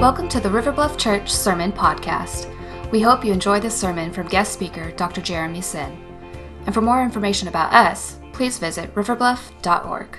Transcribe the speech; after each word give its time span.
Welcome 0.00 0.30
to 0.30 0.40
the 0.40 0.48
River 0.48 0.72
Bluff 0.72 0.96
Church 0.96 1.30
Sermon 1.30 1.72
Podcast. 1.72 2.50
We 2.90 3.02
hope 3.02 3.22
you 3.22 3.34
enjoy 3.34 3.60
this 3.60 3.78
sermon 3.78 4.14
from 4.14 4.28
guest 4.28 4.54
speaker 4.54 4.92
Dr. 4.92 5.20
Jeremy 5.20 5.60
Sin. 5.60 6.02
And 6.64 6.72
for 6.72 6.80
more 6.80 7.02
information 7.02 7.48
about 7.48 7.74
us, 7.74 8.18
please 8.32 8.58
visit 8.58 8.94
riverbluff.org. 8.94 10.18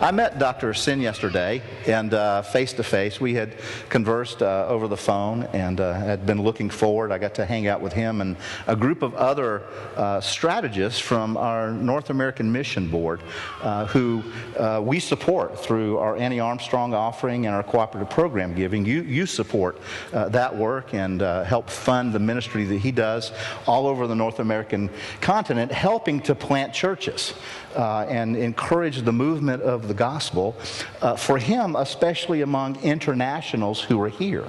I 0.00 0.12
met 0.12 0.38
Dr. 0.38 0.74
Sin 0.74 1.00
yesterday, 1.00 1.60
and 1.84 2.12
face 2.46 2.72
to 2.74 2.84
face, 2.84 3.20
we 3.20 3.34
had 3.34 3.56
conversed 3.88 4.42
uh, 4.42 4.66
over 4.68 4.86
the 4.86 4.96
phone 4.96 5.42
and 5.52 5.80
uh, 5.80 5.92
had 5.92 6.24
been 6.24 6.40
looking 6.40 6.70
forward. 6.70 7.10
I 7.10 7.18
got 7.18 7.34
to 7.34 7.44
hang 7.44 7.66
out 7.66 7.80
with 7.80 7.92
him 7.92 8.20
and 8.20 8.36
a 8.68 8.76
group 8.76 9.02
of 9.02 9.14
other 9.14 9.64
uh, 9.96 10.20
strategists 10.20 11.00
from 11.00 11.36
our 11.36 11.72
North 11.72 12.10
American 12.10 12.52
Mission 12.52 12.88
Board 12.88 13.22
who 13.88 14.22
we 14.82 15.00
support 15.00 15.58
through 15.58 15.98
our 15.98 16.16
Annie 16.16 16.38
Armstrong 16.38 16.94
offering 16.94 17.46
and 17.46 17.54
our 17.54 17.64
cooperative 17.64 18.08
program 18.08 18.54
giving. 18.54 18.84
You, 18.84 19.02
you 19.02 19.26
support 19.26 19.80
that 20.12 20.56
work 20.56 20.94
and 20.94 21.20
help 21.20 21.68
fund 21.68 22.12
the 22.12 22.20
ministry 22.20 22.64
that 22.66 22.78
he 22.78 22.92
does 22.92 23.32
all 23.66 23.88
over 23.88 24.06
the 24.06 24.14
North 24.14 24.38
American 24.38 24.90
continent, 25.20 25.72
helping 25.72 26.20
to 26.20 26.36
plant 26.36 26.72
churches 26.72 27.34
uh, 27.78 28.04
and 28.08 28.36
encourage 28.36 29.02
the 29.02 29.12
movement 29.12 29.62
of 29.62 29.88
the 29.88 29.94
gospel, 29.94 30.56
uh, 31.00 31.16
for 31.16 31.38
him, 31.38 31.76
especially 31.76 32.42
among 32.42 32.76
internationals 32.82 33.80
who 33.80 34.00
are 34.02 34.08
here 34.08 34.44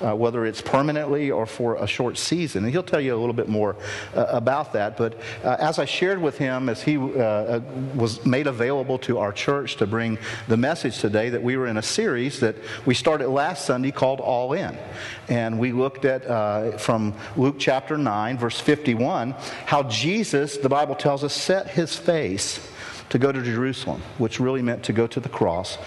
uh, 0.00 0.14
whether 0.14 0.46
it's 0.46 0.60
permanently 0.60 1.30
or 1.30 1.46
for 1.46 1.76
a 1.76 1.86
short 1.86 2.18
season. 2.18 2.64
And 2.64 2.72
he'll 2.72 2.82
tell 2.82 3.00
you 3.00 3.14
a 3.14 3.18
little 3.18 3.34
bit 3.34 3.48
more 3.48 3.76
uh, 4.14 4.26
about 4.28 4.72
that. 4.74 4.96
But 4.96 5.14
uh, 5.44 5.56
as 5.58 5.78
I 5.78 5.84
shared 5.84 6.20
with 6.20 6.38
him, 6.38 6.68
as 6.68 6.82
he 6.82 6.96
uh, 6.96 7.60
was 7.94 8.24
made 8.24 8.46
available 8.46 8.98
to 9.00 9.18
our 9.18 9.32
church 9.32 9.76
to 9.76 9.86
bring 9.86 10.18
the 10.46 10.56
message 10.56 10.98
today, 10.98 11.30
that 11.30 11.42
we 11.42 11.56
were 11.56 11.66
in 11.66 11.76
a 11.76 11.82
series 11.82 12.40
that 12.40 12.56
we 12.86 12.94
started 12.94 13.28
last 13.28 13.66
Sunday 13.66 13.90
called 13.90 14.20
All 14.20 14.52
In. 14.52 14.76
And 15.28 15.58
we 15.58 15.72
looked 15.72 16.04
at 16.04 16.80
from 16.80 17.14
Luke 17.36 17.56
chapter 17.58 17.98
9, 17.98 18.38
verse 18.38 18.60
51, 18.60 19.34
how 19.66 19.82
Jesus, 19.84 20.56
the 20.56 20.68
Bible 20.68 20.94
tells 20.94 21.24
us, 21.24 21.34
set 21.34 21.68
his 21.68 21.96
face 21.96 22.60
to 23.10 23.18
go 23.18 23.32
to 23.32 23.42
Jerusalem, 23.42 24.02
which 24.18 24.40
really 24.40 24.62
meant 24.62 24.82
to 24.84 24.92
go 24.92 25.06
to 25.06 25.20
the 25.20 25.28
cross, 25.28 25.78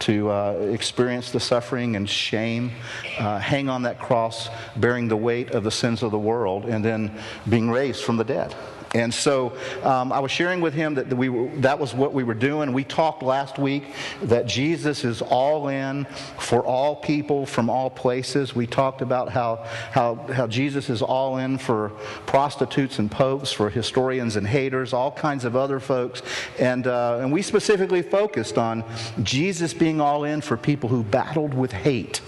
to 0.00 0.30
uh, 0.30 0.52
experience 0.70 1.30
the 1.30 1.40
suffering 1.40 1.96
and 1.96 2.08
shame, 2.08 2.72
uh, 3.18 3.38
hang 3.38 3.68
on 3.68 3.82
that 3.82 3.98
cross, 3.98 4.48
bearing 4.76 5.08
the 5.08 5.16
weight 5.16 5.50
of 5.50 5.64
the 5.64 5.70
sins 5.70 6.02
of 6.02 6.10
the 6.10 6.18
world, 6.18 6.64
and 6.64 6.84
then 6.84 7.12
being 7.48 7.70
raised 7.70 8.04
from 8.04 8.16
the 8.16 8.24
dead. 8.24 8.54
And 8.94 9.14
so 9.14 9.56
um, 9.84 10.12
I 10.12 10.18
was 10.18 10.32
sharing 10.32 10.60
with 10.60 10.74
him 10.74 10.94
that 10.94 11.06
we 11.12 11.28
were, 11.28 11.48
that 11.60 11.78
was 11.78 11.94
what 11.94 12.12
we 12.12 12.24
were 12.24 12.34
doing. 12.34 12.72
We 12.72 12.82
talked 12.82 13.22
last 13.22 13.56
week 13.56 13.84
that 14.22 14.46
Jesus 14.46 15.04
is 15.04 15.22
all 15.22 15.68
in 15.68 16.06
for 16.38 16.64
all 16.64 16.96
people 16.96 17.46
from 17.46 17.70
all 17.70 17.88
places. 17.88 18.56
We 18.56 18.66
talked 18.66 19.00
about 19.00 19.28
how, 19.28 19.64
how, 19.92 20.16
how 20.32 20.48
Jesus 20.48 20.90
is 20.90 21.02
all 21.02 21.38
in 21.38 21.56
for 21.56 21.90
prostitutes 22.26 22.98
and 22.98 23.08
popes, 23.08 23.52
for 23.52 23.70
historians 23.70 24.34
and 24.34 24.44
haters, 24.44 24.92
all 24.92 25.12
kinds 25.12 25.44
of 25.44 25.54
other 25.54 25.78
folks. 25.78 26.22
And, 26.58 26.88
uh, 26.88 27.18
and 27.20 27.30
we 27.30 27.42
specifically 27.42 28.02
focused 28.02 28.58
on 28.58 28.82
Jesus 29.22 29.72
being 29.72 30.00
all 30.00 30.24
in 30.24 30.40
for 30.40 30.56
people 30.56 30.88
who 30.88 31.04
battled 31.04 31.54
with 31.54 31.70
hate 31.70 32.20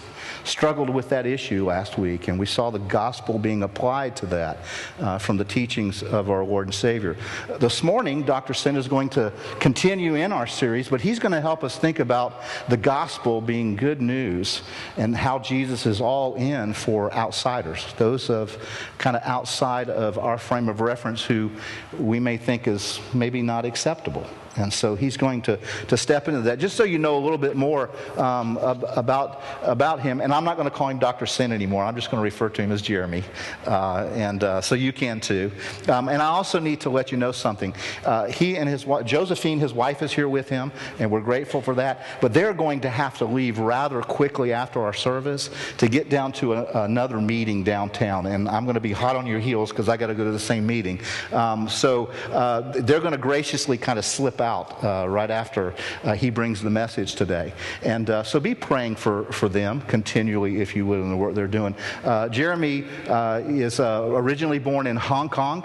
struggled 0.44 0.90
with 0.90 1.08
that 1.10 1.26
issue 1.26 1.66
last 1.66 1.98
week, 1.98 2.28
and 2.28 2.38
we 2.38 2.46
saw 2.46 2.70
the 2.70 2.78
gospel 2.78 3.38
being 3.38 3.62
applied 3.62 4.16
to 4.16 4.26
that 4.26 4.58
uh, 5.00 5.18
from 5.18 5.36
the 5.36 5.44
teachings 5.44 6.02
of 6.02 6.30
our 6.30 6.44
Lord 6.44 6.66
and 6.66 6.74
Savior. 6.74 7.16
This 7.58 7.82
morning, 7.82 8.22
Dr. 8.22 8.54
Sin 8.54 8.76
is 8.76 8.88
going 8.88 9.08
to 9.10 9.32
continue 9.60 10.14
in 10.14 10.32
our 10.32 10.46
series, 10.46 10.88
but 10.88 11.00
he's 11.00 11.18
going 11.18 11.32
to 11.32 11.40
help 11.40 11.64
us 11.64 11.78
think 11.78 11.98
about 11.98 12.42
the 12.68 12.76
gospel 12.76 13.40
being 13.40 13.76
good 13.76 14.00
news 14.00 14.62
and 14.96 15.16
how 15.16 15.38
Jesus 15.38 15.86
is 15.86 16.00
all 16.00 16.34
in 16.34 16.72
for 16.72 17.12
outsiders, 17.12 17.84
those 17.98 18.30
of 18.30 18.56
kind 18.98 19.16
of 19.16 19.22
outside 19.24 19.88
of 19.90 20.18
our 20.18 20.38
frame 20.38 20.68
of 20.68 20.80
reference 20.80 21.22
who 21.24 21.50
we 21.98 22.20
may 22.20 22.36
think 22.36 22.66
is 22.66 23.00
maybe 23.12 23.42
not 23.42 23.64
acceptable. 23.64 24.26
And 24.56 24.72
so 24.72 24.94
he's 24.94 25.16
going 25.16 25.42
to, 25.42 25.58
to 25.88 25.96
step 25.96 26.28
into 26.28 26.42
that. 26.42 26.58
Just 26.58 26.76
so 26.76 26.84
you 26.84 26.98
know 26.98 27.16
a 27.16 27.22
little 27.22 27.38
bit 27.38 27.56
more 27.56 27.90
um, 28.16 28.58
about, 28.58 29.42
about 29.62 30.00
him, 30.00 30.20
and 30.20 30.32
I'm 30.32 30.44
not 30.44 30.56
going 30.56 30.68
to 30.68 30.74
call 30.74 30.88
him 30.88 30.98
Dr. 30.98 31.26
Sin 31.26 31.52
anymore. 31.52 31.84
I'm 31.84 31.94
just 31.94 32.10
going 32.10 32.20
to 32.20 32.24
refer 32.24 32.48
to 32.50 32.62
him 32.62 32.72
as 32.72 32.82
Jeremy. 32.82 33.24
Uh, 33.66 34.10
and 34.12 34.44
uh, 34.44 34.60
so 34.60 34.74
you 34.74 34.92
can 34.92 35.20
too. 35.20 35.50
Um, 35.88 36.08
and 36.08 36.20
I 36.20 36.26
also 36.26 36.58
need 36.58 36.80
to 36.82 36.90
let 36.90 37.12
you 37.12 37.18
know 37.18 37.32
something. 37.32 37.74
Uh, 38.04 38.26
he 38.26 38.56
and 38.56 38.68
his 38.68 38.84
wife, 38.84 39.06
Josephine, 39.06 39.58
his 39.58 39.72
wife, 39.72 40.02
is 40.02 40.12
here 40.12 40.28
with 40.28 40.48
him, 40.48 40.70
and 40.98 41.10
we're 41.10 41.20
grateful 41.20 41.62
for 41.62 41.74
that. 41.76 42.04
But 42.20 42.34
they're 42.34 42.54
going 42.54 42.80
to 42.82 42.90
have 42.90 43.18
to 43.18 43.24
leave 43.24 43.58
rather 43.58 44.02
quickly 44.02 44.52
after 44.52 44.82
our 44.82 44.92
service 44.92 45.50
to 45.78 45.88
get 45.88 46.10
down 46.10 46.32
to 46.32 46.54
a, 46.54 46.84
another 46.84 47.20
meeting 47.20 47.64
downtown. 47.64 48.26
And 48.26 48.48
I'm 48.48 48.64
going 48.64 48.74
to 48.74 48.80
be 48.80 48.92
hot 48.92 49.16
on 49.16 49.26
your 49.26 49.40
heels 49.40 49.70
because 49.70 49.88
I 49.88 49.96
got 49.96 50.08
to 50.08 50.14
go 50.14 50.24
to 50.24 50.32
the 50.32 50.38
same 50.38 50.66
meeting. 50.66 51.00
Um, 51.32 51.68
so 51.68 52.10
uh, 52.30 52.72
they're 52.72 53.00
going 53.00 53.12
to 53.12 53.18
graciously 53.18 53.78
kind 53.78 53.98
of 53.98 54.04
slip 54.04 54.41
out 54.42 54.82
uh, 54.84 55.06
right 55.08 55.30
after 55.30 55.74
uh, 56.04 56.12
he 56.12 56.30
brings 56.30 56.62
the 56.62 56.70
message 56.70 57.14
today. 57.14 57.52
And 57.82 58.10
uh, 58.10 58.22
so 58.22 58.40
be 58.40 58.54
praying 58.54 58.96
for, 58.96 59.24
for 59.32 59.48
them 59.48 59.80
continually, 59.82 60.60
if 60.60 60.76
you 60.76 60.84
would, 60.86 61.00
in 61.00 61.10
the 61.10 61.16
work 61.16 61.34
they're 61.34 61.46
doing. 61.46 61.74
Uh, 62.04 62.28
Jeremy 62.28 62.84
uh, 63.08 63.42
is 63.46 63.80
originally 63.80 64.58
born 64.58 64.86
in 64.86 64.96
Hong 64.96 65.28
Kong, 65.28 65.62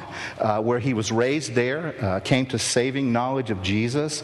where 0.62 0.80
he 0.80 0.94
was 0.94 1.12
raised 1.12 1.54
there, 1.54 2.22
came 2.24 2.46
to 2.48 2.60
saving 2.60 3.12
knowledge 3.12 3.50
of 3.50 3.62
Jesus 3.62 4.24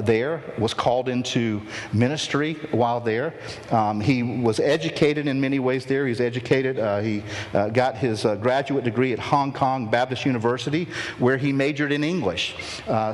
there, 0.00 0.42
was 0.58 0.74
called 0.74 1.08
into 1.08 1.62
ministry 1.92 2.54
while 2.70 3.00
there. 3.00 3.34
Um, 3.70 4.00
he 4.00 4.22
was 4.22 4.60
educated 4.60 5.26
in 5.26 5.40
many 5.40 5.58
ways 5.58 5.86
there. 5.86 6.04
He 6.04 6.10
was 6.10 6.20
educated, 6.20 6.76
he 7.04 7.22
got 7.52 7.96
his 7.96 8.22
graduate 8.22 8.84
degree 8.84 9.12
at 9.12 9.18
Hong 9.18 9.52
Kong 9.52 9.90
Baptist 9.90 10.24
University, 10.26 10.88
where 11.18 11.36
he 11.36 11.52
majored 11.52 11.92
in 11.92 12.04
English, 12.04 12.54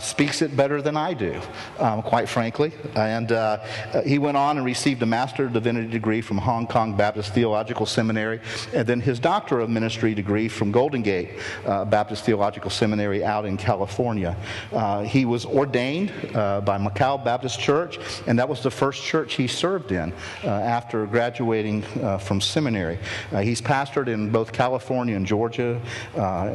speaks 0.01 0.43
it 0.43 0.57
better 0.57 0.80
than 0.81 0.97
I 0.97 1.15
do, 1.15 1.41
um, 1.79 2.03
quite 2.03 2.29
frankly. 2.29 2.73
And 2.95 3.33
uh, 3.33 3.59
he 4.05 4.19
went 4.19 4.37
on 4.37 4.57
and 4.57 4.67
received 4.67 5.03
a 5.03 5.07
Master 5.07 5.47
of 5.47 5.53
Divinity 5.53 5.89
degree 5.89 6.21
from 6.21 6.39
Hong 6.39 6.67
Kong 6.67 6.97
Baptist 6.97 7.35
Theological 7.35 7.87
Seminary, 7.87 8.41
and 8.75 8.87
then 8.87 9.01
his 9.01 9.19
Doctor 9.19 9.61
of 9.61 9.71
Ministry 9.71 10.15
degree 10.15 10.49
from 10.49 10.71
Golden 10.73 11.03
Gate 11.03 11.31
uh, 11.67 11.85
Baptist 11.85 12.25
Theological 12.25 12.71
Seminary 12.71 13.25
out 13.25 13.45
in 13.45 13.57
California. 13.57 14.37
Uh, 14.73 15.03
he 15.03 15.25
was 15.25 15.45
ordained 15.45 16.13
uh, 16.35 16.61
by 16.61 16.79
Macau 16.79 17.23
Baptist 17.23 17.61
Church, 17.61 17.99
and 18.27 18.39
that 18.39 18.49
was 18.49 18.63
the 18.63 18.71
first 18.71 19.03
church 19.03 19.35
he 19.35 19.47
served 19.47 19.93
in 19.93 20.13
uh, 20.45 20.49
after 20.49 21.07
graduating 21.07 21.85
uh, 22.03 22.19
from 22.19 22.41
seminary. 22.41 22.99
he's 23.43 23.61
pastored 23.61 24.09
in 24.09 24.31
both 24.31 24.53
California 24.53 25.17
and 25.17 25.27
Georgia 25.27 25.81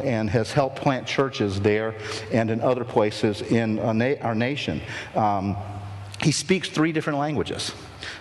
and 0.03 0.29
has 0.29 0.51
helped 0.51 0.77
plant 0.77 1.07
churches 1.07 1.59
there 1.61 1.95
and 2.31 2.49
in 2.49 2.61
other 2.61 2.83
places 2.83 3.41
in 3.41 3.79
our 4.21 4.35
nation. 4.35 4.81
Um, 5.15 5.57
he 6.21 6.31
speaks 6.31 6.69
three 6.69 6.91
different 6.91 7.19
languages. 7.19 7.73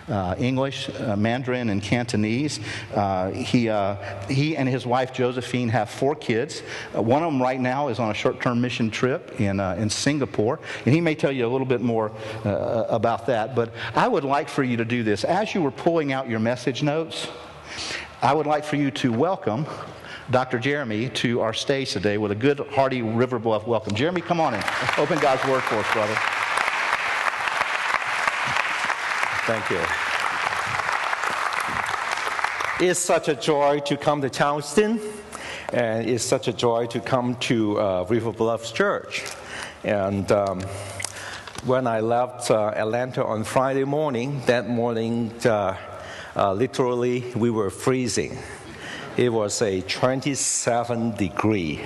Uh, 0.07 0.35
English, 0.37 0.89
uh, 0.89 1.15
Mandarin, 1.15 1.69
and 1.69 1.81
Cantonese. 1.81 2.59
Uh, 2.93 3.31
he, 3.31 3.69
uh, 3.69 3.95
he 4.27 4.57
and 4.57 4.67
his 4.67 4.85
wife 4.85 5.13
Josephine 5.13 5.69
have 5.69 5.89
four 5.89 6.15
kids. 6.15 6.61
Uh, 6.95 7.01
one 7.01 7.23
of 7.23 7.31
them 7.31 7.41
right 7.41 7.59
now 7.59 7.87
is 7.87 7.99
on 7.99 8.11
a 8.11 8.13
short 8.13 8.41
term 8.41 8.61
mission 8.61 8.91
trip 8.91 9.39
in, 9.39 9.59
uh, 9.59 9.75
in 9.79 9.89
Singapore, 9.89 10.59
and 10.85 10.93
he 10.93 11.01
may 11.01 11.15
tell 11.15 11.31
you 11.31 11.45
a 11.45 11.49
little 11.49 11.67
bit 11.67 11.81
more 11.81 12.11
about 12.43 13.25
that. 13.27 13.55
But 13.55 13.73
I 13.95 14.07
would 14.07 14.23
like 14.23 14.49
for 14.49 14.63
you 14.63 14.77
to 14.77 14.85
do 14.85 15.03
this. 15.03 15.23
As 15.23 15.53
you 15.55 15.61
were 15.61 15.71
pulling 15.71 16.11
out 16.11 16.29
your 16.29 16.39
message 16.39 16.83
notes, 16.83 17.27
I 18.21 18.33
would 18.33 18.47
like 18.47 18.65
for 18.65 18.75
you 18.75 18.91
to 18.91 19.11
welcome 19.11 19.65
Dr. 20.31 20.57
Jeremy 20.57 21.09
to 21.09 21.41
our 21.41 21.53
stage 21.53 21.91
today 21.91 22.17
with 22.17 22.31
a 22.31 22.35
good, 22.35 22.59
hearty 22.71 23.03
River 23.03 23.37
Bluff 23.37 23.67
welcome. 23.67 23.93
Jeremy, 23.93 24.21
come 24.21 24.39
on 24.39 24.55
in. 24.55 24.63
Open 24.97 25.19
God's 25.19 25.47
Word 25.47 25.61
for 25.61 25.75
us, 25.75 25.93
brother. 25.93 26.15
Thank 29.45 29.69
you. 29.69 29.79
It's 32.87 32.99
such 32.99 33.27
a 33.27 33.35
joy 33.35 33.81
to 33.81 33.97
come 33.97 34.21
to 34.21 34.29
Charleston, 34.31 34.99
and 35.71 36.09
it's 36.09 36.23
such 36.23 36.47
a 36.47 36.53
joy 36.53 36.87
to 36.87 36.99
come 36.99 37.35
to 37.41 37.79
uh, 37.79 38.05
River 38.09 38.31
Bluff 38.31 38.73
Church. 38.73 39.23
And 39.83 40.31
um, 40.31 40.61
when 41.65 41.85
I 41.85 41.99
left 41.99 42.49
uh, 42.49 42.73
Atlanta 42.75 43.23
on 43.23 43.43
Friday 43.43 43.83
morning, 43.83 44.41
that 44.47 44.67
morning, 44.67 45.31
uh, 45.45 45.77
uh 46.35 46.53
literally, 46.53 47.31
we 47.35 47.51
were 47.51 47.69
freezing. 47.69 48.39
It 49.17 49.31
was 49.31 49.61
a 49.61 49.79
27 49.81 51.15
degree 51.15 51.79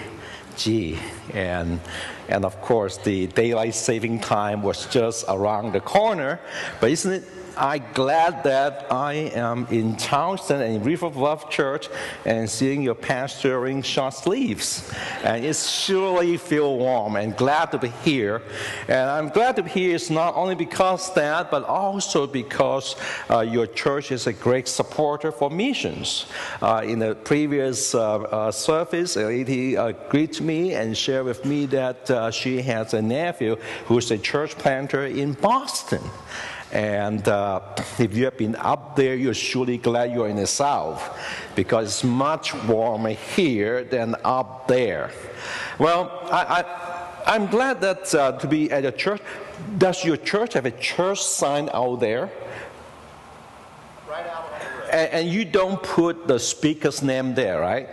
G, 0.58 0.98
and 1.32 1.80
and 2.28 2.44
of 2.44 2.60
course 2.60 2.98
the 2.98 3.28
daylight 3.28 3.76
saving 3.76 4.20
time 4.20 4.64
was 4.64 4.88
just 4.88 5.26
around 5.28 5.74
the 5.74 5.80
corner. 5.80 6.40
But 6.82 6.90
isn't 6.90 7.12
it 7.12 7.24
I'm 7.58 7.84
glad 7.94 8.44
that 8.44 8.88
I 8.92 9.14
am 9.14 9.68
in 9.70 9.98
Charleston 9.98 10.62
and 10.62 10.86
River 10.86 11.10
Bluff 11.10 11.50
Church 11.50 11.90
and 12.26 12.50
seeing 12.50 12.82
your 12.82 12.96
pastor 12.96 13.60
wearing 13.60 13.82
short 13.82 14.14
sleeves. 14.14 14.92
And 15.24 15.44
it 15.44 15.56
surely 15.56 16.38
feel 16.38 16.78
warm 16.78 17.16
and 17.16 17.36
glad 17.36 17.72
to 17.72 17.78
be 17.78 17.90
here. 18.04 18.42
And 18.88 19.10
I'm 19.10 19.30
glad 19.30 19.56
to 19.58 19.64
be 19.64 19.70
here 19.70 19.96
is 19.96 20.10
not 20.10 20.36
only 20.36 20.56
because 20.56 21.14
that, 21.14 21.52
but 21.52 21.64
also 21.64 22.28
because 22.28 22.96
uh, 23.30 23.40
your 23.42 23.68
church 23.68 24.12
is 24.12 24.28
a 24.28 24.34
great 24.34 24.68
supporter 24.68 25.32
for 25.32 25.50
missions. 25.50 26.26
Uh, 26.62 26.82
in 26.84 27.00
the 27.00 27.16
previous 27.16 27.96
uh, 27.96 28.20
uh 28.20 28.52
service, 28.52 29.16
lady 29.16 29.76
agreed 29.76 30.34
to 30.34 30.44
me 30.44 30.74
and 30.74 30.98
shared 30.98 31.26
with 31.26 31.46
me 31.46 31.66
that 31.68 32.10
uh, 32.10 32.32
she 32.32 32.62
has 32.62 32.94
a 32.94 33.02
nephew 33.02 33.56
who's 33.86 34.12
a 34.12 34.18
church 34.18 34.58
planter 34.58 35.06
in 35.06 35.34
Boston. 35.34 36.02
And 36.72 37.28
uh, 37.28 37.62
if 37.98 38.16
you 38.16 38.26
have 38.26 38.38
been 38.38 38.56
up 38.56 38.96
there, 38.96 39.16
you're 39.16 39.34
surely 39.34 39.78
glad 39.78 40.12
you're 40.12 40.30
in 40.30 40.36
the 40.36 40.48
south 40.48 41.18
because 41.56 41.88
it's 41.88 42.04
much 42.04 42.54
warmer 42.66 43.10
here 43.10 43.84
than 43.84 44.16
up 44.24 44.68
there. 44.68 45.12
Well, 45.80 46.12
I, 46.32 46.64
I, 47.26 47.36
am 47.36 47.48
glad 47.48 47.82
that 47.82 48.14
uh, 48.14 48.34
to 48.34 48.48
be 48.48 48.72
at 48.72 48.86
a 48.86 48.92
church. 48.92 49.22
Does 49.78 50.06
your 50.06 50.18
church 50.18 50.54
have 50.54 50.66
a 50.66 50.72
church 50.72 51.22
sign 51.22 51.70
out 51.74 52.00
there? 52.00 52.30
Right 54.08 54.28
out 54.28 54.50
and, 54.92 55.12
and 55.12 55.30
you 55.30 55.46
don't 55.46 55.82
put 55.82 56.28
the 56.28 56.40
speaker's 56.40 57.02
name 57.02 57.34
there, 57.34 57.60
right? 57.60 57.90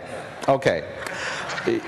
Okay. 0.47 0.87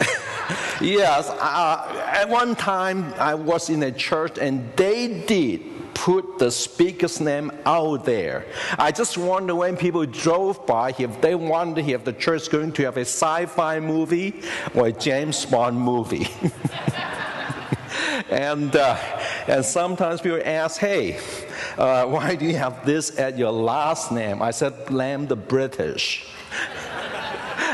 yes, 0.81 1.29
uh, 1.29 2.11
at 2.13 2.29
one 2.29 2.55
time 2.55 3.13
I 3.15 3.35
was 3.35 3.69
in 3.69 3.83
a 3.83 3.91
church 3.91 4.37
and 4.37 4.69
they 4.75 5.21
did 5.25 5.61
put 5.93 6.39
the 6.39 6.49
speaker's 6.49 7.19
name 7.19 7.51
out 7.65 8.05
there. 8.05 8.45
I 8.77 8.91
just 8.91 9.17
wonder 9.17 9.53
when 9.53 9.75
people 9.75 10.05
drove 10.05 10.65
by 10.65 10.93
if 10.97 11.19
they 11.19 11.35
wonder 11.35 11.81
if 11.81 12.05
the 12.05 12.13
church 12.13 12.43
is 12.43 12.47
going 12.47 12.71
to 12.73 12.83
have 12.85 12.95
a 12.95 13.01
sci 13.01 13.45
fi 13.47 13.79
movie 13.81 14.41
or 14.73 14.87
a 14.87 14.91
James 14.93 15.45
Bond 15.45 15.77
movie. 15.77 16.29
and, 18.29 18.73
uh, 18.75 18.97
and 19.47 19.65
sometimes 19.65 20.21
people 20.21 20.41
ask, 20.45 20.79
hey, 20.79 21.19
uh, 21.77 22.05
why 22.05 22.35
do 22.35 22.45
you 22.45 22.55
have 22.55 22.85
this 22.85 23.19
at 23.19 23.37
your 23.37 23.51
last 23.51 24.11
name? 24.11 24.41
I 24.41 24.51
said, 24.51 24.85
blame 24.85 25.27
the 25.27 25.35
British. 25.35 26.25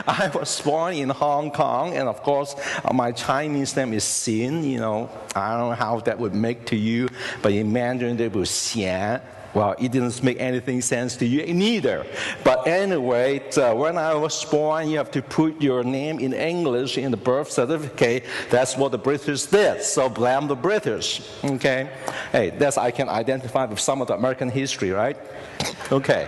I 0.07 0.29
was 0.33 0.61
born 0.61 0.93
in 0.93 1.09
Hong 1.09 1.49
Kong, 1.49 1.95
and 1.95 2.07
of 2.07 2.21
course, 2.21 2.55
uh, 2.83 2.93
my 2.93 3.11
Chinese 3.11 3.75
name 3.75 3.93
is 3.93 4.03
Xin. 4.03 4.63
You 4.63 4.79
know, 4.79 5.09
I 5.35 5.57
don't 5.57 5.69
know 5.69 5.75
how 5.75 5.99
that 6.01 6.19
would 6.19 6.35
make 6.35 6.65
to 6.67 6.75
you, 6.75 7.09
but 7.41 7.53
in 7.53 7.73
Mandarin 7.73 8.19
it 8.19 8.33
was 8.33 8.49
Xian. 8.49 9.21
Well, 9.55 9.73
it 9.79 9.93
didn't 9.93 10.21
make 10.21 10.39
anything 10.39 10.81
sense 10.81 11.15
to 11.15 11.25
you 11.25 11.51
neither. 11.53 12.05
But 12.43 12.67
anyway, 12.67 13.41
uh, 13.55 13.73
when 13.73 13.97
I 13.97 14.13
was 14.13 14.43
born, 14.43 14.89
you 14.89 14.97
have 14.97 15.09
to 15.11 15.21
put 15.21 15.61
your 15.61 15.81
name 15.81 16.19
in 16.19 16.33
English 16.33 16.97
in 16.97 17.09
the 17.09 17.17
birth 17.17 17.49
certificate. 17.49 18.25
That's 18.49 18.75
what 18.75 18.91
the 18.91 18.97
British 18.97 19.43
did. 19.43 19.81
So 19.81 20.09
blame 20.09 20.47
the 20.47 20.57
British. 20.57 21.21
Okay? 21.41 21.89
Hey, 22.33 22.49
that's 22.49 22.77
I 22.77 22.91
can 22.91 23.07
identify 23.07 23.63
with 23.63 23.79
some 23.79 24.01
of 24.01 24.09
the 24.09 24.15
American 24.15 24.49
history, 24.49 24.91
right? 24.91 25.17
Okay. 25.89 26.27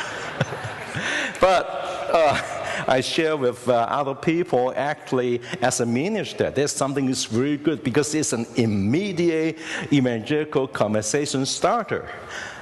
but. 1.40 1.78
Uh, 2.12 2.61
I 2.86 3.00
share 3.00 3.36
with 3.36 3.68
uh, 3.68 3.86
other 3.88 4.14
people 4.14 4.72
actually 4.76 5.40
as 5.60 5.80
a 5.80 5.86
minister. 5.86 6.50
There's 6.50 6.72
something 6.72 7.06
that's 7.06 7.24
very 7.24 7.56
good 7.56 7.82
because 7.82 8.14
it's 8.14 8.32
an 8.32 8.46
immediate 8.56 9.58
evangelical 9.92 10.68
conversation 10.68 11.46
starter. 11.46 12.08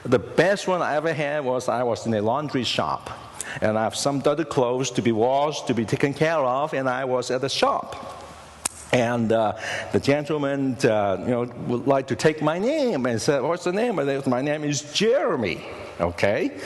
The 0.05 0.19
best 0.19 0.69
one 0.69 0.83
I 0.83 0.97
ever 0.97 1.13
had 1.13 1.45
was 1.45 1.69
I 1.69 1.83
was 1.83 2.07
in 2.07 2.15
a 2.15 2.23
laundry 2.23 2.65
shop 2.65 3.11
and 3.61 3.79
I 3.79 3.85
have 3.85 3.97
some 3.97 4.21
dirty 4.21 4.45
clothes 4.45 4.91
to 4.93 5.03
be 5.03 5.13
washed, 5.13 5.67
to 5.67 5.75
be 5.75 5.85
taken 5.85 6.15
care 6.15 6.39
of, 6.39 6.73
and 6.75 6.89
I 6.89 7.05
was 7.05 7.31
at 7.31 7.41
the 7.41 7.49
shop. 7.49 8.17
And 8.93 9.33
uh, 9.33 9.57
the 9.93 10.01
gentleman, 10.01 10.77
uh, 10.85 11.17
you 11.21 11.31
know, 11.31 11.45
would 11.69 11.87
like 11.87 12.09
to 12.09 12.17
take 12.17 12.43
my 12.43 12.59
name 12.59 13.07
and 13.07 13.23
said, 13.23 13.43
"What's 13.43 13.65
the 13.65 13.73
name?" 13.73 13.99
And 14.01 14.27
my 14.27 14.43
name 14.43 14.65
is 14.65 14.93
Jeremy. 14.93 15.65
Okay, 16.01 16.59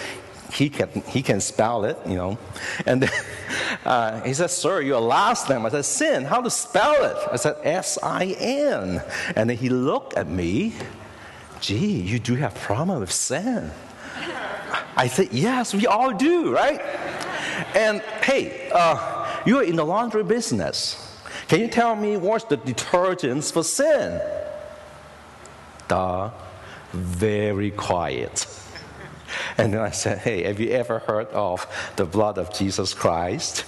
he 0.54 0.70
can, 0.70 0.88
he 1.08 1.22
can 1.22 1.40
spell 1.40 1.84
it, 1.84 1.98
you 2.06 2.14
know. 2.14 2.38
And 2.86 3.10
uh, 3.84 4.20
he 4.22 4.32
said, 4.34 4.50
Sir, 4.50 4.80
your 4.80 5.00
last 5.00 5.48
name. 5.50 5.66
I 5.66 5.68
said, 5.68 5.84
Sin. 5.84 6.24
How 6.24 6.40
to 6.40 6.50
spell 6.50 7.04
it? 7.04 7.16
I 7.32 7.36
said, 7.36 7.56
S 7.62 7.98
I 8.02 8.36
N. 8.38 9.02
And 9.34 9.50
then 9.50 9.56
he 9.56 9.68
looked 9.68 10.14
at 10.14 10.28
me. 10.28 10.74
Gee, 11.60 12.00
you 12.00 12.18
do 12.18 12.36
have 12.36 12.54
problem 12.54 13.00
with 13.00 13.10
sin. 13.10 13.70
I 14.96 15.08
said, 15.08 15.32
Yes, 15.32 15.74
we 15.74 15.86
all 15.86 16.12
do, 16.12 16.54
right? 16.54 16.80
And 17.74 18.00
hey, 18.22 18.70
uh, 18.72 19.42
you're 19.44 19.64
in 19.64 19.76
the 19.76 19.84
laundry 19.84 20.22
business. 20.22 21.00
Can 21.48 21.60
you 21.60 21.68
tell 21.68 21.96
me 21.96 22.16
what's 22.16 22.44
the 22.44 22.56
detergents 22.56 23.52
for 23.52 23.64
sin? 23.64 24.20
Duh, 25.88 26.30
very 26.92 27.70
quiet. 27.72 28.46
And 29.58 29.72
then 29.72 29.80
I 29.80 29.90
said, 29.90 30.18
Hey, 30.18 30.42
have 30.44 30.58
you 30.58 30.70
ever 30.70 30.98
heard 30.98 31.28
of 31.28 31.66
the 31.96 32.04
blood 32.04 32.38
of 32.38 32.52
Jesus 32.52 32.92
Christ? 32.92 33.64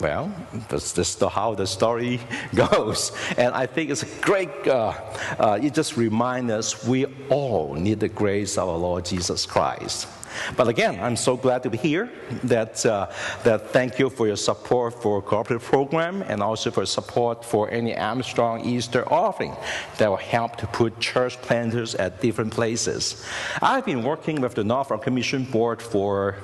Well, 0.00 0.32
that's 0.68 0.94
just 0.94 1.20
how 1.20 1.54
the 1.54 1.66
story 1.66 2.20
goes. 2.54 3.12
And 3.36 3.54
I 3.54 3.66
think 3.66 3.90
it's 3.90 4.02
a 4.02 4.20
great, 4.22 4.48
uh, 4.66 4.94
uh, 5.38 5.58
it 5.62 5.74
just 5.74 5.96
reminds 5.96 6.50
us 6.52 6.84
we 6.84 7.04
all 7.28 7.74
need 7.74 8.00
the 8.00 8.08
grace 8.08 8.56
of 8.56 8.68
our 8.68 8.78
Lord 8.78 9.04
Jesus 9.04 9.44
Christ. 9.44 10.08
But 10.56 10.68
again, 10.68 11.00
I'm 11.00 11.16
so 11.16 11.36
glad 11.36 11.62
to 11.64 11.70
be 11.70 11.78
here. 11.78 12.10
That, 12.44 12.84
uh, 12.86 13.10
that 13.44 13.70
thank 13.70 13.98
you 13.98 14.10
for 14.10 14.26
your 14.26 14.36
support 14.36 15.02
for 15.02 15.22
cooperative 15.22 15.66
program 15.66 16.22
and 16.22 16.42
also 16.42 16.70
for 16.70 16.86
support 16.86 17.44
for 17.44 17.70
Annie 17.70 17.96
Armstrong 17.96 18.64
Easter 18.64 19.10
offering 19.12 19.56
that 19.98 20.08
will 20.08 20.16
help 20.16 20.56
to 20.56 20.66
put 20.66 20.98
church 21.00 21.40
planters 21.42 21.94
at 21.94 22.20
different 22.20 22.52
places. 22.52 23.24
I've 23.62 23.86
been 23.86 24.02
working 24.02 24.40
with 24.40 24.54
the 24.54 24.64
North 24.64 24.90
American 24.90 25.14
Mission 25.14 25.44
Board 25.44 25.82
for 25.82 26.36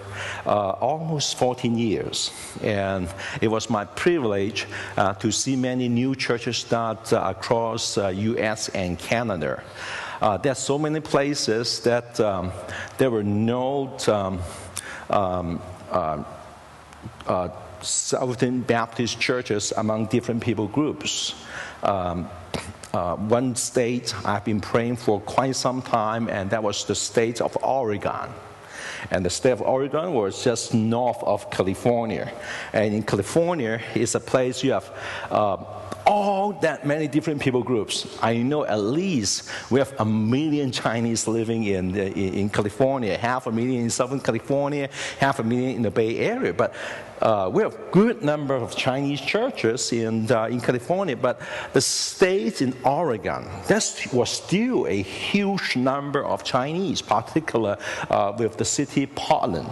uh, 0.44 0.70
almost 0.80 1.38
14 1.38 1.76
years, 1.76 2.30
and 2.62 3.08
it 3.40 3.48
was 3.48 3.70
my 3.70 3.84
privilege 3.84 4.66
uh, 4.96 5.14
to 5.14 5.30
see 5.30 5.56
many 5.56 5.88
new 5.88 6.14
churches 6.14 6.58
start 6.58 7.12
uh, 7.12 7.22
across 7.36 7.96
U.S. 7.96 8.68
Uh, 8.68 8.78
and 8.78 8.98
Canada. 8.98 9.62
Uh, 10.20 10.36
there 10.38 10.52
are 10.52 10.56
so 10.56 10.78
many 10.78 11.00
places 11.00 11.80
that 11.80 12.18
um, 12.20 12.52
there 12.98 13.10
were 13.10 13.22
no 13.22 13.96
um, 14.08 14.40
um, 15.10 15.60
uh, 15.90 16.24
uh, 17.26 17.48
Southern 17.82 18.60
Baptist 18.62 19.20
churches 19.20 19.72
among 19.76 20.06
different 20.06 20.42
people 20.42 20.66
groups. 20.66 21.34
Um, 21.82 22.28
uh, 22.94 23.16
one 23.16 23.54
state 23.54 24.14
I've 24.24 24.44
been 24.44 24.60
praying 24.60 24.96
for 24.96 25.20
quite 25.20 25.54
some 25.56 25.82
time, 25.82 26.28
and 26.28 26.48
that 26.50 26.62
was 26.62 26.84
the 26.86 26.94
state 26.94 27.42
of 27.42 27.56
Oregon. 27.62 28.30
And 29.10 29.24
the 29.24 29.30
state 29.30 29.50
of 29.52 29.60
Oregon 29.60 30.14
was 30.14 30.42
just 30.42 30.72
north 30.72 31.22
of 31.22 31.50
California. 31.50 32.32
And 32.72 32.94
in 32.94 33.02
California, 33.02 33.80
it's 33.94 34.14
a 34.14 34.20
place 34.20 34.64
you 34.64 34.72
have 34.72 34.90
uh, 35.30 35.58
all 36.06 36.52
that 36.52 36.86
many 36.86 37.08
different 37.08 37.40
people 37.40 37.62
groups. 37.62 38.18
I 38.22 38.36
know 38.36 38.64
at 38.64 38.78
least 38.80 39.50
we 39.70 39.80
have 39.80 39.92
a 39.98 40.04
million 40.04 40.70
Chinese 40.70 41.26
living 41.26 41.64
in, 41.64 41.92
the, 41.92 42.12
in 42.12 42.48
California, 42.48 43.18
half 43.18 43.46
a 43.46 43.52
million 43.52 43.82
in 43.82 43.90
Southern 43.90 44.20
California, 44.20 44.88
half 45.18 45.40
a 45.40 45.42
million 45.42 45.76
in 45.76 45.82
the 45.82 45.90
Bay 45.90 46.18
Area. 46.18 46.54
But 46.54 46.74
uh, 47.20 47.50
we 47.52 47.62
have 47.62 47.74
a 47.74 47.90
good 47.90 48.22
number 48.22 48.54
of 48.54 48.76
Chinese 48.76 49.20
churches 49.20 49.92
in, 49.92 50.30
uh, 50.30 50.44
in 50.44 50.60
California, 50.60 51.16
but 51.16 51.40
the 51.72 51.80
states 51.80 52.60
in 52.60 52.76
Oregon, 52.84 53.48
there 53.66 53.80
was 54.12 54.30
still 54.30 54.86
a 54.86 55.02
huge 55.02 55.76
number 55.76 56.24
of 56.24 56.44
Chinese, 56.44 57.02
particularly 57.02 57.80
uh, 58.10 58.32
with 58.38 58.56
the 58.58 58.64
city 58.64 59.06
Portland 59.06 59.68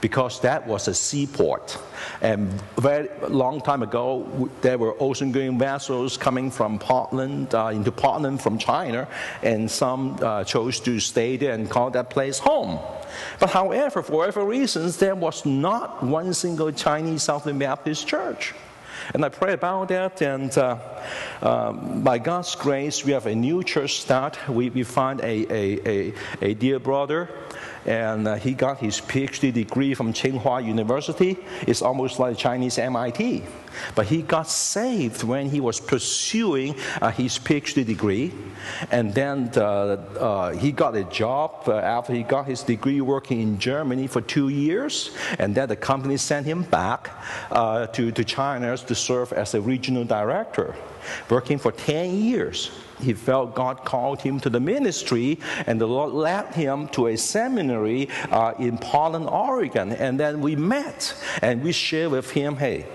because 0.00 0.40
that 0.40 0.66
was 0.66 0.88
a 0.88 0.94
seaport. 0.94 1.78
And 2.20 2.50
very 2.76 3.08
long 3.28 3.60
time 3.60 3.82
ago, 3.82 4.48
there 4.60 4.78
were 4.78 4.94
ocean-going 5.00 5.58
vessels 5.58 6.16
coming 6.16 6.50
from 6.50 6.78
Portland 6.78 7.54
uh, 7.54 7.68
into 7.72 7.92
Portland 7.92 8.40
from 8.40 8.58
China, 8.58 9.08
and 9.42 9.70
some 9.70 10.18
uh, 10.22 10.44
chose 10.44 10.80
to 10.80 11.00
stay 11.00 11.36
there 11.36 11.52
and 11.52 11.70
call 11.70 11.90
that 11.90 12.10
place 12.10 12.38
home. 12.38 12.78
But 13.38 13.50
however, 13.50 14.02
for 14.02 14.12
whatever 14.12 14.44
reasons, 14.44 14.96
there 14.98 15.14
was 15.14 15.46
not 15.46 16.02
one 16.02 16.34
single 16.34 16.72
Chinese 16.72 17.22
Southern 17.22 17.58
Baptist 17.58 18.06
church. 18.06 18.54
And 19.14 19.24
I 19.24 19.28
pray 19.28 19.52
about 19.52 19.88
that, 19.88 20.20
and 20.22 20.56
uh, 20.58 20.78
uh, 21.40 21.72
by 21.72 22.18
God's 22.18 22.54
grace, 22.56 23.04
we 23.04 23.12
have 23.12 23.26
a 23.26 23.34
new 23.34 23.62
church 23.62 24.00
start. 24.00 24.36
We, 24.48 24.70
we 24.70 24.82
find 24.82 25.20
a, 25.20 25.46
a, 25.52 25.88
a, 25.88 26.14
a 26.42 26.54
dear 26.54 26.78
brother 26.78 27.28
and 27.86 28.26
uh, 28.26 28.34
he 28.34 28.52
got 28.52 28.78
his 28.78 29.00
PhD 29.00 29.52
degree 29.52 29.94
from 29.94 30.12
Tsinghua 30.12 30.64
University. 30.64 31.36
It's 31.66 31.82
almost 31.82 32.18
like 32.18 32.36
Chinese 32.36 32.78
MIT. 32.78 33.44
But 33.94 34.06
he 34.06 34.22
got 34.22 34.48
saved 34.48 35.22
when 35.22 35.50
he 35.50 35.60
was 35.60 35.80
pursuing 35.80 36.74
uh, 37.00 37.10
his 37.10 37.38
PhD 37.38 37.84
degree, 37.86 38.32
and 38.90 39.14
then 39.14 39.50
uh, 39.56 39.60
uh, 39.60 40.50
he 40.52 40.72
got 40.72 40.96
a 40.96 41.04
job 41.04 41.68
uh, 41.68 41.76
after 41.76 42.12
he 42.12 42.22
got 42.22 42.46
his 42.46 42.62
degree 42.62 43.00
working 43.00 43.40
in 43.40 43.58
Germany 43.58 44.06
for 44.06 44.20
two 44.20 44.48
years, 44.48 45.10
and 45.38 45.54
then 45.54 45.68
the 45.68 45.76
company 45.76 46.16
sent 46.16 46.46
him 46.46 46.62
back 46.62 47.10
to, 47.92 48.10
to 48.10 48.24
China 48.24 48.76
to 48.76 48.94
serve 48.94 49.32
as 49.32 49.54
a 49.54 49.60
regional 49.60 50.04
director, 50.04 50.74
working 51.28 51.58
for 51.58 51.70
10 51.70 52.16
years 52.16 52.70
he 53.00 53.12
felt 53.12 53.54
God 53.54 53.84
called 53.84 54.20
him 54.20 54.40
to 54.40 54.50
the 54.50 54.60
ministry, 54.60 55.38
and 55.66 55.80
the 55.80 55.86
Lord 55.86 56.12
led 56.12 56.54
him 56.54 56.88
to 56.88 57.08
a 57.08 57.16
seminary 57.16 58.08
uh, 58.30 58.54
in 58.58 58.78
Portland, 58.78 59.28
Oregon. 59.28 59.92
And 59.92 60.18
then 60.18 60.40
we 60.40 60.56
met 60.56 61.14
and 61.42 61.62
we 61.62 61.72
shared 61.72 62.12
with 62.12 62.30
him, 62.30 62.56
hey, 62.56 62.86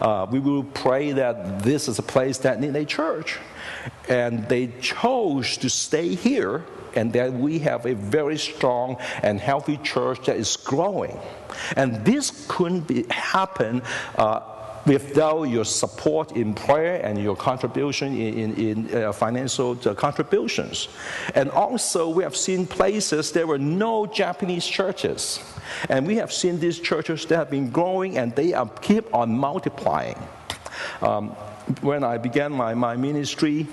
uh, 0.00 0.26
we 0.30 0.40
will 0.40 0.64
pray 0.64 1.12
that 1.12 1.62
this 1.62 1.88
is 1.88 1.98
a 1.98 2.02
place 2.02 2.38
that 2.38 2.60
needs 2.60 2.76
a 2.76 2.84
church. 2.84 3.38
And 4.08 4.48
they 4.48 4.68
chose 4.80 5.56
to 5.58 5.68
stay 5.68 6.14
here, 6.14 6.64
and 6.94 7.12
that 7.12 7.32
we 7.32 7.58
have 7.60 7.86
a 7.86 7.94
very 7.94 8.38
strong 8.38 8.96
and 9.22 9.38
healthy 9.38 9.76
church 9.78 10.26
that 10.26 10.36
is 10.36 10.56
growing. 10.56 11.18
And 11.76 12.04
this 12.04 12.46
couldn't 12.48 12.88
be, 12.88 13.04
happen. 13.10 13.82
Uh, 14.16 14.40
without 14.86 15.44
your 15.44 15.64
support 15.64 16.32
in 16.32 16.54
prayer 16.54 17.04
and 17.04 17.20
your 17.20 17.36
contribution 17.36 18.16
in, 18.16 18.54
in, 18.54 18.88
in 18.88 18.94
uh, 18.94 19.12
financial 19.12 19.78
uh, 19.84 19.94
contributions. 19.94 20.88
And 21.34 21.50
also, 21.50 22.08
we 22.08 22.22
have 22.22 22.36
seen 22.36 22.66
places 22.66 23.32
there 23.32 23.46
were 23.46 23.58
no 23.58 24.06
Japanese 24.06 24.66
churches. 24.66 25.40
And 25.88 26.06
we 26.06 26.16
have 26.16 26.32
seen 26.32 26.60
these 26.60 26.78
churches 26.78 27.26
that 27.26 27.36
have 27.36 27.50
been 27.50 27.70
growing 27.70 28.18
and 28.18 28.34
they 28.36 28.52
are, 28.52 28.68
keep 28.80 29.12
on 29.14 29.36
multiplying. 29.36 30.18
Um, 31.02 31.30
when 31.80 32.04
I 32.04 32.16
began 32.18 32.52
my, 32.52 32.74
my 32.74 32.96
ministry, 32.96 33.66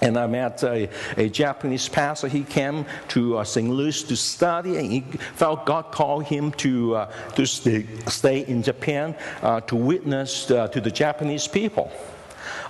and 0.00 0.18
I 0.18 0.26
met 0.26 0.62
a, 0.62 0.88
a, 1.16 1.28
Japanese 1.28 1.88
pastor. 1.88 2.28
He 2.28 2.42
came 2.42 2.84
to 3.08 3.38
uh, 3.38 3.44
St. 3.44 3.68
Louis 3.68 4.02
to 4.04 4.16
study, 4.16 4.76
and 4.76 4.90
he 4.90 5.00
felt 5.34 5.64
God 5.64 5.90
called 5.92 6.24
him 6.24 6.52
to, 6.52 6.96
uh, 6.96 7.12
to 7.34 7.46
stay, 7.46 7.86
stay, 8.06 8.40
in 8.40 8.62
Japan 8.62 9.14
uh, 9.42 9.60
to 9.62 9.76
witness 9.76 10.50
uh, 10.50 10.68
to 10.68 10.80
the 10.80 10.90
Japanese 10.90 11.48
people. 11.48 11.90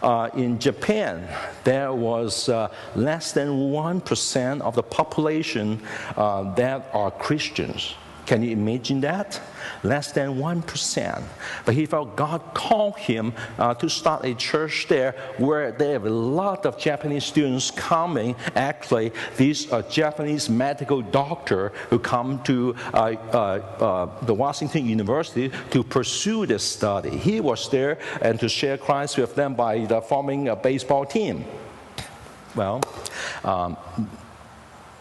Uh, 0.02 0.30
in 0.34 0.58
Japan, 0.58 1.26
there 1.64 1.92
was 1.92 2.48
uh, 2.48 2.72
less 2.94 3.32
than 3.32 3.48
1% 3.48 4.60
of 4.60 4.74
the 4.74 4.82
population 4.82 5.82
that 6.16 6.88
are 6.92 7.10
Christians. 7.10 7.94
Can 8.26 8.42
you 8.42 8.50
imagine 8.50 9.00
that? 9.02 9.40
Less 9.84 10.10
than 10.10 10.36
1%. 10.36 11.22
But 11.64 11.74
he 11.74 11.86
felt 11.86 12.16
God 12.16 12.42
called 12.54 12.96
him 12.98 13.32
uh, 13.58 13.74
to 13.74 13.88
start 13.88 14.24
a 14.24 14.34
church 14.34 14.86
there 14.88 15.12
where 15.38 15.70
there 15.70 15.92
have 15.92 16.06
a 16.06 16.10
lot 16.10 16.66
of 16.66 16.76
Japanese 16.76 17.24
students 17.24 17.70
coming. 17.70 18.34
Actually, 18.56 19.12
these 19.36 19.72
are 19.72 19.82
Japanese 19.82 20.50
medical 20.50 21.02
doctor 21.02 21.72
who 21.90 22.00
come 22.00 22.42
to 22.42 22.74
uh, 22.92 23.14
uh, 23.32 23.36
uh, 23.36 24.24
the 24.24 24.34
Washington 24.34 24.86
University 24.86 25.52
to 25.70 25.84
pursue 25.84 26.46
this 26.46 26.64
study. 26.64 27.16
He 27.16 27.40
was 27.40 27.70
there 27.70 27.98
and 28.20 28.40
to 28.40 28.48
share 28.48 28.76
Christ 28.76 29.18
with 29.18 29.36
them 29.36 29.54
by 29.54 29.84
the 29.86 30.00
forming 30.00 30.48
a 30.48 30.56
baseball 30.56 31.04
team. 31.06 31.44
Well, 32.56 32.82
um, 33.44 33.76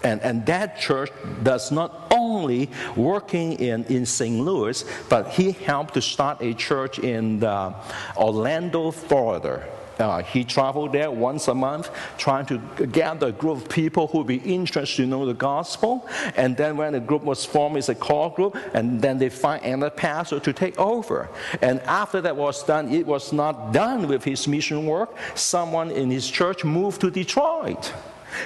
and, 0.06 0.22
and 0.22 0.46
that 0.46 0.80
church 0.80 1.12
does 1.42 1.72
not 1.72 2.08
only 2.12 2.70
working 2.96 3.54
in, 3.54 3.84
in 3.86 4.06
St. 4.06 4.40
Louis, 4.40 4.86
but 5.10 5.30
he 5.30 5.52
helped 5.52 5.96
to 5.96 6.02
start 6.02 6.38
a 6.42 6.54
church 6.54 7.00
in 7.00 7.44
uh, 7.44 7.74
Orlando, 8.16 8.92
Florida. 8.92 9.68
Uh, 9.98 10.22
he 10.22 10.44
traveled 10.44 10.92
there 10.92 11.10
once 11.10 11.48
a 11.48 11.56
month, 11.56 11.90
trying 12.18 12.46
to 12.46 12.58
gather 12.88 13.28
a 13.28 13.32
group 13.32 13.58
of 13.58 13.70
people 13.70 14.08
who 14.08 14.20
would 14.20 14.28
be 14.28 14.38
interested 14.38 15.04
to 15.04 15.08
know 15.08 15.26
the 15.26 15.34
gospel. 15.34 16.08
And 16.36 16.56
then, 16.58 16.76
when 16.78 16.94
the 16.94 17.00
group 17.00 17.24
was 17.24 17.46
formed, 17.46 17.78
it's 17.78 17.90
a 17.90 17.96
core 17.96 18.32
group, 18.32 18.58
and 18.74 19.02
then 19.02 19.18
they 19.18 19.30
find 19.30 19.64
another 19.64 19.90
pastor 19.90 20.40
to 20.42 20.54
take 20.54 20.78
over. 20.78 21.30
And 21.62 21.80
after 21.82 22.20
that 22.22 22.36
was 22.36 22.62
done, 22.64 22.92
it 22.94 23.08
was 23.08 23.32
not 23.32 23.72
done 23.72 24.08
with 24.08 24.24
his 24.24 24.48
mission 24.48 24.86
work. 24.86 25.16
Someone 25.34 25.90
in 25.92 26.12
his 26.12 26.30
church 26.30 26.66
moved 26.66 27.00
to 27.02 27.10
Detroit. 27.10 27.94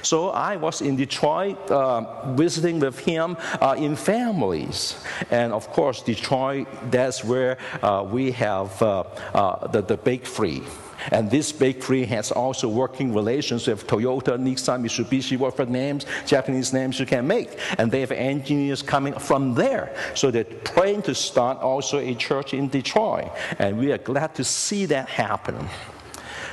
So 0.01 0.29
I 0.29 0.55
was 0.55 0.81
in 0.81 0.95
Detroit 0.95 1.57
uh, 1.71 2.33
visiting 2.33 2.79
with 2.79 2.99
him 2.99 3.37
uh, 3.61 3.75
in 3.77 3.95
families. 3.95 5.03
And 5.29 5.53
of 5.53 5.69
course, 5.71 6.01
Detroit, 6.01 6.67
that's 6.91 7.23
where 7.23 7.57
uh, 7.81 8.05
we 8.09 8.31
have 8.31 8.81
uh, 8.81 9.03
uh, 9.33 9.67
the, 9.67 9.81
the 9.81 9.97
Free. 10.23 10.63
And 11.11 11.31
this 11.31 11.51
bakery 11.51 12.03
has 12.05 12.31
also 12.31 12.67
working 12.67 13.13
relations 13.13 13.67
with 13.67 13.87
Toyota, 13.87 14.37
Nissan, 14.37 14.81
Mitsubishi, 14.81 15.37
whatever 15.37 15.69
names, 15.69 16.05
Japanese 16.25 16.73
names 16.73 16.99
you 16.99 17.05
can 17.05 17.25
make. 17.25 17.57
And 17.77 17.91
they 17.91 18.01
have 18.01 18.11
engineers 18.11 18.81
coming 18.81 19.13
from 19.13 19.53
there. 19.53 19.95
So 20.13 20.31
they're 20.31 20.43
praying 20.43 21.03
to 21.03 21.15
start 21.15 21.59
also 21.59 21.99
a 21.99 22.15
church 22.15 22.53
in 22.53 22.67
Detroit. 22.67 23.31
And 23.59 23.77
we 23.77 23.91
are 23.91 23.97
glad 23.97 24.35
to 24.35 24.43
see 24.43 24.85
that 24.87 25.07
happen. 25.07 25.69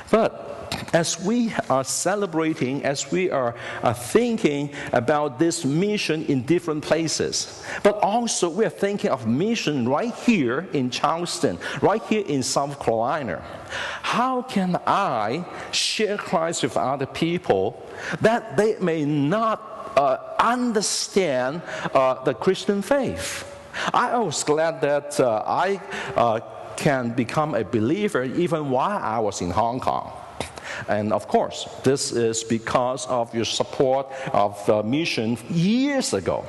But 0.09 0.56
as 0.93 1.19
we 1.23 1.53
are 1.69 1.83
celebrating, 1.83 2.83
as 2.83 3.11
we 3.11 3.29
are, 3.29 3.55
are 3.83 3.93
thinking 3.93 4.73
about 4.93 5.39
this 5.39 5.65
mission 5.65 6.25
in 6.25 6.43
different 6.43 6.83
places, 6.83 7.63
but 7.83 7.97
also 7.99 8.49
we 8.49 8.65
are 8.65 8.69
thinking 8.69 9.09
of 9.11 9.27
mission 9.27 9.87
right 9.87 10.13
here 10.15 10.67
in 10.73 10.89
Charleston, 10.89 11.57
right 11.81 12.03
here 12.03 12.23
in 12.27 12.43
South 12.43 12.79
Carolina. 12.79 13.43
How 14.01 14.41
can 14.41 14.79
I 14.87 15.45
share 15.71 16.17
Christ 16.17 16.63
with 16.63 16.77
other 16.77 17.05
people 17.05 17.85
that 18.21 18.57
they 18.57 18.77
may 18.79 19.05
not 19.05 19.93
uh, 19.97 20.17
understand 20.39 21.61
uh, 21.93 22.23
the 22.23 22.33
Christian 22.33 22.81
faith? 22.81 23.43
I 23.93 24.17
was 24.17 24.43
glad 24.43 24.81
that 24.81 25.19
uh, 25.19 25.43
I 25.45 25.81
uh, 26.15 26.39
can 26.77 27.11
become 27.11 27.55
a 27.55 27.63
believer 27.63 28.23
even 28.23 28.69
while 28.69 28.97
I 28.97 29.19
was 29.19 29.41
in 29.41 29.51
Hong 29.51 29.79
Kong. 29.79 30.11
And 30.87 31.13
of 31.13 31.27
course, 31.27 31.67
this 31.83 32.11
is 32.11 32.43
because 32.43 33.05
of 33.07 33.33
your 33.33 33.45
support 33.45 34.07
of 34.33 34.63
the 34.65 34.83
mission 34.83 35.37
years 35.49 36.13
ago. 36.13 36.45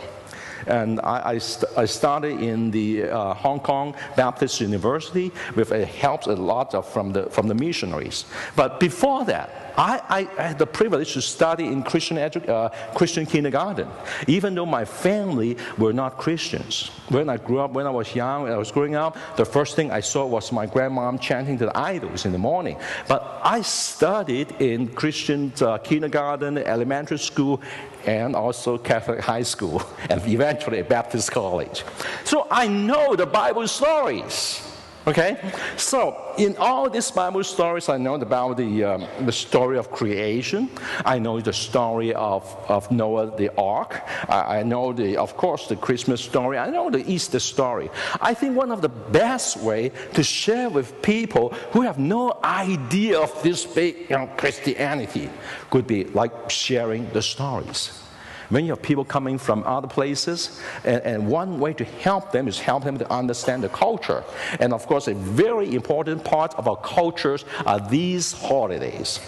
And 0.66 1.00
I, 1.00 1.30
I, 1.30 1.38
st- 1.38 1.72
I 1.78 1.87
started 1.87 2.42
in 2.42 2.70
the 2.70 3.04
uh, 3.04 3.34
Hong 3.34 3.60
Kong 3.60 3.94
Baptist 4.16 4.60
University 4.60 5.32
with 5.54 5.70
a 5.72 5.84
help 5.84 6.26
a 6.26 6.32
lot 6.32 6.75
of, 6.75 6.87
from, 6.87 7.12
the, 7.12 7.30
from 7.30 7.48
the 7.48 7.54
missionaries. 7.54 8.25
But 8.56 8.80
before 8.80 9.25
that, 9.26 9.67
I, 9.76 10.28
I, 10.38 10.42
had 10.42 10.58
the 10.58 10.66
privilege 10.66 11.12
to 11.14 11.22
study 11.22 11.66
in 11.66 11.82
Christian, 11.82 12.18
uh, 12.18 12.68
Christian 12.94 13.26
kindergarten, 13.26 13.88
even 14.26 14.54
though 14.54 14.66
my 14.66 14.84
family 14.84 15.56
were 15.76 15.92
not 15.92 16.18
Christians. 16.18 16.90
When 17.08 17.28
I 17.28 17.37
grew 17.37 17.60
up, 17.60 17.72
when 17.72 17.87
I 17.87 17.90
was 17.90 18.14
young, 18.14 18.44
when 18.44 18.52
I 18.52 18.56
was 18.56 18.70
growing 18.72 18.94
up, 18.94 19.16
the 19.37 19.44
first 19.44 19.76
thing 19.76 19.90
I 19.90 20.00
saw 20.00 20.26
was 20.26 20.52
my 20.52 20.66
grandmom 20.66 21.20
chanting 21.20 21.58
to 21.58 21.66
the 21.66 21.78
idols 21.78 22.25
in 22.25 22.32
the 22.32 22.38
morning. 22.38 22.76
But 23.08 23.40
I 23.42 23.62
studied 23.62 24.52
in 24.60 24.88
Christian 24.88 25.52
uh, 25.60 25.78
kindergarten, 25.78 26.58
elementary 26.58 27.18
school, 27.18 27.60
and 28.06 28.34
also 28.34 28.78
Catholic 28.78 29.20
high 29.20 29.42
school, 29.42 29.82
and 30.10 30.20
eventually 30.26 30.82
Baptist 30.82 31.30
college. 31.32 31.84
So 32.25 32.46
I 32.50 32.68
know 32.68 33.16
the 33.16 33.26
Bible 33.26 33.66
stories. 33.68 34.67
Okay? 35.08 35.38
So, 35.78 36.34
in 36.36 36.54
all 36.58 36.90
these 36.90 37.10
Bible 37.10 37.42
stories, 37.42 37.88
I 37.88 37.96
know 37.96 38.16
about 38.16 38.58
the, 38.58 38.84
um, 38.84 39.06
the 39.24 39.32
story 39.32 39.78
of 39.78 39.90
creation. 39.90 40.68
I 41.02 41.18
know 41.18 41.40
the 41.40 41.54
story 41.54 42.12
of, 42.12 42.44
of 42.68 42.90
Noah, 42.90 43.34
the 43.34 43.50
ark. 43.56 44.02
I, 44.28 44.58
I 44.58 44.62
know, 44.64 44.92
the, 44.92 45.16
of 45.16 45.34
course, 45.34 45.66
the 45.66 45.76
Christmas 45.76 46.20
story. 46.20 46.58
I 46.58 46.68
know 46.68 46.90
the 46.90 47.10
Easter 47.10 47.40
story. 47.40 47.88
I 48.20 48.34
think 48.34 48.54
one 48.54 48.70
of 48.70 48.82
the 48.82 48.90
best 48.90 49.56
way 49.56 49.92
to 50.12 50.22
share 50.22 50.68
with 50.68 51.00
people 51.00 51.54
who 51.72 51.80
have 51.80 51.98
no 51.98 52.38
idea 52.44 53.18
of 53.18 53.42
this 53.42 53.64
big 53.64 54.10
you 54.10 54.16
know, 54.18 54.26
Christianity 54.36 55.30
could 55.70 55.86
be 55.86 56.04
like 56.04 56.50
sharing 56.50 57.08
the 57.12 57.22
stories. 57.22 58.07
When 58.48 58.64
you 58.64 58.70
have 58.72 58.82
people 58.82 59.04
coming 59.04 59.38
from 59.38 59.62
other 59.64 59.88
places, 59.88 60.60
and, 60.84 61.02
and 61.02 61.28
one 61.28 61.60
way 61.60 61.74
to 61.74 61.84
help 61.84 62.32
them 62.32 62.48
is 62.48 62.58
help 62.58 62.84
them 62.84 62.98
to 62.98 63.12
understand 63.12 63.62
the 63.62 63.68
culture. 63.68 64.24
And 64.58 64.72
of 64.72 64.86
course, 64.86 65.08
a 65.08 65.14
very 65.14 65.74
important 65.74 66.24
part 66.24 66.54
of 66.54 66.66
our 66.66 66.76
cultures 66.76 67.44
are 67.66 67.80
these 67.80 68.32
holidays 68.32 69.20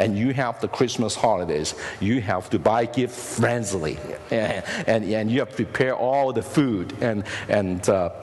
and 0.00 0.18
you 0.18 0.32
have 0.32 0.60
the 0.60 0.68
Christmas 0.68 1.14
holidays. 1.14 1.74
You 2.00 2.20
have 2.20 2.50
to 2.50 2.58
buy 2.58 2.86
gifts 2.86 3.38
friendly, 3.38 3.98
and, 4.30 4.64
and, 4.86 5.04
and 5.04 5.30
you 5.30 5.38
have 5.40 5.50
to 5.50 5.64
prepare 5.64 5.94
all 5.94 6.32
the 6.32 6.42
food 6.42 6.92
and, 7.00 7.24
and 7.48 7.88
uh, 7.88 8.10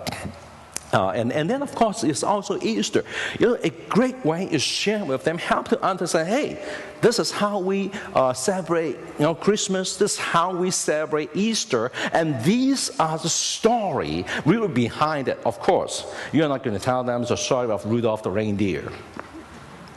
Uh, 0.94 1.10
and, 1.10 1.34
and 1.34 1.50
then, 1.50 1.64
of 1.64 1.74
course, 1.74 2.04
it's 2.04 2.22
also 2.22 2.60
Easter. 2.62 3.04
You 3.40 3.48
know, 3.48 3.58
a 3.64 3.72
great 3.72 4.24
way 4.24 4.46
is 4.46 4.62
share 4.62 5.04
with 5.04 5.24
them, 5.24 5.40
help 5.40 5.70
to 5.70 5.84
understand, 5.84 6.30
hey, 6.30 6.64
this 7.04 7.20
is 7.20 7.32
how 7.32 7.60
we 7.60 7.92
uh, 8.16 8.34
celebrate 8.34 8.96
you 8.96 9.26
know, 9.26 9.36
Christmas, 9.36 9.98
this 9.98 10.14
is 10.14 10.20
how 10.20 10.56
we 10.56 10.72
celebrate 10.72 11.30
Easter, 11.36 11.92
and 12.14 12.42
these 12.44 12.98
are 13.00 13.18
the 13.18 13.30
story 13.30 14.26
we 14.46 14.56
really 14.56 14.74
behind 14.74 15.28
it. 15.28 15.40
Of 15.46 15.60
course, 15.60 16.06
you're 16.32 16.50
not 16.50 16.64
going 16.64 16.78
to 16.78 16.84
tell 16.84 17.04
them 17.04 17.24
the 17.24 17.36
story 17.36 17.70
of 17.70 17.86
Rudolph 17.86 18.24
the 18.24 18.32
reindeer 18.32 18.92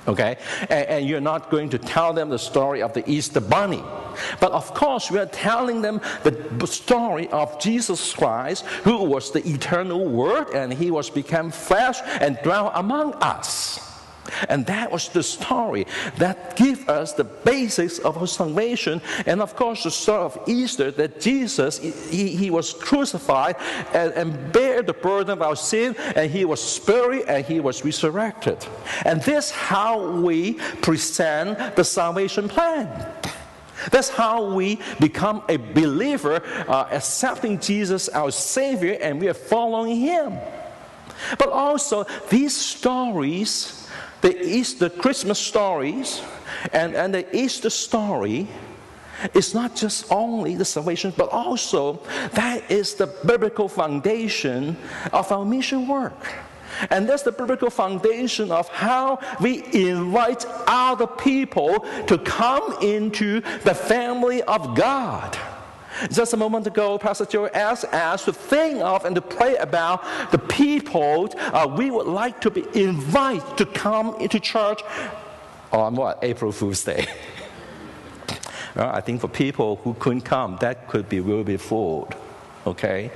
okay? 0.09 0.39
And, 0.71 0.87
and, 0.87 1.09
you're 1.09 1.21
not 1.21 1.51
going 1.51 1.69
to 1.71 1.79
tell 1.79 2.13
them 2.13 2.29
the 2.29 2.39
story 2.39 2.81
of 2.81 2.93
the 2.93 3.09
Easter 3.11 3.41
bunny. 3.41 3.83
But 4.41 4.53
of 4.53 4.73
course, 4.73 5.11
we 5.11 5.19
are 5.19 5.27
telling 5.27 5.83
them 5.83 6.01
the 6.23 6.67
story 6.67 7.29
of 7.31 7.61
Jesus 7.61 8.13
Christ, 8.13 8.65
who 8.85 9.03
was 9.03 9.33
the 9.33 9.47
eternal 9.47 10.07
Word, 10.07 10.51
and 10.51 10.73
he 10.73 10.93
was 10.93 11.11
become 11.11 11.51
flesh 11.51 11.99
and 12.21 12.39
dwelt 12.45 12.71
among 12.75 13.15
us. 13.15 13.96
And 14.49 14.67
that 14.67 14.91
was 14.91 15.09
the 15.09 15.23
story 15.23 15.87
that 16.17 16.57
give 16.57 16.89
us 16.89 17.13
the 17.13 17.25
basics 17.25 17.99
of 17.99 18.19
our 18.19 18.27
salvation. 18.27 19.01
And 19.27 19.41
of 19.41 19.57
course, 19.57 19.85
the 19.85 19.91
story 19.91 20.23
of 20.23 20.39
Easter 20.47 20.91
that 20.93 21.21
Jesus, 21.21 21.79
he, 21.79 22.29
he 22.37 22.51
was 22.51 22.73
crucified 22.73 23.57
and, 23.93 24.13
and 24.13 24.53
bear 24.53 24.83
the 24.83 24.93
burden 24.93 25.31
of 25.31 25.43
our 25.43 25.57
sin, 25.57 25.97
and 26.15 26.31
he 26.31 26.45
was 26.45 26.79
buried 26.81 27.25
and 27.29 27.45
he 27.45 27.61
was 27.61 27.85
resurrected. 27.85 28.67
And 29.05 29.23
this 29.23 29.51
how 29.51 30.21
we 30.21 30.55
present 30.83 31.77
the 31.77 31.85
salvation 31.85 32.49
plan. 32.49 32.89
That's 33.91 34.09
how 34.09 34.53
we 34.55 34.81
become 35.01 35.43
a 35.49 35.57
believer, 35.57 36.43
uh, 36.67 36.89
accepting 36.91 37.61
Jesus 37.61 38.09
our 38.09 38.31
Savior, 38.31 38.99
and 39.01 39.21
we 39.21 39.29
are 39.29 39.35
following 39.35 39.97
Him. 39.97 40.39
But 41.39 41.51
also, 41.51 42.05
these 42.29 42.57
stories 42.57 43.86
the 44.27 44.45
Easter 44.45 44.89
Christmas 44.89 45.39
stories 45.39 46.21
and, 46.73 46.97
and 46.97 47.15
the 47.15 47.25
Easter 47.37 47.71
story 47.71 48.49
is 49.35 49.55
not 49.55 49.77
just 49.77 50.11
only 50.11 50.57
the 50.57 50.65
salvation, 50.65 51.15
but 51.17 51.29
also 51.31 52.01
that 52.33 52.69
is 52.69 52.95
the 52.95 53.07
biblical 53.25 53.69
foundation 53.69 54.77
of 55.13 55.31
our 55.31 55.45
mission 55.45 55.87
work. 55.87 56.35
And 56.91 57.09
that's 57.09 57.23
the 57.23 57.31
biblical 57.31 57.71
foundation 57.71 58.51
of 58.51 58.69
how 58.69 59.21
we 59.41 59.63
invite 59.73 60.45
other 60.67 61.07
people 61.07 61.87
to 62.09 62.19
come 62.19 62.83
into 62.83 63.43
the 63.63 63.75
family 63.75 64.43
of 64.43 64.75
God. 64.75 65.39
Just 66.11 66.33
a 66.33 66.37
moment 66.37 66.67
ago, 66.67 66.99
Pastor 66.99 67.27
Joe 67.27 67.47
asked 67.47 67.85
us 67.87 68.25
to 68.25 68.33
think 68.33 68.81
of 68.81 69.05
and 69.05 69.15
to 69.15 69.23
pray 69.23 69.57
about 69.57 70.05
the 70.31 70.39
people 70.39 71.29
uh, 71.37 71.67
we 71.77 71.91
would 71.91 72.07
like 72.07 72.41
to 72.43 72.51
be 72.51 72.65
invited 72.75 73.57
to 73.57 73.67
come 73.67 74.15
into 74.17 74.41
church 74.41 74.83
on 75.73 75.95
what? 75.95 76.19
April 76.23 76.53
Fool's 76.53 76.85
Day. 76.85 77.07
well, 78.77 78.91
I 78.91 79.01
think 79.01 79.21
for 79.21 79.29
people 79.29 79.77
who 79.77 79.95
couldn't 79.95 80.23
come, 80.23 80.59
that 80.61 80.89
could 80.89 81.09
be 81.09 81.21
will 81.21 81.45
be 81.45 81.57
fooled. 81.57 82.15
Okay? 82.67 83.11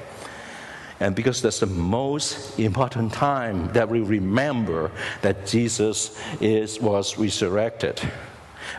And 1.01 1.15
because 1.15 1.41
that's 1.41 1.61
the 1.61 1.67
most 1.67 2.59
important 2.59 3.13
time 3.13 3.73
that 3.73 3.89
we 3.89 4.01
remember 4.01 4.91
that 5.23 5.47
Jesus 5.47 6.21
is, 6.41 6.79
was 6.79 7.17
resurrected. 7.17 8.01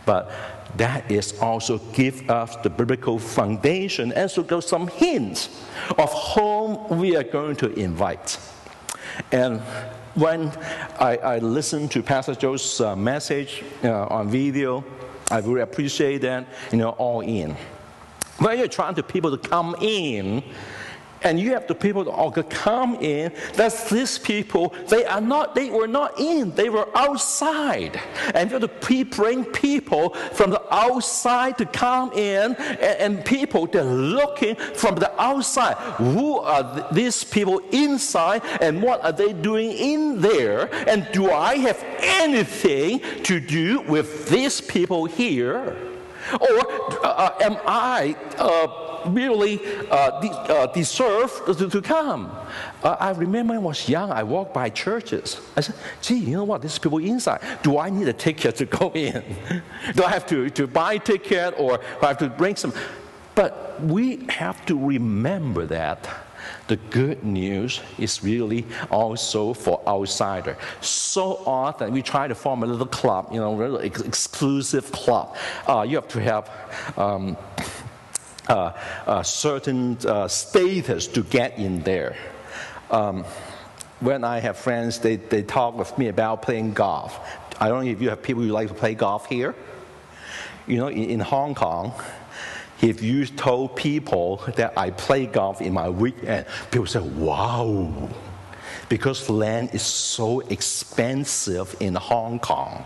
But 0.06 0.32
that 0.78 1.12
is 1.12 1.38
also 1.40 1.80
give 1.94 2.30
us 2.30 2.56
the 2.58 2.70
biblical 2.70 3.20
foundation 3.20 4.14
and 4.14 4.30
so 4.30 4.44
give 4.44 4.64
some 4.64 4.88
hints 4.88 5.50
of 5.98 6.14
whom 6.34 7.00
we 7.00 7.16
are 7.16 7.24
going 7.24 7.56
to 7.58 7.74
invite. 7.74 8.40
And 9.32 9.60
when 10.16 10.50
I, 11.00 11.18
I 11.18 11.38
listened 11.40 11.92
to 11.92 12.04
Pastor 12.04 12.36
Joe's 12.36 12.82
uh, 12.82 12.96
message 12.96 13.64
uh, 13.84 14.06
on 14.06 14.30
video, 14.30 14.84
I 15.30 15.40
really 15.40 15.62
appreciate 15.62 16.20
that, 16.20 16.46
you 16.72 16.78
know, 16.78 16.90
all 16.92 17.22
in. 17.22 17.56
When 18.38 18.58
you're 18.58 18.68
trying 18.68 18.96
to 18.96 19.04
people 19.04 19.32
to 19.32 19.38
come 19.38 19.76
in, 19.80 20.44
and 21.24 21.40
you 21.40 21.52
have 21.54 21.68
the 21.68 21.76
people 21.76 22.04
that 22.04 22.50
come 22.50 22.96
in. 22.96 23.32
That's 23.54 23.90
these 23.90 24.18
people. 24.18 24.74
They 24.88 25.06
are 25.06 25.22
not. 25.22 25.56
They 25.56 25.70
were 25.70 25.88
not 25.88 26.20
in. 26.20 26.52
They 26.52 26.70
were 26.70 26.88
outside. 26.96 28.00
And 28.34 28.50
you 28.50 28.60
have 28.60 28.80
to 28.80 29.06
bring 29.06 29.46
people 29.46 30.12
from 30.34 30.50
the 30.52 30.62
outside 30.74 31.58
to 31.60 31.66
come 31.66 32.12
in, 32.14 32.56
and, 32.56 33.16
and 33.18 33.26
people 33.26 33.68
they're 33.68 33.84
looking 33.84 34.56
from 34.56 34.96
the 34.96 35.12
outside. 35.22 35.76
Who 35.98 36.40
are 36.40 36.88
these 36.92 37.24
people 37.24 37.60
inside, 37.72 38.42
and 38.62 38.82
what 38.82 39.04
are 39.04 39.12
they 39.12 39.34
doing 39.34 39.72
in 39.72 40.22
there? 40.22 40.74
And 40.88 41.08
do 41.12 41.32
I 41.32 41.58
have 41.58 41.84
anything 42.00 43.02
to 43.24 43.40
do 43.40 43.82
with 43.82 44.30
these 44.30 44.62
people 44.62 45.06
here? 45.06 45.78
Or 46.40 47.06
uh, 47.06 47.32
am 47.42 47.58
I? 47.66 48.16
Uh, 48.38 48.91
really 49.08 49.60
uh, 49.90 50.20
de- 50.22 50.30
uh, 50.30 50.68
deserve 50.68 51.32
to, 51.46 51.70
to 51.70 51.82
come. 51.82 52.32
Uh, 52.84 52.98
I 53.00 53.12
remember 53.12 53.54
when 53.54 53.64
I 53.64 53.66
was 53.66 53.90
young, 53.90 54.12
I 54.12 54.24
walked 54.24 54.54
by 54.54 54.70
churches. 54.70 55.40
I 55.56 55.62
said, 55.62 55.76
gee, 56.02 56.16
you 56.16 56.36
know 56.36 56.44
what, 56.44 56.62
these 56.62 56.78
people 56.80 57.00
inside, 57.00 57.42
do 57.64 57.78
I 57.78 57.90
need 57.90 58.08
a 58.08 58.14
ticket 58.14 58.56
to 58.58 58.66
go 58.80 58.92
in? 58.94 59.24
do 59.96 60.04
I 60.04 60.10
have 60.10 60.26
to, 60.28 60.50
to 60.52 60.68
buy 60.68 60.94
a 60.94 61.00
ticket 61.00 61.56
or 61.58 61.80
I 62.02 62.08
have 62.08 62.18
to 62.20 62.30
bring 62.30 62.56
some? 62.56 62.74
But 63.36 63.82
we 63.82 64.26
have 64.30 64.66
to 64.66 64.78
remember 64.78 65.66
that 65.68 66.08
the 66.68 66.76
good 66.90 67.24
news 67.24 67.82
is 67.98 68.24
really 68.24 68.66
also 68.90 69.54
for 69.54 69.82
outsider. 69.88 70.58
So 70.82 71.44
often 71.46 71.92
we 71.92 72.02
try 72.02 72.28
to 72.28 72.36
form 72.36 72.64
a 72.64 72.66
little 72.66 72.86
club, 72.88 73.30
you 73.32 73.40
know, 73.40 73.56
really 73.56 73.86
ex- 73.86 74.02
exclusive 74.02 74.92
club. 74.92 75.36
Uh, 75.68 75.86
you 75.88 75.96
have 75.96 76.08
to 76.10 76.22
have 76.22 76.50
um, 76.98 77.38
uh, 78.48 78.72
a 79.08 79.24
certain 79.24 79.98
uh, 80.06 80.28
status 80.28 81.08
to 81.08 81.24
get 81.24 81.58
in 81.58 81.82
there. 81.84 82.16
Um, 82.90 83.24
when 84.00 84.24
I 84.24 84.40
have 84.40 84.58
friends, 84.58 85.00
they, 85.00 85.18
they 85.18 85.44
talk 85.44 85.78
with 85.78 85.96
me 85.98 86.08
about 86.08 86.42
playing 86.42 86.74
golf. 86.74 87.20
I 87.60 87.70
don't 87.70 87.86
know 87.86 87.92
if 87.92 88.02
you 88.02 88.10
have 88.10 88.24
people 88.24 88.42
who 88.44 88.50
like 88.50 88.68
to 88.68 88.74
play 88.74 88.96
golf 88.96 89.28
here. 89.28 89.56
You 90.68 90.78
know, 90.78 90.88
in, 90.88 91.10
in 91.10 91.20
Hong 91.20 91.54
Kong, 91.54 91.94
if 92.82 93.04
you 93.04 93.26
told 93.26 93.76
people 93.76 94.38
that 94.56 94.78
I 94.78 94.90
play 94.90 95.28
golf 95.28 95.62
in 95.62 95.74
my 95.74 95.90
weekend, 95.90 96.48
people 96.72 96.88
say, 96.88 97.00
wow, 97.00 98.10
because 98.90 99.30
land 99.30 99.70
is 99.74 99.84
so 99.84 100.40
expensive 100.42 101.76
in 101.80 101.94
Hong 101.96 102.40
Kong 102.40 102.86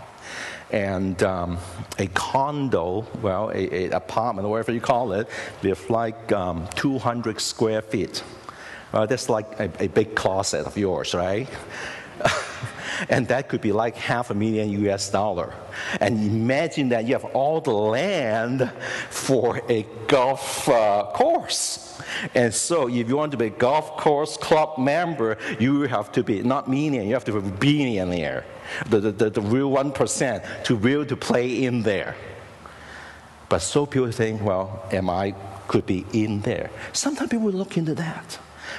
and 0.70 1.22
um, 1.22 1.58
a 1.98 2.06
condo, 2.08 3.06
well, 3.22 3.50
a, 3.50 3.86
a, 3.86 3.90
apartment, 3.90 4.48
whatever 4.48 4.72
you 4.72 4.80
call 4.80 5.12
it, 5.12 5.28
with 5.62 5.88
like 5.90 6.32
um, 6.32 6.66
200 6.74 7.40
square 7.40 7.82
feet. 7.82 8.22
Uh, 8.92 9.06
that's 9.06 9.28
like 9.28 9.46
a, 9.60 9.70
a 9.84 9.88
big 9.88 10.14
closet 10.14 10.66
of 10.66 10.76
yours, 10.76 11.14
right? 11.14 11.48
and 13.08 13.28
that 13.28 13.48
could 13.48 13.60
be 13.60 13.72
like 13.72 13.96
half 13.96 14.30
a 14.30 14.34
million 14.34 14.70
US 14.86 15.10
dollar. 15.10 15.52
And 16.00 16.18
imagine 16.18 16.88
that 16.90 17.06
you 17.06 17.14
have 17.14 17.24
all 17.26 17.60
the 17.60 17.72
land 17.72 18.70
for 19.10 19.60
a 19.68 19.86
golf 20.06 20.68
uh, 20.68 21.10
course. 21.12 21.85
And 22.34 22.52
so, 22.52 22.88
if 22.88 23.08
you 23.08 23.16
want 23.16 23.32
to 23.32 23.38
be 23.38 23.46
a 23.46 23.50
golf 23.50 23.96
course 23.96 24.36
club 24.36 24.78
member, 24.78 25.38
you 25.58 25.82
have 25.82 26.12
to 26.12 26.22
be 26.22 26.42
not 26.42 26.68
million, 26.68 27.06
you 27.06 27.14
have 27.14 27.24
to 27.24 27.40
be 27.40 27.50
billionaire 27.50 28.44
the, 28.88 29.00
the, 29.00 29.30
the 29.30 29.40
real 29.40 29.70
1% 29.70 30.64
to 30.64 30.76
real 30.76 31.04
to 31.06 31.16
play 31.16 31.64
in 31.64 31.82
there. 31.82 32.16
But 33.48 33.60
so 33.60 33.86
people 33.86 34.10
think, 34.10 34.42
well, 34.42 34.84
am 34.90 35.08
I 35.08 35.34
could 35.68 35.86
be 35.86 36.04
in 36.12 36.40
there? 36.40 36.70
Sometimes 36.92 37.30
people 37.30 37.50
look 37.50 37.76
into 37.76 37.94
that. 37.94 38.38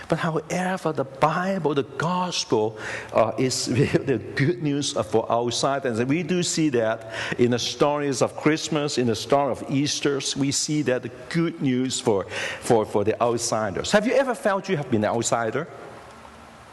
But 0.10 0.20
however, 0.20 0.93
the 0.93 1.04
Bible, 1.04 1.74
the 1.74 1.84
gospel, 1.84 2.78
uh, 3.13 3.34
is 3.38 3.67
really 3.72 4.06
the 4.06 4.17
good 4.17 4.63
news 4.63 4.93
for 4.93 5.30
outsiders. 5.30 6.00
And 6.00 6.10
we 6.10 6.24
do 6.24 6.43
see 6.43 6.70
that 6.70 7.12
in 7.38 7.52
the 7.52 7.60
stories 7.60 8.22
of 8.22 8.36
Christmas, 8.38 8.98
in 8.98 9.08
the 9.08 9.15
story 9.15 9.52
of 9.52 9.63
Easter, 9.70 10.20
we 10.38 10.52
see 10.52 10.82
that 10.84 11.04
the 11.04 11.12
good 11.30 11.62
news 11.62 12.00
for, 12.00 12.26
for, 12.62 12.86
for 12.86 13.04
the 13.04 13.22
outsiders. 13.22 13.91
Have 13.91 14.08
you 14.08 14.13
ever 14.13 14.34
felt 14.34 14.70
you 14.70 14.78
have 14.78 14.89
been 14.89 15.04
an 15.04 15.12
outsider? 15.12 15.67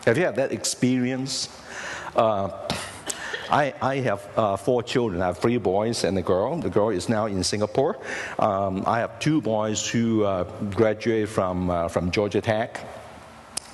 Have 0.07 0.19
you 0.19 0.25
had 0.25 0.37
that 0.37 0.53
experience? 0.53 1.49
Uh, 2.15 2.51
I, 3.51 3.75
I 3.83 3.97
have 3.97 4.29
uh, 4.37 4.57
four 4.57 4.83
children. 4.83 5.23
I 5.23 5.27
have 5.27 5.39
three 5.39 5.59
boys 5.59 6.05
and 6.05 6.17
a 6.19 6.23
girl. 6.23 6.57
The 6.57 6.71
girl 6.71 6.91
is 6.91 7.09
now 7.09 7.27
in 7.27 7.43
Singapore. 7.45 7.99
Um, 8.39 8.85
I 8.87 9.01
have 9.01 9.19
two 9.19 9.41
boys 9.41 9.87
who 9.87 10.25
uh, 10.25 10.45
graduated 10.71 11.29
from, 11.29 11.71
uh, 11.71 11.89
from 11.89 12.11
Georgia 12.11 12.41
Tech. 12.41 12.81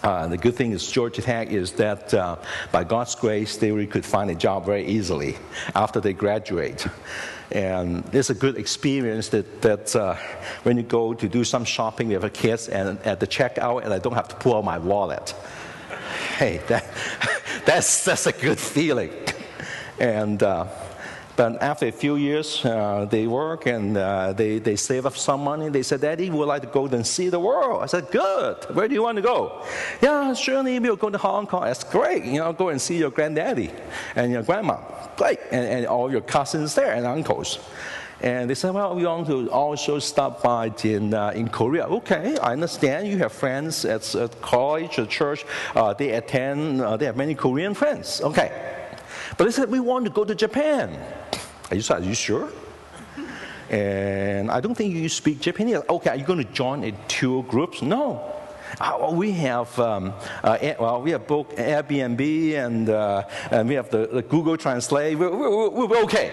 Uh, 0.02 0.26
the 0.26 0.36
good 0.36 0.54
thing 0.54 0.72
is 0.72 0.90
Georgia 0.90 1.20
Tech 1.20 1.50
is 1.50 1.72
that 1.72 2.14
uh, 2.14 2.36
by 2.72 2.84
God's 2.84 3.14
grace, 3.14 3.58
they 3.58 3.70
really 3.70 3.86
could 3.86 4.04
find 4.04 4.30
a 4.30 4.34
job 4.34 4.64
very 4.64 4.86
easily 4.86 5.36
after 5.74 6.00
they 6.00 6.14
graduate. 6.14 6.86
And 7.50 8.08
it's 8.14 8.30
a 8.30 8.34
good 8.34 8.56
experience 8.56 9.28
that, 9.28 9.60
that 9.60 9.94
uh, 9.94 10.14
when 10.62 10.76
you 10.76 10.84
go 10.84 11.12
to 11.12 11.28
do 11.28 11.44
some 11.44 11.64
shopping 11.64 12.08
with 12.08 12.22
the 12.22 12.30
kids 12.30 12.68
and 12.68 12.98
at 13.00 13.20
the 13.20 13.26
checkout, 13.26 13.84
and 13.84 13.92
I 13.92 13.98
don't 13.98 14.14
have 14.14 14.28
to 14.28 14.36
pull 14.36 14.56
out 14.56 14.64
my 14.64 14.78
wallet. 14.78 15.34
hey, 16.38 16.62
that, 16.68 16.86
that's, 17.66 18.04
that's 18.04 18.26
a 18.26 18.32
good 18.32 18.58
feeling. 18.58 19.12
And, 19.98 20.42
uh, 20.42 20.66
but 21.36 21.62
after 21.62 21.86
a 21.86 21.92
few 21.92 22.16
years, 22.16 22.64
uh, 22.64 23.06
they 23.08 23.26
work 23.26 23.66
and 23.66 23.96
uh, 23.96 24.32
they, 24.32 24.58
they 24.58 24.76
save 24.76 25.06
up 25.06 25.16
some 25.16 25.42
money. 25.44 25.68
They 25.68 25.82
said, 25.82 26.00
Daddy, 26.00 26.30
we'd 26.30 26.44
like 26.44 26.62
to 26.62 26.68
go 26.68 26.86
and 26.86 27.06
see 27.06 27.28
the 27.28 27.40
world. 27.40 27.82
I 27.82 27.86
said, 27.86 28.10
Good. 28.10 28.64
Where 28.74 28.88
do 28.88 28.94
you 28.94 29.02
want 29.02 29.16
to 29.16 29.22
go? 29.22 29.64
Yeah, 30.02 30.34
surely 30.34 30.78
we'll 30.78 30.96
go 30.96 31.10
to 31.10 31.18
Hong 31.18 31.46
Kong. 31.46 31.64
That's 31.64 31.84
great. 31.84 32.24
You 32.24 32.40
know, 32.40 32.52
go 32.52 32.68
and 32.68 32.80
see 32.80 32.98
your 32.98 33.10
granddaddy 33.10 33.70
and 34.16 34.32
your 34.32 34.42
grandma. 34.42 34.78
Great. 35.16 35.38
And, 35.50 35.64
and 35.66 35.86
all 35.86 36.10
your 36.10 36.20
cousins 36.20 36.74
there 36.74 36.92
and 36.92 37.06
uncles. 37.06 37.58
And 38.22 38.50
they 38.50 38.54
said, 38.54 38.74
well, 38.74 38.94
we 38.94 39.06
want 39.06 39.26
to 39.28 39.50
also 39.50 39.98
stop 39.98 40.42
by 40.42 40.70
in, 40.84 41.14
uh, 41.14 41.30
in 41.30 41.48
Korea. 41.48 41.86
Okay, 41.86 42.36
I 42.38 42.52
understand 42.52 43.08
you 43.08 43.16
have 43.18 43.32
friends 43.32 43.86
at, 43.86 44.14
at 44.14 44.40
college 44.42 44.98
or 44.98 45.06
church. 45.06 45.46
Uh, 45.74 45.94
they 45.94 46.10
attend, 46.10 46.82
uh, 46.82 46.98
they 46.98 47.06
have 47.06 47.16
many 47.16 47.34
Korean 47.34 47.72
friends. 47.72 48.20
Okay. 48.20 48.79
But 49.36 49.44
they 49.44 49.50
said, 49.50 49.70
we 49.70 49.80
want 49.80 50.04
to 50.04 50.10
go 50.10 50.24
to 50.24 50.34
Japan. 50.34 50.98
Are 51.70 51.76
you, 51.76 51.82
are 51.90 52.00
you 52.00 52.14
sure? 52.14 52.50
And 53.70 54.50
I 54.50 54.60
don't 54.60 54.74
think 54.74 54.94
you 54.94 55.08
speak 55.08 55.40
Japanese. 55.40 55.78
Okay, 55.88 56.10
are 56.10 56.16
you 56.16 56.24
going 56.24 56.44
to 56.44 56.52
join 56.52 56.82
a 56.82 56.92
tour 57.06 57.44
groups? 57.44 57.82
No. 57.82 58.36
Uh, 58.80 59.10
we 59.12 59.32
have 59.32 59.76
um, 59.78 60.12
uh, 60.42 60.58
well, 60.78 61.02
we 61.02 61.10
have 61.12 61.26
both 61.26 61.54
Airbnb 61.56 62.54
and, 62.54 62.88
uh, 62.88 63.22
and 63.50 63.68
we 63.68 63.74
have 63.74 63.90
the, 63.90 64.08
the 64.08 64.22
Google 64.22 64.56
Translate. 64.56 65.18
We're, 65.18 65.30
we're, 65.30 65.86
we're 65.86 66.02
okay. 66.04 66.32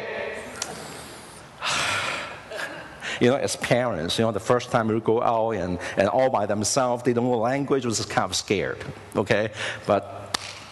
you 3.21 3.29
know, 3.29 3.35
as 3.35 3.55
parents, 3.55 4.17
you 4.17 4.25
know, 4.25 4.31
the 4.31 4.39
first 4.39 4.71
time 4.71 4.87
we 4.87 4.99
go 4.99 5.21
out 5.21 5.51
and, 5.51 5.79
and 5.95 6.07
all 6.07 6.29
by 6.29 6.45
themselves, 6.45 7.03
they 7.03 7.13
don't 7.13 7.25
know 7.25 7.37
language, 7.37 7.85
was 7.85 8.03
kind 8.05 8.25
of 8.25 8.35
scared, 8.35 8.83
okay? 9.15 9.49
But 9.85 10.26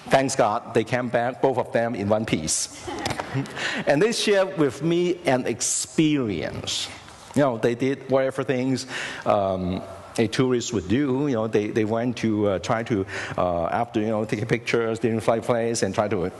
thanks 0.10 0.36
God, 0.36 0.74
they 0.74 0.84
came 0.84 1.10
back, 1.10 1.42
both 1.42 1.58
of 1.58 1.72
them 1.72 1.96
in 1.96 2.10
one 2.10 2.26
piece. 2.26 2.88
and 3.88 4.02
they 4.02 4.12
shared 4.12 4.58
with 4.58 4.82
me 4.82 5.20
an 5.26 5.46
experience. 5.46 6.88
You 7.36 7.42
know, 7.42 7.58
they 7.58 7.76
did 7.76 8.10
whatever 8.10 8.44
things 8.44 8.88
um, 9.26 9.82
a 10.18 10.28
tourist 10.28 10.74
would 10.74 10.88
do. 10.88 11.28
You 11.28 11.36
know, 11.36 11.48
they, 11.48 11.68
they 11.68 11.86
went 11.86 12.18
to 12.18 12.48
uh, 12.48 12.60
try 12.60 12.84
to, 12.84 13.06
uh, 13.38 13.66
after, 13.66 14.00
you 14.00 14.08
know, 14.08 14.24
taking 14.26 14.48
pictures 14.48 15.00
during 15.00 15.20
flight 15.20 15.44
place 15.44 15.84
and 15.84 15.94
try 15.94 16.08
to 16.08 16.32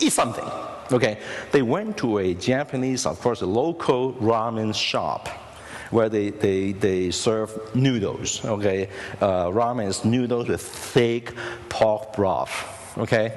eat 0.00 0.12
something. 0.12 0.44
Okay, 0.92 1.18
they 1.50 1.62
went 1.62 1.96
to 1.98 2.18
a 2.18 2.34
Japanese, 2.34 3.06
of 3.06 3.18
course, 3.20 3.40
a 3.40 3.46
local 3.46 4.12
ramen 4.14 4.74
shop 4.74 5.28
where 5.90 6.10
they, 6.10 6.30
they, 6.30 6.72
they 6.72 7.10
serve 7.10 7.74
noodles. 7.74 8.44
Okay, 8.44 8.90
uh, 9.20 9.46
ramen 9.46 9.88
is 9.88 10.04
noodles 10.04 10.48
with 10.48 10.60
thick 10.60 11.32
pork 11.70 12.14
broth. 12.14 12.83
Okay, 12.96 13.32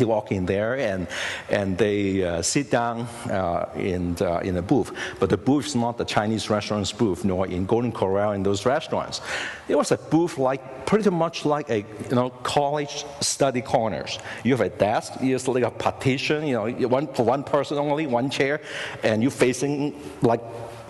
you 0.00 0.08
walk 0.08 0.32
in 0.32 0.46
there 0.46 0.76
and, 0.78 1.06
and 1.48 1.76
they 1.76 2.24
uh, 2.24 2.42
sit 2.42 2.70
down 2.70 3.02
uh, 3.30 3.68
in, 3.76 4.14
the, 4.14 4.40
in 4.40 4.56
a 4.56 4.62
booth. 4.62 4.92
But 5.20 5.30
the 5.30 5.36
booth 5.36 5.66
is 5.66 5.76
not 5.76 5.98
the 5.98 6.04
Chinese 6.04 6.50
restaurant's 6.50 6.92
booth, 6.92 7.24
nor 7.24 7.46
in 7.46 7.66
Golden 7.66 7.92
Corral 7.92 8.32
in 8.32 8.42
those 8.42 8.64
restaurants. 8.66 9.20
It 9.68 9.76
was 9.76 9.92
a 9.92 9.98
booth 9.98 10.38
like 10.38 10.86
pretty 10.86 11.10
much 11.10 11.44
like 11.44 11.68
a 11.70 11.78
you 11.78 12.14
know 12.14 12.30
college 12.30 13.04
study 13.20 13.60
corners. 13.60 14.18
You 14.42 14.52
have 14.52 14.60
a 14.60 14.70
desk, 14.70 15.12
it's 15.20 15.46
like 15.46 15.64
a 15.64 15.70
partition, 15.70 16.46
you 16.46 16.54
know, 16.54 16.88
one 16.88 17.06
for 17.08 17.24
one 17.24 17.44
person 17.44 17.78
only, 17.78 18.06
one 18.06 18.30
chair, 18.30 18.60
and 19.02 19.22
you're 19.22 19.30
facing 19.30 19.94
like 20.22 20.40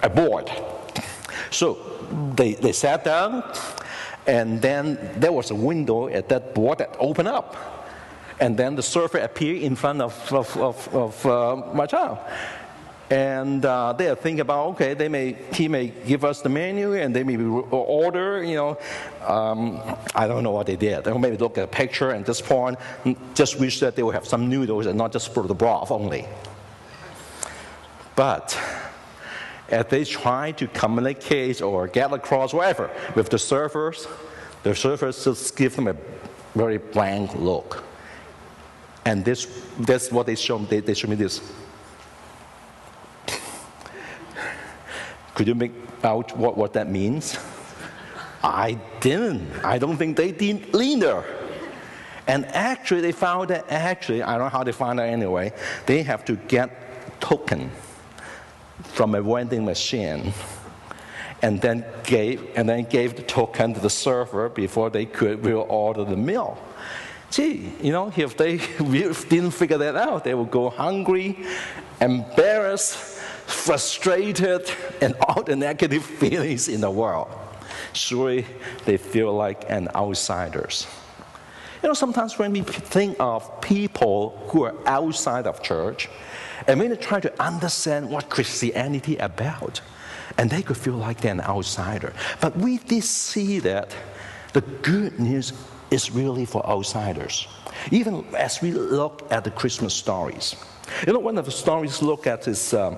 a 0.03 0.09
board. 0.09 0.51
So 1.51 1.79
they, 2.35 2.55
they 2.55 2.73
sat 2.73 3.05
down, 3.05 3.43
and 4.27 4.61
then 4.61 4.99
there 5.17 5.33
was 5.33 5.51
a 5.51 5.55
window 5.55 6.09
at 6.09 6.29
that 6.29 6.55
board 6.55 6.79
that 6.79 6.97
opened 6.99 7.29
up 7.29 7.57
and 8.41 8.57
then 8.57 8.75
the 8.75 8.83
server 8.83 9.19
appeared 9.19 9.63
in 9.63 9.77
front 9.77 10.01
of, 10.01 10.33
of, 10.33 10.57
of, 10.57 10.95
of 10.95 11.27
uh, 11.27 11.57
my 11.75 11.87
child. 11.87 12.19
And 13.11 13.65
uh, 13.65 13.93
they 13.93 14.09
are 14.09 14.15
thinking 14.15 14.41
about, 14.41 14.69
okay, 14.69 14.95
they 14.95 15.09
may, 15.09 15.37
he 15.53 15.67
may 15.67 15.89
give 15.89 16.25
us 16.25 16.43
the 16.43 16.49
menu 16.49 16.95
and 16.95 17.15
they 17.15 17.25
may 17.25 17.37
order, 17.37 18.43
you 18.43 18.55
know. 18.55 18.79
Um, 19.27 19.83
I 20.15 20.29
don't 20.29 20.45
know 20.45 20.53
what 20.53 20.67
they 20.67 20.77
did. 20.77 21.05
They 21.05 21.13
maybe 21.13 21.37
look 21.37 21.59
at 21.59 21.65
a 21.65 21.67
picture 21.67 22.11
and 22.11 22.25
this 22.25 22.41
point, 22.41 22.79
just 23.35 23.59
wish 23.59 23.81
that 23.81 23.97
they 23.97 24.05
would 24.05 24.15
have 24.15 24.27
some 24.27 24.49
noodles 24.49 24.87
and 24.87 24.97
not 24.97 25.13
just 25.13 25.35
for 25.35 25.43
the 25.43 25.55
broth 25.55 25.91
only. 25.91 26.25
But 28.15 28.57
as 29.71 29.87
they 29.87 30.05
try 30.05 30.53
to 30.53 30.67
communicate 30.69 31.63
or 31.63 31.87
get 31.87 32.13
across 32.13 32.53
whatever 32.53 32.91
with 33.15 33.29
the 33.29 33.39
servers, 33.39 34.07
the 34.63 34.75
servers 34.75 35.25
just 35.25 35.57
give 35.57 35.77
them 35.77 35.89
a 35.89 35.97
very 36.55 36.79
blank 36.79 37.35
look. 37.35 37.85
And 39.05 39.25
this, 39.25 39.47
that's 39.79 40.13
what 40.13 40.27
they 40.27 40.35
show 40.35 40.59
me. 40.59 40.67
They, 40.67 40.81
they 40.81 40.95
show 40.95 41.09
me 41.09 41.17
this. 41.17 41.41
Could 45.35 45.47
you 45.49 45.55
make 45.55 45.73
out 46.05 46.37
what, 46.37 46.57
what 46.57 46.73
that 46.75 46.91
means? 46.91 47.39
I 48.43 48.79
didn't. 49.01 49.51
I 49.65 49.79
don't 49.79 49.97
think 49.97 50.17
they 50.17 50.33
did 50.33 50.75
either. 50.75 51.25
And 52.27 52.47
actually, 52.47 53.01
they 53.01 53.13
found 53.13 53.51
that 53.51 53.71
actually, 53.71 54.23
I 54.23 54.33
don't 54.33 54.43
know 54.43 54.49
how 54.49 54.65
they 54.65 54.73
found 54.73 54.99
that 54.99 55.09
anyway, 55.09 55.53
they 55.87 56.03
have 56.03 56.25
to 56.27 56.37
get 56.37 57.21
token 57.21 57.71
from 58.83 59.15
a 59.15 59.23
vending 59.23 59.65
machine 59.65 60.33
and 61.43 61.61
then 61.61 61.85
gave 62.05 62.51
and 62.57 62.69
then 62.69 62.85
gave 62.85 63.17
the 63.17 63.23
token 63.23 63.75
to 63.75 63.81
the 63.81 63.91
server 63.91 64.49
before 64.49 64.91
they 64.91 65.07
could 65.07 65.47
order 65.47 66.05
the 66.05 66.17
meal 66.17 66.59
gee, 67.31 67.73
you 67.81 67.93
know, 67.93 68.13
if 68.17 68.37
they 68.37 68.57
didn't 69.29 69.53
figure 69.53 69.79
that 69.79 69.97
out, 69.97 70.25
they 70.25 70.35
would 70.35 70.51
go 70.51 70.69
hungry, 70.69 71.39
embarrassed, 72.01 72.97
frustrated, 73.47 74.71
and 75.01 75.15
all 75.29 75.43
the 75.43 75.57
negative 75.57 76.05
feelings 76.21 76.69
in 76.69 76.81
the 76.81 76.91
world. 76.91 77.29
Surely 77.93 78.47
they 78.85 78.97
feel 78.97 79.33
like 79.33 79.69
an 79.71 79.89
outsiders. 79.95 80.87
You 81.83 81.89
know, 81.89 81.95
sometimes 81.95 82.39
when 82.39 82.53
we 82.53 82.61
think 82.61 83.17
of 83.19 83.61
people 83.63 84.47
who 84.49 84.65
are 84.65 84.75
outside 84.87 85.47
of 85.47 85.63
church, 85.63 86.09
and 86.67 86.79
when 86.81 86.91
they 86.91 86.97
try 86.97 87.21
to 87.21 87.43
understand 87.43 88.09
what 88.11 88.29
Christianity 88.29 89.17
about, 89.17 89.81
and 90.39 90.51
they 90.51 90.63
could 90.63 90.77
feel 90.77 90.95
like 90.95 91.21
they're 91.21 91.33
an 91.33 91.41
outsider. 91.41 92.13
But 92.41 92.57
we 92.57 92.79
did 92.79 93.05
see 93.05 93.59
that 93.61 93.95
the 94.53 94.61
good 94.61 95.19
news 95.19 95.53
is 95.91 96.11
really 96.11 96.45
for 96.45 96.65
outsiders. 96.67 97.49
Even 97.91 98.25
as 98.37 98.63
we 98.63 98.73
look 98.73 99.27
at 99.31 99.45
the 99.45 99.51
Christmas 99.51 99.95
stories. 99.95 100.57
You 101.07 101.13
know, 101.13 101.19
one 101.19 101.39
of 101.39 101.45
the 101.45 101.51
stories 101.51 102.03
look 102.03 102.27
at 102.27 102.47
is 102.49 102.75
um, 102.75 102.97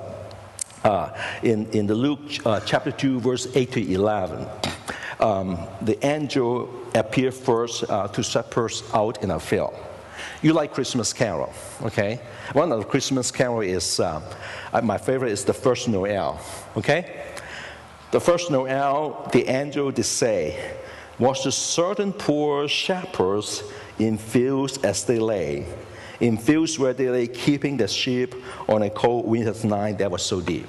uh, 0.84 1.10
in, 1.42 1.66
in 1.70 1.86
the 1.86 1.94
Luke 1.94 2.20
uh, 2.44 2.60
chapter 2.60 2.90
2, 2.90 3.20
verse 3.20 3.48
8 3.54 3.72
to 3.72 3.92
11. 3.92 4.46
Um, 5.20 5.58
the 5.82 6.04
angel 6.04 6.68
appeared 6.94 7.34
first 7.34 7.84
uh, 7.88 8.08
to 8.08 8.22
shepherds 8.22 8.82
out 8.92 9.22
in 9.22 9.30
a 9.30 9.38
field. 9.38 9.74
You 10.42 10.52
like 10.52 10.74
Christmas 10.74 11.12
Carol, 11.12 11.52
okay? 11.82 12.20
One 12.52 12.70
of 12.70 12.80
the 12.80 12.84
Christmas 12.84 13.30
Carol 13.30 13.62
is, 13.62 13.98
uh, 13.98 14.20
my 14.82 14.98
favorite 14.98 15.32
is 15.32 15.42
the 15.42 15.54
first 15.54 15.88
Noel, 15.88 16.38
okay? 16.76 17.24
The 18.10 18.20
first 18.20 18.50
Noel, 18.50 19.26
the 19.32 19.48
angel 19.48 19.90
did 19.90 20.04
say, 20.04 20.76
to 21.44 21.50
certain 21.50 22.12
poor 22.12 22.68
shepherds 22.68 23.62
in 23.98 24.18
fields 24.18 24.76
as 24.84 25.04
they 25.04 25.18
lay, 25.18 25.66
in 26.20 26.36
fields 26.36 26.78
where 26.78 26.92
they 26.92 27.08
lay 27.08 27.26
keeping 27.26 27.78
the 27.78 27.88
sheep 27.88 28.34
on 28.68 28.82
a 28.82 28.90
cold 28.90 29.26
winter's 29.26 29.64
night 29.64 29.96
that 29.96 30.10
was 30.10 30.22
so 30.22 30.42
deep. 30.42 30.68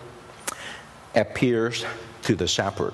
appears 1.15 1.85
to 2.23 2.35
the 2.35 2.47
shepherd. 2.47 2.93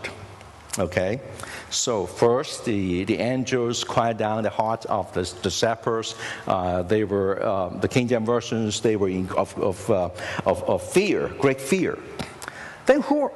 Okay? 0.80 1.22
So, 1.70 2.06
first, 2.06 2.66
the, 2.66 3.04
the 3.04 3.18
angels 3.18 3.84
quiet 3.84 4.18
down 4.18 4.44
the 4.44 4.50
hearts 4.50 4.86
of 4.86 5.12
the, 5.14 5.24
the 5.42 5.50
shepherds. 5.50 6.16
Uh, 6.46 6.84
they 6.84 7.04
were, 7.04 7.44
uh, 7.44 7.70
the 7.70 7.88
King 7.88 8.08
James 8.08 8.26
versions, 8.26 8.80
they 8.82 8.96
were 8.96 9.10
in, 9.10 9.30
of, 9.32 9.58
of, 9.58 9.90
uh, 9.90 10.10
of, 10.46 10.64
of 10.64 10.84
fear, 10.84 11.30
great 11.40 11.60
fear. 11.60 11.98
Then, 12.86 13.02
who, 13.02 13.32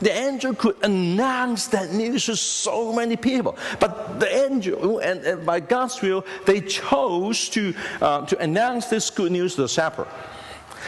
the 0.00 0.12
angel 0.12 0.54
could 0.54 0.76
announce 0.82 1.66
that 1.68 1.92
news 1.92 2.26
to 2.26 2.36
so 2.36 2.92
many 2.92 3.16
people. 3.16 3.56
But 3.78 4.20
the 4.20 4.34
angel, 4.46 4.98
and, 4.98 5.24
and 5.24 5.44
by 5.44 5.60
God's 5.60 6.00
will, 6.00 6.24
they 6.46 6.60
chose 6.60 7.48
to, 7.50 7.74
uh, 8.00 8.26
to 8.26 8.38
announce 8.38 8.86
this 8.86 9.10
good 9.10 9.32
news 9.32 9.56
to 9.56 9.62
the 9.62 9.68
shepherd. 9.68 10.06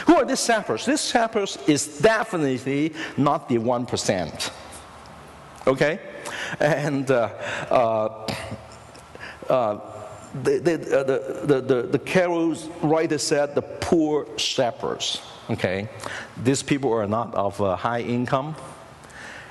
Who 0.07 0.15
are 0.15 0.25
these 0.25 0.43
shepherds? 0.43 0.85
These 0.85 1.05
shepherds 1.05 1.57
is 1.67 1.99
definitely 1.99 2.93
not 3.17 3.49
the 3.49 3.57
1%. 3.57 4.51
Okay? 5.67 5.99
And 6.59 7.09
uh, 7.09 7.29
uh, 7.69 8.27
uh 9.49 9.79
the, 10.43 10.57
the, 10.57 10.99
uh, 10.99 11.45
the, 11.45 11.61
the, 11.61 11.81
the, 11.83 11.99
carol 11.99 12.55
writer 12.81 13.19
said 13.19 13.53
the 13.53 13.61
poor 13.61 14.27
shepherds. 14.35 15.21
Okay? 15.51 15.87
These 16.43 16.63
people 16.63 16.91
are 16.91 17.05
not 17.05 17.35
of 17.35 17.57
high 17.79 18.01
income 18.01 18.55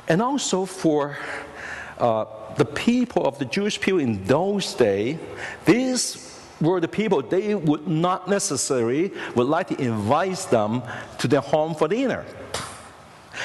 and 0.09 0.21
also 0.21 0.65
for 0.65 1.17
uh, 1.99 2.25
the 2.57 2.65
people 2.65 3.25
of 3.27 3.39
the 3.39 3.45
Jewish 3.45 3.81
people 3.81 4.01
in 4.01 4.25
those 4.25 4.75
days, 4.75 5.19
these 5.65 6.32
were 6.63 6.81
the 6.81 6.89
people 6.89 7.21
they 7.21 7.55
would 7.55 7.87
not 7.87 8.29
necessarily 8.29 9.13
would 9.35 9.49
like 9.49 9.69
to 9.69 9.81
invite 9.83 10.39
them 10.51 10.83
to 11.19 11.29
their 11.29 11.41
home 11.41 11.75
for 11.75 11.89
dinner. 11.89 12.25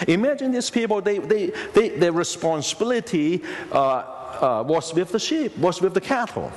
Imagine 0.08 0.52
these 0.52 0.70
people, 0.70 1.02
they, 1.02 1.18
they, 1.18 1.48
they, 1.74 1.90
their 1.90 2.12
responsibility 2.12 3.42
uh, 3.72 3.78
uh, 4.40 4.64
was 4.66 4.94
with 4.94 5.12
the 5.12 5.20
sheep, 5.20 5.58
was 5.58 5.82
with 5.82 5.94
the 5.94 6.02
cattle. 6.02 6.52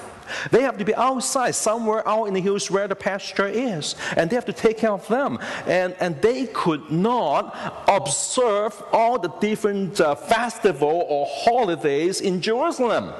They 0.51 0.63
have 0.63 0.79
to 0.79 0.85
be 0.85 0.95
outside, 0.95 1.55
somewhere 1.55 2.07
out 2.07 2.27
in 2.27 2.35
the 2.35 2.41
hills 2.41 2.71
where 2.71 2.87
the 2.87 2.95
pasture 2.95 3.49
is, 3.49 3.97
and 4.17 4.31
they 4.31 4.37
have 4.37 4.45
to 4.45 4.53
take 4.53 4.79
care 4.79 4.93
of 4.93 5.07
them. 5.09 5.39
And, 5.67 5.97
and 5.99 6.21
they 6.23 6.47
could 6.47 6.91
not 6.91 7.85
observe 7.89 8.81
all 8.93 9.19
the 9.19 9.31
different 9.41 10.01
uh, 10.01 10.15
festival 10.15 11.07
or 11.09 11.27
holidays 11.29 12.21
in 12.21 12.41
Jerusalem 12.41 13.13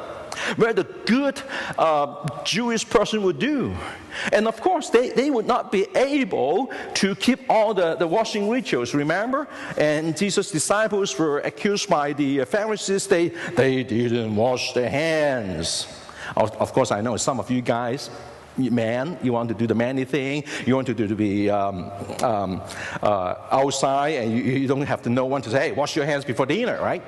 where 0.57 0.73
the 0.73 0.85
good 1.07 1.41
uh, 1.79 2.43
Jewish 2.45 2.89
person 2.89 3.23
would 3.23 3.39
do. 3.39 3.75
And 4.33 4.49
of 4.49 4.61
course, 4.61 4.91
they, 4.91 5.11
they 5.11 5.31
would 5.31 5.47
not 5.47 5.71
be 5.71 5.87
able 5.95 6.73
to 6.95 7.15
keep 7.15 7.41
all 7.49 7.75
the, 7.75 7.95
the 7.95 8.07
washing 8.07 8.49
rituals, 8.49 8.95
remember? 8.95 9.49
And 9.77 10.17
Jesus' 10.17 10.51
disciples 10.51 11.17
were 11.19 11.41
accused 11.41 11.89
by 11.89 12.13
the 12.13 12.45
Pharisees, 12.45 13.07
they, 13.07 13.29
they 13.57 13.83
didn't 13.83 14.35
wash 14.35 14.73
their 14.73 14.91
hands. 14.91 15.87
Of, 16.37 16.53
of 16.57 16.73
course, 16.73 16.91
I 16.91 17.01
know 17.01 17.17
some 17.17 17.41
of 17.41 17.51
you 17.51 17.61
guys 17.61 18.11
man, 18.57 19.19
you 19.23 19.33
want 19.33 19.49
to 19.49 19.55
do 19.55 19.67
the 19.67 19.75
manly 19.75 20.05
thing, 20.05 20.45
you 20.67 20.75
want 20.75 20.87
to 20.89 20.95
do 20.95 21.07
to 21.07 21.15
be 21.15 21.49
um, 21.49 21.91
um, 22.23 22.61
uh, 23.03 23.35
outside, 23.51 24.15
and 24.17 24.33
you, 24.33 24.43
you, 24.43 24.69
don't 24.69 24.83
have 24.83 25.03
to 25.03 25.09
know 25.09 25.25
when 25.25 25.41
to 25.43 25.51
say, 25.51 25.69
hey, 25.69 25.73
wash 25.73 25.97
your 25.97 26.05
hands 26.05 26.25
before 26.25 26.47
dinner, 26.47 26.79
right? 26.83 27.03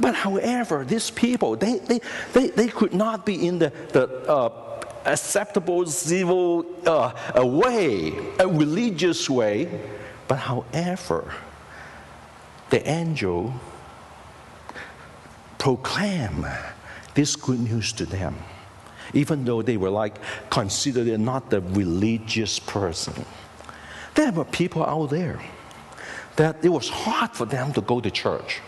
But 0.00 0.14
however, 0.14 0.84
these 0.84 1.10
people, 1.10 1.56
they, 1.56 1.78
they, 1.78 2.00
they, 2.32 2.48
they 2.48 2.68
could 2.68 2.92
not 2.92 3.24
be 3.24 3.46
in 3.46 3.58
the, 3.58 3.72
the 3.92 4.08
uh, 4.30 4.50
acceptable 5.06 5.86
civil 5.86 6.66
uh, 6.86 7.12
way, 7.36 8.12
a 8.38 8.46
religious 8.46 9.30
way. 9.30 9.68
But 10.28 10.36
however, 10.36 11.32
the 12.70 12.86
angel 12.88 13.54
proclaimed 15.58 16.46
this 17.14 17.36
good 17.36 17.60
news 17.60 17.92
to 17.94 18.04
them, 18.04 18.36
even 19.14 19.44
though 19.44 19.62
they 19.62 19.76
were 19.76 19.90
like 19.90 20.18
considered 20.50 21.18
not 21.18 21.48
the 21.48 21.60
religious 21.60 22.58
person. 22.58 23.24
There 24.14 24.32
were 24.32 24.44
people 24.44 24.84
out 24.84 25.10
there 25.10 25.40
that 26.36 26.62
it 26.62 26.68
was 26.68 26.88
hard 26.88 27.30
for 27.32 27.46
them 27.46 27.72
to 27.72 27.80
go 27.80 28.00
to 28.00 28.10
church. 28.10 28.60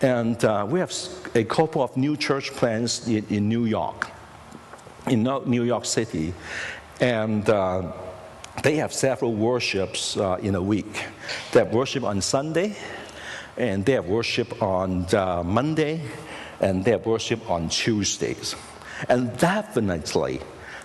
And 0.00 0.44
uh, 0.44 0.66
we 0.68 0.80
have 0.80 0.92
a 1.34 1.44
couple 1.44 1.82
of 1.82 1.96
new 1.96 2.16
church 2.16 2.52
plans 2.52 3.06
in, 3.08 3.24
in 3.28 3.48
New 3.48 3.64
York, 3.64 4.10
in 5.06 5.22
New 5.22 5.64
York 5.64 5.84
City. 5.84 6.34
And 7.00 7.48
uh, 7.48 7.92
they 8.62 8.76
have 8.76 8.92
several 8.92 9.34
worships 9.34 10.16
uh, 10.16 10.38
in 10.42 10.54
a 10.54 10.62
week. 10.62 11.06
They 11.52 11.60
have 11.60 11.72
worship 11.72 12.04
on 12.04 12.20
Sunday, 12.20 12.76
and 13.56 13.84
they 13.84 13.92
have 13.92 14.06
worship 14.06 14.62
on 14.62 15.06
uh, 15.14 15.42
Monday, 15.42 16.02
and 16.60 16.84
they 16.84 16.92
have 16.92 17.06
worship 17.06 17.48
on 17.50 17.68
Tuesdays. 17.68 18.54
And 19.08 19.36
definitely, 19.38 20.40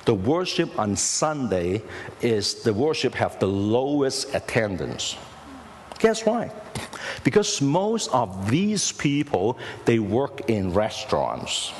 the 0.06 0.13
worship 0.13 0.78
on 0.80 0.95
Sunday 0.95 1.82
is 2.22 2.63
the 2.63 2.74
worship 2.74 3.13
have 3.15 3.39
the 3.39 3.48
lowest 3.48 4.34
attendance. 4.34 5.15
Guess 6.00 6.26
why? 6.26 6.52
Because 7.23 7.62
most 7.62 8.10
of 8.12 8.49
these 8.49 8.91
people 8.91 9.58
they 9.86 9.99
work 9.99 10.49
in 10.49 10.73
restaurants, 10.73 11.71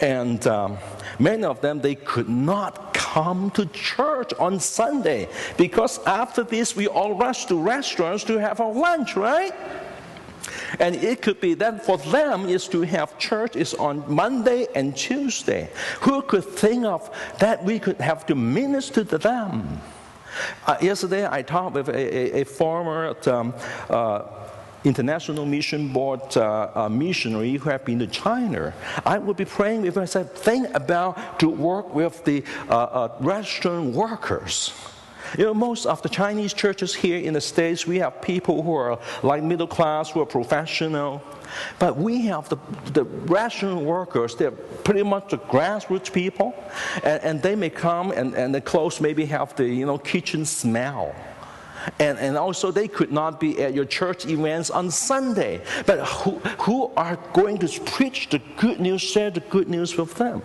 and 0.00 0.46
um, 0.46 0.78
many 1.18 1.44
of 1.44 1.60
them 1.60 1.80
they 1.80 1.94
could 1.94 2.28
not 2.28 2.94
come 2.94 3.50
to 3.50 3.66
church 3.66 4.32
on 4.38 4.60
Sunday 4.60 5.28
because 5.56 5.98
after 6.06 6.42
this 6.42 6.76
we 6.76 6.86
all 6.86 7.14
rush 7.16 7.46
to 7.46 7.60
restaurants 7.60 8.24
to 8.24 8.38
have 8.38 8.60
our 8.60 8.72
lunch, 8.72 9.16
right? 9.16 9.52
And 10.78 10.94
it 10.96 11.20
could 11.22 11.40
be 11.40 11.54
that 11.54 11.84
for 11.84 11.98
them 11.98 12.48
is 12.48 12.68
to 12.68 12.82
have 12.82 13.18
church 13.18 13.56
is 13.56 13.74
on 13.74 14.04
Monday 14.06 14.68
and 14.74 14.96
Tuesday. 14.96 15.68
Who 16.02 16.22
could 16.22 16.44
think 16.44 16.84
of 16.84 17.10
that 17.38 17.64
we 17.64 17.78
could 17.78 18.00
have 18.00 18.24
to 18.26 18.34
minister 18.34 19.04
to 19.04 19.18
them? 19.18 19.80
Uh, 20.66 20.76
yesterday 20.80 21.28
I 21.30 21.42
talked 21.42 21.74
with 21.74 21.88
a, 21.88 22.38
a, 22.38 22.40
a 22.42 22.44
former 22.44 23.16
um, 23.26 23.54
uh, 23.88 24.22
International 24.84 25.44
Mission 25.44 25.92
Board 25.92 26.36
uh, 26.36 26.70
uh, 26.74 26.88
missionary 26.88 27.54
who 27.54 27.68
have 27.68 27.84
been 27.84 27.98
to 27.98 28.06
China. 28.06 28.72
I 29.04 29.18
would 29.18 29.36
be 29.36 29.44
praying 29.44 29.82
with 29.82 29.96
her. 29.96 30.02
I 30.02 30.06
said, 30.06 30.34
think 30.34 30.74
about 30.74 31.38
to 31.40 31.48
work 31.48 31.94
with 31.94 32.24
the 32.24 32.44
uh, 32.68 32.72
uh, 32.72 33.16
restaurant 33.20 33.94
workers. 33.94 34.72
You 35.38 35.44
know, 35.44 35.54
most 35.54 35.86
of 35.86 36.02
the 36.02 36.08
Chinese 36.08 36.52
churches 36.52 36.94
here 36.94 37.18
in 37.18 37.34
the 37.34 37.40
States, 37.40 37.86
we 37.86 37.98
have 37.98 38.20
people 38.20 38.62
who 38.62 38.74
are 38.74 38.98
like 39.22 39.42
middle 39.42 39.66
class, 39.66 40.10
who 40.10 40.20
are 40.20 40.26
professional. 40.26 41.22
But 41.78 41.96
we 41.96 42.22
have 42.26 42.48
the, 42.48 42.56
the 42.92 43.04
rational 43.04 43.84
workers, 43.84 44.34
they're 44.36 44.50
pretty 44.50 45.02
much 45.02 45.30
the 45.30 45.38
grassroots 45.38 46.12
people, 46.12 46.54
and, 47.02 47.22
and 47.22 47.42
they 47.42 47.56
may 47.56 47.70
come 47.70 48.12
and, 48.12 48.34
and 48.34 48.54
the 48.54 48.60
clothes 48.60 49.00
maybe 49.00 49.24
have 49.26 49.54
the 49.56 49.64
you 49.64 49.86
know, 49.86 49.98
kitchen 49.98 50.44
smell. 50.44 51.14
And, 51.98 52.18
and 52.18 52.36
also, 52.36 52.70
they 52.70 52.88
could 52.88 53.10
not 53.10 53.40
be 53.40 53.62
at 53.62 53.74
your 53.74 53.86
church 53.86 54.26
events 54.26 54.70
on 54.70 54.90
Sunday. 54.90 55.62
But 55.86 56.06
who, 56.06 56.38
who 56.58 56.92
are 56.96 57.16
going 57.32 57.58
to 57.58 57.80
preach 57.80 58.28
the 58.28 58.40
good 58.58 58.80
news, 58.80 59.00
share 59.00 59.30
the 59.30 59.40
good 59.40 59.68
news 59.68 59.96
with 59.96 60.14
them? 60.14 60.42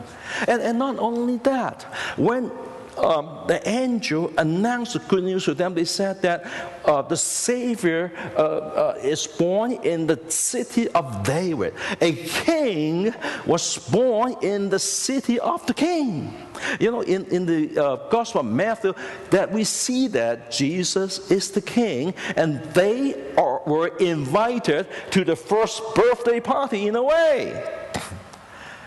And, 0.47 0.61
and 0.61 0.79
not 0.79 0.97
only 0.97 1.37
that, 1.39 1.83
when 2.15 2.51
um, 2.97 3.41
the 3.47 3.67
angel 3.67 4.31
announced 4.37 4.93
the 4.93 4.99
good 4.99 5.23
news 5.23 5.45
to 5.45 5.53
them. 5.53 5.73
They 5.73 5.85
said 5.85 6.21
that 6.21 6.45
uh, 6.85 7.01
the 7.01 7.17
Savior 7.17 8.11
uh, 8.37 8.39
uh, 8.39 8.99
is 9.01 9.27
born 9.27 9.73
in 9.83 10.07
the 10.07 10.19
city 10.29 10.87
of 10.89 11.23
David. 11.23 11.73
A 12.01 12.13
king 12.13 13.13
was 13.45 13.77
born 13.89 14.35
in 14.41 14.69
the 14.69 14.79
city 14.79 15.39
of 15.39 15.65
the 15.65 15.73
king. 15.73 16.33
You 16.79 16.91
know, 16.91 17.01
in, 17.01 17.25
in 17.25 17.45
the 17.45 17.77
uh, 17.77 17.95
Gospel 18.09 18.41
of 18.41 18.47
Matthew, 18.47 18.93
that 19.29 19.51
we 19.51 19.63
see 19.63 20.07
that 20.09 20.51
Jesus 20.51 21.29
is 21.29 21.51
the 21.51 21.61
king, 21.61 22.13
and 22.37 22.63
they 22.73 23.33
are, 23.35 23.61
were 23.65 23.89
invited 23.97 24.87
to 25.11 25.23
the 25.25 25.35
first 25.35 25.83
birthday 25.95 26.39
party 26.39 26.87
in 26.87 26.95
a 26.95 27.03
way. 27.03 27.63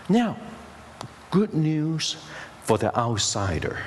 Now, 0.07 0.37
good 1.29 1.53
news 1.53 2.15
for 2.63 2.77
the 2.77 2.95
outsider. 2.97 3.79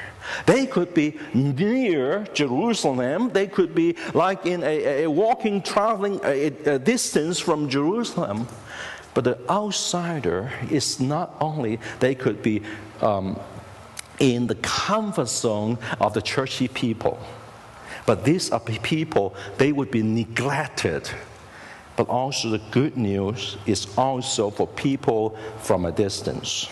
They 0.46 0.66
could 0.66 0.94
be 0.94 1.18
near 1.34 2.24
Jerusalem. 2.32 3.30
They 3.30 3.46
could 3.46 3.74
be 3.74 3.96
like 4.14 4.46
in 4.46 4.62
a, 4.62 5.04
a 5.04 5.10
walking, 5.10 5.62
traveling 5.62 6.20
a, 6.24 6.46
a 6.46 6.78
distance 6.78 7.38
from 7.38 7.68
Jerusalem. 7.68 8.48
But 9.14 9.24
the 9.24 9.38
outsider 9.48 10.52
is 10.70 11.00
not 11.00 11.36
only 11.40 11.78
they 12.00 12.14
could 12.14 12.42
be 12.42 12.62
um, 13.00 13.38
in 14.18 14.46
the 14.46 14.54
comfort 14.56 15.28
zone 15.28 15.78
of 16.00 16.14
the 16.14 16.22
churchy 16.22 16.68
people, 16.68 17.18
but 18.06 18.24
these 18.24 18.50
are 18.50 18.60
people 18.60 19.34
they 19.58 19.72
would 19.72 19.90
be 19.90 20.02
neglected. 20.02 21.10
But 21.96 22.08
also 22.08 22.48
the 22.48 22.62
good 22.70 22.96
news 22.96 23.58
is 23.66 23.86
also 23.98 24.50
for 24.50 24.66
people 24.66 25.36
from 25.58 25.84
a 25.84 25.92
distance. 25.92 26.68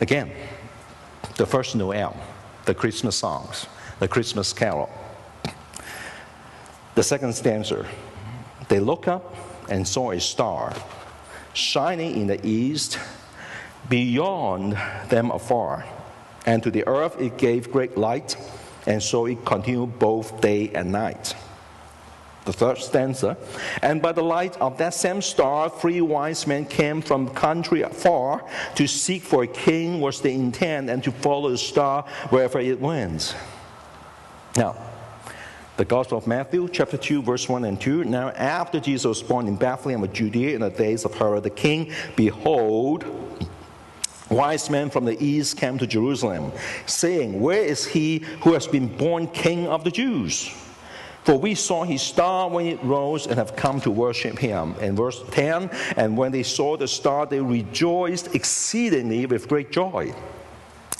Again, 0.00 0.32
the 1.36 1.46
first 1.46 1.76
Noel, 1.76 2.16
the 2.64 2.74
Christmas 2.74 3.16
songs, 3.16 3.66
the 4.00 4.08
Christmas 4.08 4.52
carol. 4.52 4.90
The 6.94 7.02
second 7.02 7.34
stanza, 7.34 7.86
they 8.68 8.80
look 8.80 9.06
up 9.06 9.34
and 9.68 9.86
saw 9.86 10.12
a 10.12 10.20
star 10.20 10.74
shining 11.52 12.20
in 12.20 12.26
the 12.26 12.44
east 12.46 12.98
beyond 13.88 14.78
them 15.08 15.30
afar. 15.30 15.84
And 16.46 16.62
to 16.62 16.70
the 16.70 16.86
earth 16.86 17.20
it 17.20 17.36
gave 17.36 17.70
great 17.70 17.98
light, 17.98 18.36
and 18.86 19.02
so 19.02 19.26
it 19.26 19.44
continued 19.44 19.98
both 19.98 20.40
day 20.40 20.70
and 20.74 20.92
night. 20.92 21.34
The 22.46 22.52
third 22.52 22.78
stanza. 22.78 23.36
And 23.82 24.00
by 24.00 24.12
the 24.12 24.22
light 24.22 24.56
of 24.58 24.78
that 24.78 24.94
same 24.94 25.20
star, 25.20 25.68
three 25.68 26.00
wise 26.00 26.46
men 26.46 26.64
came 26.64 27.02
from 27.02 27.28
country 27.28 27.82
far 27.82 28.48
to 28.76 28.86
seek 28.86 29.22
for 29.22 29.42
a 29.42 29.46
king 29.46 30.00
was 30.00 30.20
the 30.20 30.30
intent 30.30 30.88
and 30.88 31.04
to 31.04 31.12
follow 31.12 31.50
the 31.50 31.58
star 31.58 32.04
wherever 32.30 32.58
it 32.58 32.80
went. 32.80 33.36
Now, 34.56 34.76
the 35.76 35.84
Gospel 35.84 36.16
of 36.16 36.26
Matthew, 36.26 36.68
chapter 36.70 36.96
2, 36.96 37.20
verse 37.20 37.48
1 37.48 37.66
and 37.66 37.78
2. 37.78 38.04
Now, 38.04 38.30
after 38.30 38.80
Jesus 38.80 39.04
was 39.04 39.22
born 39.22 39.46
in 39.46 39.56
Bethlehem 39.56 40.02
of 40.02 40.12
Judea 40.12 40.54
in 40.54 40.62
the 40.62 40.70
days 40.70 41.04
of 41.04 41.12
Herod 41.14 41.42
the 41.42 41.50
king, 41.50 41.92
behold, 42.14 43.04
wise 44.30 44.70
men 44.70 44.88
from 44.88 45.04
the 45.04 45.22
east 45.22 45.58
came 45.58 45.76
to 45.76 45.86
Jerusalem, 45.86 46.52
saying, 46.86 47.38
Where 47.38 47.62
is 47.62 47.84
he 47.84 48.20
who 48.40 48.54
has 48.54 48.66
been 48.66 48.88
born 48.96 49.26
king 49.26 49.66
of 49.66 49.84
the 49.84 49.90
Jews? 49.90 50.50
For 51.26 51.36
we 51.36 51.56
saw 51.56 51.82
his 51.82 52.02
star 52.02 52.48
when 52.48 52.66
it 52.66 52.80
rose 52.84 53.26
and 53.26 53.34
have 53.34 53.56
come 53.56 53.80
to 53.80 53.90
worship 53.90 54.38
him. 54.38 54.76
In 54.80 54.94
verse 54.94 55.24
10, 55.32 55.70
and 55.96 56.16
when 56.16 56.30
they 56.30 56.44
saw 56.44 56.76
the 56.76 56.86
star, 56.86 57.26
they 57.26 57.40
rejoiced 57.40 58.32
exceedingly 58.32 59.26
with 59.26 59.48
great 59.48 59.72
joy. 59.72 60.14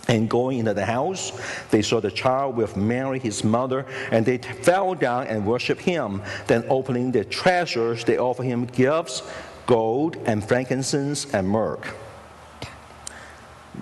And 0.09 0.29
going 0.29 0.59
into 0.59 0.75
the 0.75 0.85
house, 0.85 1.31
they 1.71 1.81
saw 1.81 2.01
the 2.01 2.11
child 2.11 2.57
with 2.57 2.77
Mary, 2.77 3.21
his 3.21 3.45
mother, 3.45 3.87
and 4.11 4.27
they 4.27 4.39
fell 4.39 4.97
down 4.97 5.29
and 5.29 5.47
worshiped 5.47 5.83
him. 5.83 6.21
Then, 6.49 6.65
opening 6.69 7.13
their 7.13 7.23
treasures, 7.23 8.03
they 8.03 8.19
offered 8.19 8.47
him 8.47 8.65
gifts 8.67 9.23
gold 9.67 10.17
and 10.27 10.43
frankincense 10.47 11.33
and 11.35 11.49
myrrh. 11.49 11.79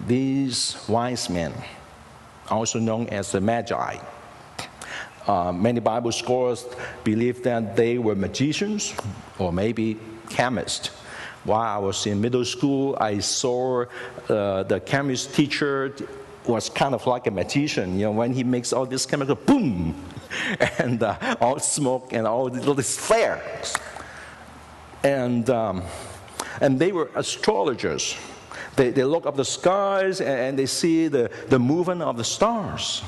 These 0.07 0.77
wise 0.89 1.31
men, 1.31 1.55
also 2.51 2.79
known 2.79 3.09
as 3.09 3.33
the 3.33 3.41
Magi, 3.41 3.97
uh, 5.27 5.53
many 5.53 5.81
Bible 5.81 6.13
scholars 6.13 6.67
believe 7.03 7.43
that 7.45 7.77
they 7.77 7.99
were 7.99 8.15
magicians 8.15 8.95
or 9.39 9.53
maybe 9.53 9.99
chemists. 10.29 10.89
While 11.45 11.61
I 11.61 11.79
was 11.79 12.07
in 12.07 12.21
middle 12.21 12.45
school, 12.45 12.97
I 13.01 13.19
saw 13.19 13.85
uh, 14.29 14.63
the 14.63 14.81
chemist 14.81 15.35
teacher 15.35 15.95
was 16.47 16.69
kind 16.69 16.95
of 16.95 17.07
like 17.07 17.27
a 17.27 17.31
magician. 17.31 17.99
You 17.99 18.07
know, 18.07 18.13
when 18.13 18.33
he 18.33 18.45
makes 18.45 18.73
all 18.73 18.87
this 18.87 19.07
chemical, 19.07 19.35
boom, 19.35 19.95
and 20.79 21.03
uh, 21.03 21.37
all 21.41 21.59
smoke 21.59 22.13
and 22.13 22.27
all 22.27 22.49
these 22.51 22.97
flares. 22.97 23.75
And, 25.03 25.49
um, 25.51 25.83
and 26.61 26.79
they 26.79 26.93
were 26.93 27.11
astrologers. 27.15 28.17
They, 28.77 28.91
they 28.91 29.05
look 29.05 29.27
up 29.27 29.37
the 29.37 29.45
skies 29.45 30.21
and, 30.21 30.29
and 30.29 30.59
they 30.59 30.67
see 30.67 31.09
the, 31.09 31.31
the 31.49 31.59
movement 31.59 32.03
of 32.03 32.17
the 32.17 32.25
stars. 32.25 33.03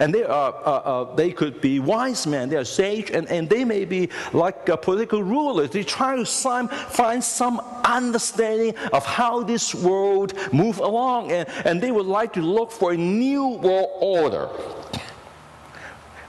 And 0.00 0.14
they, 0.14 0.24
are, 0.24 0.54
uh, 0.54 0.70
uh, 0.70 1.14
they 1.14 1.32
could 1.32 1.60
be 1.60 1.80
wise 1.80 2.26
men, 2.26 2.48
they 2.48 2.56
are 2.56 2.64
sage, 2.64 3.10
and, 3.10 3.28
and 3.28 3.48
they 3.48 3.64
may 3.64 3.84
be 3.84 4.08
like 4.32 4.68
a 4.68 4.76
political 4.76 5.22
rulers. 5.22 5.70
They 5.70 5.84
try 5.84 6.16
to 6.16 6.24
find 6.24 7.22
some 7.22 7.60
understanding 7.84 8.76
of 8.92 9.04
how 9.04 9.42
this 9.42 9.74
world 9.74 10.34
move 10.52 10.78
along, 10.78 11.32
and, 11.32 11.48
and 11.64 11.80
they 11.80 11.90
would 11.90 12.06
like 12.06 12.32
to 12.34 12.40
look 12.40 12.70
for 12.70 12.92
a 12.92 12.96
new 12.96 13.48
world 13.48 13.90
order. 14.00 14.48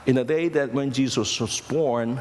In 0.06 0.14
the 0.14 0.24
day 0.24 0.48
that 0.48 0.72
when 0.72 0.90
Jesus 0.90 1.38
was 1.38 1.60
born, 1.60 2.18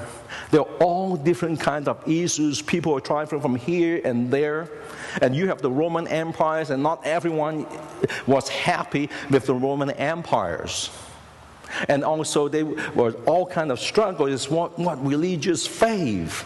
there 0.51 0.59
are 0.59 0.75
all 0.81 1.15
different 1.15 1.57
kinds 1.61 1.87
of 1.87 2.05
issues. 2.05 2.61
People 2.61 2.93
are 2.97 2.99
traveling 2.99 3.41
from 3.41 3.55
here 3.55 4.01
and 4.03 4.29
there. 4.29 4.69
And 5.21 5.33
you 5.33 5.47
have 5.47 5.61
the 5.61 5.71
Roman 5.71 6.05
empires, 6.07 6.69
and 6.69 6.83
not 6.83 7.05
everyone 7.05 7.65
was 8.25 8.49
happy 8.49 9.09
with 9.29 9.45
the 9.45 9.53
Roman 9.53 9.91
empires. 9.91 10.89
And 11.89 12.03
also, 12.03 12.47
there 12.47 12.65
was 12.65 13.15
all 13.25 13.45
kind 13.45 13.71
of 13.71 13.79
struggles. 13.79 14.49
What, 14.49 14.77
what 14.77 15.03
religious 15.05 15.67
faith? 15.67 16.45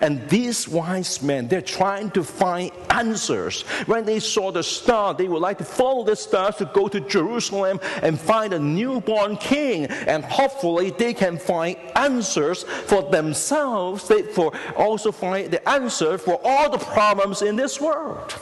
And 0.00 0.28
these 0.28 0.68
wise 0.68 1.22
men, 1.22 1.48
they're 1.48 1.62
trying 1.62 2.10
to 2.12 2.24
find 2.24 2.72
answers. 2.90 3.62
When 3.86 4.04
they 4.04 4.18
saw 4.18 4.50
the 4.50 4.62
star, 4.62 5.14
they 5.14 5.28
would 5.28 5.42
like 5.42 5.58
to 5.58 5.64
follow 5.64 6.04
the 6.04 6.16
star 6.16 6.52
to 6.52 6.64
go 6.66 6.88
to 6.88 7.00
Jerusalem 7.00 7.80
and 8.02 8.18
find 8.18 8.52
a 8.52 8.58
newborn 8.58 9.36
king. 9.36 9.86
And 9.86 10.24
hopefully, 10.24 10.90
they 10.90 11.14
can 11.14 11.38
find 11.38 11.76
answers 11.94 12.64
for 12.64 13.08
themselves. 13.10 14.08
They 14.08 14.22
for 14.22 14.52
also 14.76 15.12
find 15.12 15.50
the 15.50 15.66
answer 15.68 16.18
for 16.18 16.40
all 16.42 16.70
the 16.70 16.78
problems 16.78 17.42
in 17.42 17.56
this 17.56 17.80
world. 17.80 18.34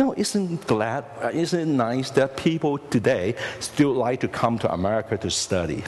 Know, 0.00 0.14
isn't 0.16 0.66
glad, 0.66 1.04
uh, 1.22 1.28
isn't 1.28 1.60
it 1.60 1.66
nice 1.66 2.08
that 2.12 2.34
people 2.34 2.78
today 2.78 3.34
still 3.58 3.92
like 3.92 4.20
to 4.20 4.28
come 4.28 4.58
to 4.60 4.72
America 4.72 5.18
to 5.18 5.30
study? 5.30 5.84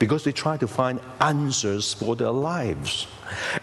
Because 0.00 0.24
they 0.24 0.32
try 0.32 0.56
to 0.56 0.66
find 0.66 0.98
answers 1.20 1.94
for 1.94 2.16
their 2.16 2.32
lives 2.32 3.06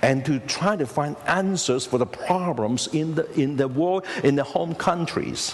and 0.02 0.24
to 0.24 0.40
try 0.40 0.78
to 0.78 0.86
find 0.86 1.18
answers 1.28 1.86
for 1.86 1.98
the 1.98 2.06
problems 2.06 2.88
in 2.94 3.16
the, 3.16 3.30
in 3.38 3.58
the 3.58 3.68
world, 3.68 4.06
in 4.24 4.36
the 4.36 4.46
home 4.46 4.74
countries. 4.74 5.54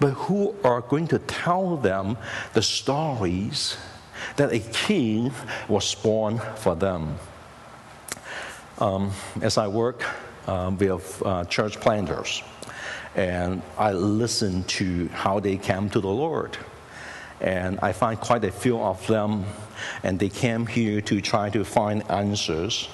But 0.00 0.12
who 0.12 0.54
are 0.64 0.80
going 0.80 1.08
to 1.08 1.18
tell 1.18 1.76
them 1.76 2.16
the 2.54 2.62
stories 2.62 3.76
that 4.36 4.54
a 4.54 4.60
king 4.60 5.32
was 5.68 5.94
born 5.94 6.40
for 6.56 6.74
them? 6.74 7.18
Um, 8.78 9.10
as 9.42 9.58
I 9.58 9.68
work 9.68 10.02
um, 10.48 10.78
with 10.78 11.22
uh, 11.24 11.44
church 11.44 11.78
planters. 11.78 12.42
And 13.14 13.62
I 13.76 13.92
listen 13.92 14.64
to 14.64 15.08
how 15.08 15.40
they 15.40 15.56
came 15.56 15.88
to 15.90 16.00
the 16.00 16.08
Lord. 16.08 16.56
And 17.40 17.78
I 17.80 17.92
find 17.92 18.18
quite 18.18 18.44
a 18.44 18.50
few 18.50 18.80
of 18.80 19.06
them, 19.06 19.44
and 20.02 20.18
they 20.18 20.28
came 20.28 20.66
here 20.66 21.00
to 21.02 21.20
try 21.20 21.50
to 21.50 21.64
find 21.64 22.02
answers. 22.10 22.88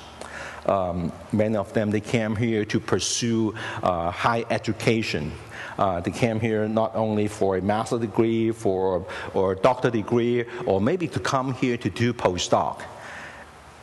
Um, 0.67 1.12
many 1.33 1.57
of 1.57 1.73
them, 1.73 1.90
they 1.90 2.01
came 2.01 2.37
here 2.37 2.64
to 2.67 2.81
pursue 2.81 3.55
uh, 3.83 4.11
high 4.11 4.45
education. 4.51 5.33
Uh, 5.79 6.01
they 6.01 6.11
came 6.11 6.40
here 6.40 6.69
not 6.69 6.95
only 6.95 7.29
for 7.29 7.57
a 7.57 7.62
master's 7.62 8.01
degree, 8.01 8.51
for 8.51 9.07
or 9.33 9.53
a 9.53 9.57
doctor 9.57 9.90
degree, 9.90 10.45
or 10.67 10.81
maybe 10.81 11.09
to 11.09 11.21
come 11.21 11.55
here 11.55 11.77
to 11.77 11.90
do 11.90 12.12
postdoc. 12.12 12.83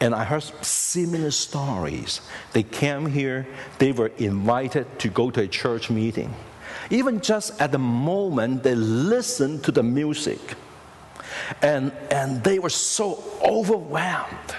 And 0.01 0.15
I 0.15 0.23
heard 0.23 0.43
similar 0.65 1.29
stories. 1.29 2.21
They 2.53 2.63
came 2.63 3.05
here, 3.05 3.47
they 3.77 3.91
were 3.91 4.11
invited 4.17 4.99
to 4.99 5.09
go 5.09 5.29
to 5.29 5.41
a 5.41 5.47
church 5.47 5.91
meeting. 5.91 6.33
Even 6.89 7.21
just 7.21 7.61
at 7.61 7.71
the 7.71 7.77
moment 7.77 8.63
they 8.63 8.73
listened 8.73 9.63
to 9.65 9.71
the 9.71 9.83
music. 9.83 10.39
And, 11.61 11.91
and 12.09 12.43
they 12.43 12.57
were 12.57 12.69
so 12.69 13.23
overwhelmed 13.43 14.55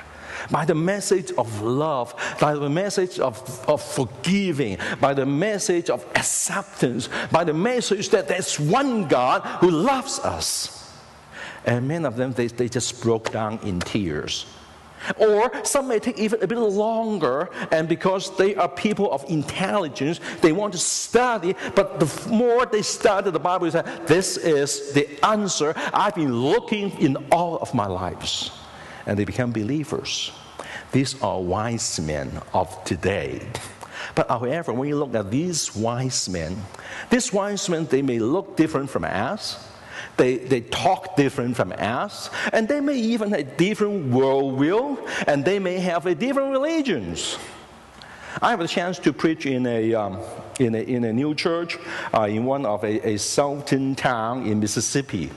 by 0.50 0.64
the 0.64 0.74
message 0.74 1.32
of 1.32 1.60
love, 1.60 2.14
by 2.40 2.54
the 2.54 2.70
message 2.70 3.18
of, 3.18 3.68
of 3.68 3.82
forgiving, 3.82 4.78
by 5.00 5.12
the 5.12 5.26
message 5.26 5.90
of 5.90 6.04
acceptance, 6.14 7.08
by 7.32 7.42
the 7.42 7.54
message 7.54 8.10
that 8.10 8.28
there's 8.28 8.60
one 8.60 9.08
God 9.08 9.42
who 9.60 9.70
loves 9.70 10.20
us. 10.20 10.78
And 11.64 11.88
many 11.88 12.04
of 12.04 12.16
them, 12.16 12.32
they, 12.32 12.46
they 12.46 12.68
just 12.68 13.02
broke 13.02 13.32
down 13.32 13.58
in 13.64 13.80
tears. 13.80 14.46
Or 15.16 15.50
some 15.64 15.88
may 15.88 15.98
take 15.98 16.18
even 16.18 16.42
a 16.42 16.46
bit 16.46 16.58
longer, 16.58 17.50
and 17.70 17.88
because 17.88 18.36
they 18.36 18.54
are 18.54 18.68
people 18.68 19.10
of 19.12 19.24
intelligence, 19.28 20.20
they 20.40 20.52
want 20.52 20.72
to 20.72 20.78
study, 20.78 21.54
but 21.74 22.00
the 22.00 22.30
more 22.30 22.66
they 22.66 22.82
study 22.82 23.30
the 23.30 23.40
Bible, 23.40 23.70
they 23.70 23.82
say, 23.82 23.98
This 24.06 24.36
is 24.36 24.92
the 24.92 25.08
answer 25.24 25.74
I've 25.92 26.14
been 26.14 26.34
looking 26.34 26.90
in 27.00 27.16
all 27.30 27.58
of 27.58 27.74
my 27.74 27.86
lives. 27.86 28.50
And 29.06 29.18
they 29.18 29.24
become 29.24 29.52
believers. 29.52 30.30
These 30.92 31.20
are 31.22 31.40
wise 31.40 31.98
men 32.00 32.40
of 32.52 32.84
today. 32.84 33.40
But 34.14 34.28
however, 34.28 34.72
when 34.72 34.88
you 34.88 34.96
look 34.96 35.14
at 35.14 35.30
these 35.30 35.74
wise 35.74 36.28
men, 36.28 36.56
these 37.10 37.32
wise 37.32 37.68
men, 37.68 37.86
they 37.86 38.02
may 38.02 38.18
look 38.18 38.56
different 38.56 38.90
from 38.90 39.04
us 39.04 39.71
they, 40.16 40.38
they 40.38 40.60
talk 40.60 41.16
different 41.16 41.56
from 41.56 41.72
us, 41.72 42.30
and 42.52 42.68
they 42.68 42.80
may 42.80 42.96
even 42.96 43.30
have 43.30 43.40
a 43.40 43.44
different 43.44 44.10
worldview, 44.10 44.98
and 45.26 45.44
they 45.44 45.58
may 45.58 45.78
have 45.78 46.06
a 46.06 46.14
different 46.14 46.50
religions. 46.50 47.38
I 48.40 48.50
have 48.50 48.60
a 48.60 48.68
chance 48.68 48.98
to 49.00 49.12
preach 49.12 49.46
in 49.46 49.66
a, 49.66 49.94
um, 49.94 50.18
in 50.58 50.74
a, 50.74 50.78
in 50.78 51.04
a 51.04 51.12
new 51.12 51.34
church 51.34 51.78
uh, 52.14 52.22
in 52.22 52.44
one 52.44 52.64
of 52.64 52.82
a, 52.84 53.10
a 53.10 53.18
southern 53.18 53.94
town 53.94 54.46
in 54.46 54.60
Mississippi. 54.60 55.30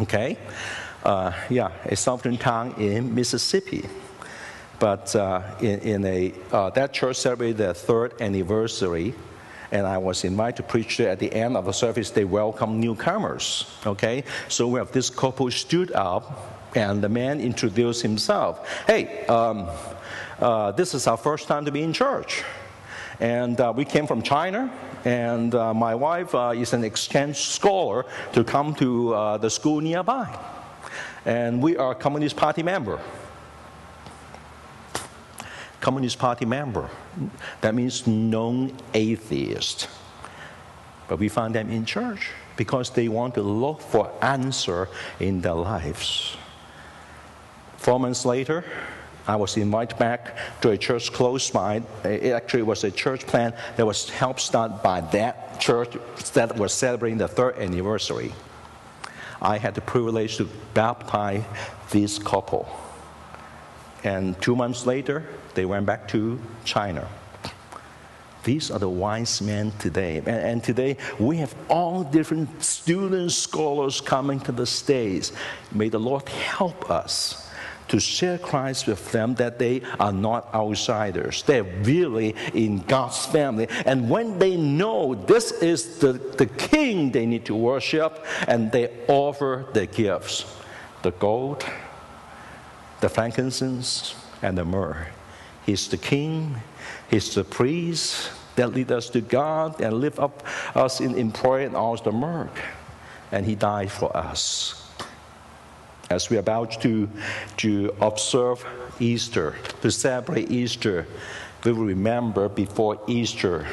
Okay? 0.00 0.38
Uh, 1.04 1.32
yeah, 1.50 1.70
a 1.84 1.94
southern 1.94 2.36
town 2.36 2.74
in 2.78 3.14
Mississippi. 3.14 3.84
But 4.78 5.14
uh, 5.14 5.42
in, 5.60 5.80
in 5.80 6.04
a, 6.04 6.34
uh, 6.50 6.70
that 6.70 6.92
church 6.92 7.16
celebrated 7.16 7.58
their 7.58 7.74
third 7.74 8.20
anniversary 8.20 9.14
and 9.74 9.88
I 9.88 9.98
was 9.98 10.22
invited 10.22 10.56
to 10.58 10.62
preach 10.62 10.96
there. 10.98 11.10
At 11.10 11.18
the 11.18 11.32
end 11.34 11.56
of 11.56 11.64
the 11.64 11.72
service, 11.72 12.10
they 12.10 12.24
welcome 12.24 12.78
newcomers. 12.78 13.66
Okay, 13.84 14.22
so 14.48 14.68
we 14.68 14.78
have 14.78 14.92
this 14.92 15.10
couple 15.10 15.50
stood 15.50 15.90
up, 15.92 16.76
and 16.76 17.02
the 17.02 17.08
man 17.08 17.40
introduced 17.40 18.00
himself. 18.00 18.66
Hey, 18.86 19.26
um, 19.26 19.68
uh, 20.38 20.70
this 20.70 20.94
is 20.94 21.08
our 21.08 21.16
first 21.16 21.48
time 21.48 21.64
to 21.64 21.72
be 21.72 21.82
in 21.82 21.92
church, 21.92 22.44
and 23.18 23.60
uh, 23.60 23.72
we 23.74 23.84
came 23.84 24.06
from 24.06 24.22
China. 24.22 24.72
And 25.04 25.54
uh, 25.54 25.74
my 25.74 25.94
wife 25.94 26.34
uh, 26.34 26.54
is 26.56 26.72
an 26.72 26.82
exchange 26.82 27.36
scholar 27.36 28.06
to 28.32 28.42
come 28.42 28.74
to 28.76 29.12
uh, 29.12 29.36
the 29.38 29.50
school 29.50 29.80
nearby, 29.80 30.28
and 31.26 31.60
we 31.60 31.76
are 31.76 31.94
Communist 31.96 32.36
Party 32.36 32.62
member. 32.62 33.00
Communist 35.84 36.18
Party 36.18 36.46
member. 36.46 36.88
That 37.60 37.74
means 37.74 38.06
known 38.06 38.72
atheist. 38.94 39.86
But 41.08 41.18
we 41.18 41.28
find 41.28 41.54
them 41.54 41.68
in 41.68 41.84
church 41.84 42.30
because 42.56 42.88
they 42.88 43.08
want 43.08 43.34
to 43.34 43.42
look 43.42 43.82
for 43.82 44.10
answer 44.22 44.88
in 45.20 45.42
their 45.42 45.52
lives. 45.52 46.38
Four 47.76 48.00
months 48.00 48.24
later, 48.24 48.64
I 49.28 49.36
was 49.36 49.58
invited 49.58 49.98
back 49.98 50.38
to 50.62 50.70
a 50.70 50.78
church 50.78 51.12
close 51.12 51.50
by. 51.50 51.82
It 52.02 52.32
actually 52.32 52.62
was 52.62 52.82
a 52.84 52.90
church 52.90 53.26
plan 53.26 53.52
that 53.76 53.84
was 53.84 54.08
helped 54.08 54.40
start 54.40 54.82
by 54.82 55.02
that 55.12 55.60
church 55.60 55.98
that 56.32 56.56
was 56.56 56.72
celebrating 56.72 57.18
the 57.18 57.28
third 57.28 57.58
anniversary. 57.58 58.32
I 59.42 59.58
had 59.58 59.74
the 59.74 59.82
privilege 59.82 60.38
to 60.38 60.48
baptize 60.72 61.44
this 61.90 62.18
couple. 62.18 62.66
And 64.02 64.40
two 64.40 64.56
months 64.56 64.86
later, 64.86 65.26
they 65.54 65.64
went 65.64 65.86
back 65.86 66.08
to 66.08 66.38
China. 66.64 67.08
These 68.44 68.70
are 68.70 68.78
the 68.78 68.88
wise 68.88 69.40
men 69.40 69.72
today. 69.78 70.18
And, 70.18 70.28
and, 70.28 70.62
today 70.62 70.98
we 71.18 71.38
have 71.38 71.54
all 71.68 72.04
different 72.04 72.62
students, 72.62 73.34
scholars 73.34 74.02
coming 74.02 74.38
to 74.40 74.52
the 74.52 74.66
States. 74.66 75.32
May 75.72 75.88
the 75.88 75.98
Lord 75.98 76.28
help 76.28 76.90
us 76.90 77.50
to 77.88 78.00
share 78.00 78.38
Christ 78.38 78.86
with 78.86 79.12
them 79.12 79.34
that 79.36 79.58
they 79.58 79.82
are 80.00 80.12
not 80.12 80.52
outsiders. 80.54 81.42
They're 81.42 81.64
really 81.64 82.34
in 82.54 82.78
God's 82.80 83.26
family. 83.26 83.68
And 83.84 84.08
when 84.08 84.38
they 84.38 84.56
know 84.56 85.14
this 85.14 85.52
is 85.52 85.98
the, 85.98 86.12
the 86.12 86.46
king 86.46 87.12
they 87.12 87.26
need 87.26 87.44
to 87.46 87.54
worship, 87.54 88.24
and 88.46 88.72
they 88.72 88.90
offer 89.08 89.66
the 89.72 89.86
gifts 89.86 90.44
the 91.02 91.10
gold, 91.12 91.66
the 93.00 93.08
frankincense, 93.10 94.14
and 94.40 94.56
the 94.56 94.64
myrrh. 94.64 95.06
He's 95.66 95.88
the 95.88 95.96
king, 95.96 96.56
he's 97.10 97.34
the 97.34 97.44
priest 97.44 98.30
that 98.56 98.72
lead 98.72 98.92
us 98.92 99.10
to 99.10 99.20
God 99.20 99.80
and 99.80 99.94
lift 99.94 100.18
up 100.18 100.44
us 100.74 101.00
in, 101.00 101.14
in 101.16 101.32
prayer 101.32 101.66
and 101.66 101.76
also 101.76 102.04
the 102.04 102.12
myrrh. 102.12 102.50
And 103.32 103.44
he 103.44 103.54
died 103.54 103.90
for 103.90 104.16
us 104.16 104.84
as 106.10 106.30
we're 106.30 106.40
about 106.40 106.80
to, 106.82 107.08
to 107.56 107.94
observe 108.00 108.64
Easter, 109.00 109.54
to 109.82 109.90
celebrate 109.90 110.50
Easter, 110.50 111.06
we 111.64 111.72
will 111.72 111.84
remember 111.84 112.48
before 112.48 113.00
Easter 113.08 113.66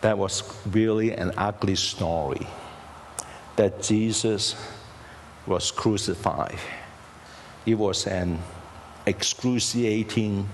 that 0.00 0.16
was 0.16 0.42
really 0.66 1.12
an 1.12 1.32
ugly 1.36 1.76
story 1.76 2.46
that 3.56 3.82
Jesus 3.82 4.56
was 5.46 5.70
crucified. 5.70 6.58
It 7.64 7.74
was 7.74 8.06
an 8.06 8.38
excruciating, 9.06 10.48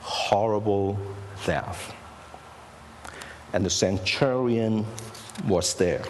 horrible 0.00 0.98
death. 1.46 1.94
And 3.52 3.64
the 3.64 3.70
centurion 3.70 4.84
was 5.46 5.74
there. 5.74 6.04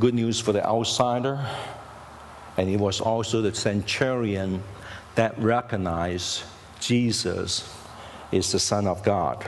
good 0.00 0.14
news 0.14 0.40
for 0.40 0.52
the 0.52 0.64
outsider, 0.64 1.46
and 2.56 2.70
it 2.70 2.78
was 2.78 3.00
also 3.00 3.42
the 3.42 3.54
centurion 3.54 4.62
that 5.14 5.38
recognized 5.38 6.42
Jesus 6.80 7.76
is 8.32 8.50
the 8.50 8.58
Son 8.58 8.86
of 8.86 9.02
God. 9.02 9.46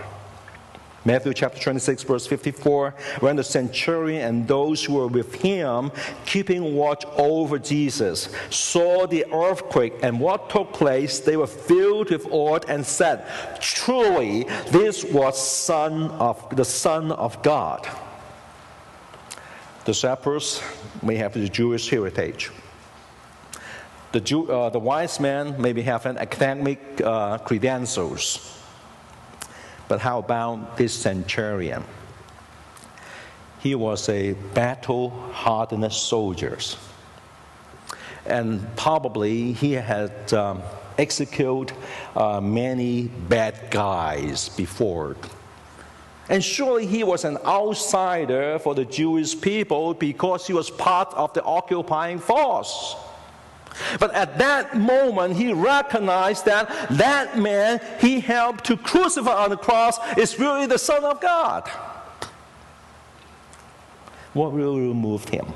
Matthew 1.05 1.35
chapter 1.35 1.59
26, 1.59 2.05
verse 2.05 2.27
54 2.29 2.95
when 3.19 3.35
the 3.35 3.43
centurion 3.43 4.23
and 4.23 4.47
those 4.47 4.85
who 4.85 4.95
were 4.95 5.09
with 5.09 5.35
him, 5.35 5.91
keeping 6.27 6.77
watch 6.77 7.05
over 7.17 7.59
Jesus, 7.59 8.29
saw 8.51 9.07
the 9.07 9.27
earthquake 9.33 9.95
and 10.03 10.21
what 10.21 10.49
took 10.49 10.73
place, 10.73 11.19
they 11.19 11.37
were 11.37 11.49
filled 11.49 12.11
with 12.11 12.27
awe 12.31 12.61
and 12.69 12.87
said, 12.87 13.27
Truly, 13.61 14.45
this 14.71 15.03
was 15.05 15.37
son 15.41 16.11
of, 16.13 16.55
the 16.55 16.65
Son 16.65 17.11
of 17.11 17.43
God. 17.43 17.89
The 19.85 19.95
shepherds 19.95 20.63
may 21.03 21.17
have 21.17 21.35
the 21.35 21.49
Jewish 21.49 21.91
heritage. 21.91 22.51
The, 24.13 24.21
Jew, 24.21 24.53
uh, 24.53 24.71
the 24.71 24.79
wise 24.79 25.19
men 25.19 25.61
maybe 25.61 25.83
have 25.83 26.07
an 26.07 26.19
academic 26.19 27.01
uh, 27.03 27.39
credentials. 27.39 28.62
But 29.93 30.01
how 30.01 30.21
about 30.21 30.79
this 30.79 30.95
centurion? 30.95 31.85
He 33.61 33.75
was 33.75 34.09
a 34.09 34.33
battle 34.55 35.11
hardened 35.11 35.93
soldier. 35.93 36.57
And 38.25 38.75
probably 38.75 39.53
he 39.53 39.73
had 39.73 40.33
um, 40.33 40.63
executed 40.97 41.77
uh, 42.17 42.41
many 42.41 43.09
bad 43.29 43.71
guys 43.71 44.49
before. 44.49 45.15
And 46.31 46.43
surely 46.43 46.87
he 46.87 47.05
was 47.05 47.27
an 47.27 47.37
outsider 47.45 48.59
for 48.61 48.75
the 48.75 48.87
Jewish 48.87 49.39
people 49.39 49.93
because 49.93 50.47
he 50.47 50.55
was 50.55 50.71
part 50.71 51.13
of 51.13 51.35
the 51.35 51.43
occupying 51.45 52.19
force. 52.19 52.97
But 53.99 54.13
at 54.15 54.39
that 54.39 54.77
moment, 54.77 55.37
he 55.37 55.53
recognized 55.53 56.45
that 56.47 56.69
that 56.91 57.39
man 57.39 57.81
he 58.01 58.21
helped 58.21 58.65
to 58.65 58.77
crucify 58.77 59.45
on 59.45 59.51
the 59.51 59.57
cross 59.57 59.99
is 60.17 60.39
really 60.39 60.67
the 60.67 60.79
Son 60.79 61.05
of 61.05 61.21
God. 61.21 61.69
What 64.33 64.55
really 64.55 64.93
moved 64.95 65.29
him? 65.29 65.47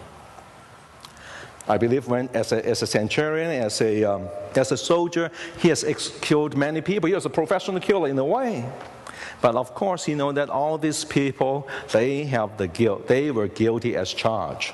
I 1.69 1.79
believe 1.79 2.07
when, 2.07 2.29
as 2.29 2.53
a, 2.53 2.65
as 2.65 2.83
a 2.83 2.87
centurion, 2.87 3.51
as 3.51 3.81
a, 3.81 4.05
um, 4.05 4.29
as 4.55 4.71
a 4.71 4.77
soldier, 4.77 5.31
he 5.59 5.69
has 5.69 5.85
killed 6.21 6.57
many 6.57 6.81
people. 6.81 7.09
He 7.09 7.15
was 7.15 7.27
a 7.27 7.31
professional 7.31 7.81
killer 7.81 8.09
in 8.09 8.19
a 8.19 8.25
way. 8.25 8.71
But 9.41 9.57
of 9.57 9.75
course, 9.75 10.07
you 10.07 10.17
know 10.17 10.33
that 10.33 10.49
all 10.49 10.79
these 10.79 11.05
people, 11.05 11.69
they 11.93 12.25
have 12.25 12.57
the 12.57 12.69
guilt. 12.69 13.09
They 13.09 13.31
were 13.31 13.49
guilty 13.49 13.97
as 13.97 14.13
charged. 14.13 14.73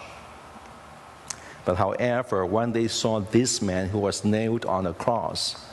But 1.64 1.76
however, 1.76 2.44
when 2.44 2.72
they 2.72 2.88
saw 2.88 3.20
this 3.20 3.62
man 3.62 3.88
who 3.88 3.98
was 3.98 4.24
nailed 4.24 4.64
on 4.64 4.86
a 4.86 4.92
cross, 4.92 5.64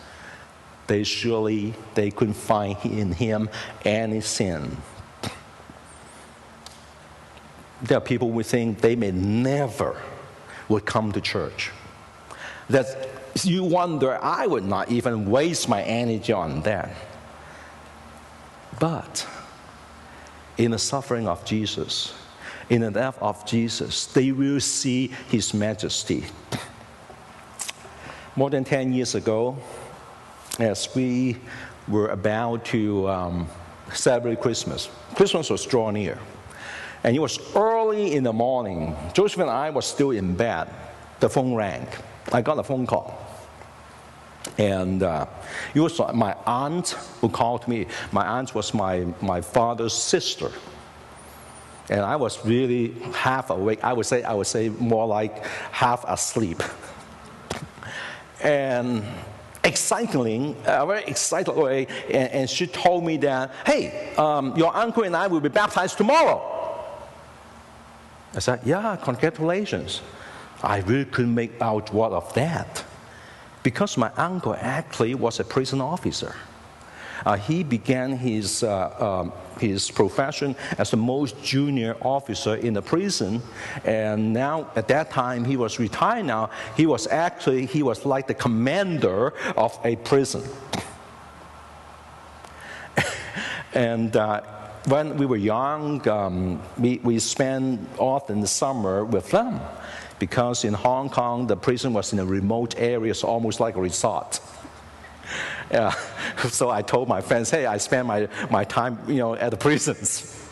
they 0.88 1.04
surely 1.04 1.74
they 1.96 2.12
couldn't 2.12 2.36
find 2.36 2.78
in 2.84 3.12
him 3.12 3.50
any 3.86 4.22
sin. 4.22 4.78
There 7.82 7.98
are 7.98 8.02
people 8.02 8.32
who 8.32 8.44
think 8.44 8.82
they 8.82 8.96
may 8.96 9.12
never 9.12 10.02
would 10.68 10.86
come 10.86 11.12
to 11.14 11.22
church. 11.22 11.72
That 12.70 13.10
you 13.44 13.64
wonder, 13.64 14.20
I 14.22 14.48
would 14.48 14.66
not 14.66 14.92
even 14.92 15.30
waste 15.30 15.70
my 15.70 15.82
energy 15.84 16.34
on 16.34 16.62
that. 16.62 16.94
But 18.80 19.28
in 20.58 20.72
the 20.72 20.80
suffering 20.80 21.28
of 21.28 21.46
Jesus, 21.46 22.14
in 22.70 22.82
the 22.82 22.91
death 22.91 23.17
of 23.22 23.45
Jesus, 23.45 24.05
they 24.07 24.32
will 24.32 24.59
see 24.59 25.11
his 25.30 25.53
majesty. 25.53 26.26
More 28.36 28.49
than 28.49 28.63
10 28.63 28.93
years 28.93 29.15
ago, 29.15 29.57
as 30.59 30.93
we 30.95 31.38
were 31.88 32.09
about 32.09 32.65
to 32.65 33.09
um, 33.09 33.47
celebrate 33.93 34.39
Christmas, 34.39 34.89
Christmas 35.15 35.49
was 35.49 35.65
drawing 35.65 35.95
near. 35.95 36.20
And 37.03 37.15
it 37.15 37.20
was 37.20 37.39
early 37.55 38.13
in 38.13 38.24
the 38.24 38.34
morning. 38.34 38.95
Joseph 39.13 39.39
and 39.39 39.49
I 39.49 39.70
were 39.70 39.82
still 39.82 40.11
in 40.11 40.36
bed. 40.36 40.70
The 41.20 41.30
phone 41.30 41.55
rang. 41.55 41.88
I 42.32 42.41
got 42.41 42.59
a 42.59 42.63
phone 42.63 42.86
call. 42.86 43.17
And 44.57 45.03
uh, 45.03 45.26
it 45.74 45.80
was 45.80 45.99
my 46.13 46.36
aunt 46.45 46.89
who 47.22 47.30
called 47.30 47.67
me. 47.67 47.88
My 48.11 48.26
aunt 48.26 48.53
was 48.53 48.74
my, 48.74 49.07
my 49.22 49.41
father's 49.41 49.93
sister. 49.93 50.51
And 51.90 52.02
I 52.02 52.16
was 52.16 52.46
really 52.46 52.94
half 53.14 53.50
awake. 53.50 53.84
I 53.84 53.94
would 53.94 54.06
say, 54.06 54.24
I 54.24 54.34
would 54.34 54.48
say 54.48 54.70
more 54.70 55.08
like 55.08 55.46
half 55.72 56.06
asleep. 56.08 56.62
and 58.42 59.04
excitingly, 59.64 60.56
a 60.66 60.86
very 60.86 61.04
excited 61.04 61.56
way, 61.56 61.88
and, 62.08 62.32
and, 62.32 62.50
she 62.50 62.66
told 62.68 63.04
me 63.04 63.18
that, 63.18 63.52
hey, 63.66 64.14
um, 64.18 64.56
your 64.56 64.76
uncle 64.76 65.04
and 65.04 65.16
I 65.16 65.28
will 65.28 65.42
be 65.42 65.50
baptized 65.50 65.98
tomorrow. 65.98 66.42
I 68.34 68.40
said, 68.40 68.62
yeah, 68.64 68.96
congratulations. 69.02 70.02
I 70.64 70.80
really 70.80 71.06
couldn't 71.06 71.34
make 71.34 71.62
out 71.62 71.94
what 71.94 72.12
of 72.12 72.34
that 72.36 72.84
because 73.64 73.98
my 73.98 74.12
uncle 74.16 74.56
actually 74.60 75.16
was 75.16 75.40
a 75.40 75.44
prison 75.44 75.82
officer. 75.82 76.36
Uh, 77.26 77.36
he 77.38 77.63
began 77.63 78.17
his, 78.17 78.63
uh, 78.63 79.22
um, 79.22 79.34
his 79.59 79.91
profession 79.91 80.55
as 80.78 80.91
the 80.91 80.97
most 80.97 81.41
junior 81.43 81.95
officer 82.01 82.55
in 82.55 82.74
the 82.74 82.82
prison. 82.82 83.41
And 83.84 84.34
now 84.34 84.72
at 84.76 84.88
that 84.88 85.11
time 85.11 85.45
he 85.45 85.57
was 85.57 85.80
retired 85.80 86.26
now. 86.26 86.49
He 86.76 86.86
was 86.86 87.07
actually 87.07 87.65
he 87.65 87.84
was 87.84 88.05
like 88.05 88.28
the 88.28 88.34
commander 88.34 89.34
of 89.57 89.78
a 89.84 89.95
prison. 89.95 90.43
And 93.72 94.15
uh, 94.15 94.41
when 94.88 95.17
we 95.17 95.28
were 95.28 95.38
young, 95.38 96.07
um, 96.07 96.61
we, 96.78 96.99
we 97.03 97.20
spent 97.20 97.88
often 97.97 98.41
the 98.41 98.47
summer 98.47 99.05
with 99.05 99.30
them 99.30 99.59
because 100.17 100.65
in 100.65 100.74
Hong 100.74 101.09
Kong, 101.09 101.47
the 101.47 101.55
prison 101.55 101.93
was 101.93 102.11
in 102.13 102.20
a 102.20 102.26
remote 102.26 102.76
area, 102.78 103.13
so 103.13 103.28
almost 103.28 103.59
like 103.59 103.76
a 103.76 103.82
resort. 103.82 104.39
Yeah. 105.72 105.93
So 106.49 106.70
I 106.70 106.82
told 106.84 107.09
my 107.09 107.20
friends, 107.20 107.49
hey, 107.49 107.65
I 107.65 107.78
spend 107.78 108.07
my, 108.07 108.30
my 108.49 108.63
time 108.63 108.97
you 109.09 109.17
know, 109.17 109.36
at 109.36 109.51
the 109.51 109.57
prisons. 109.57 110.36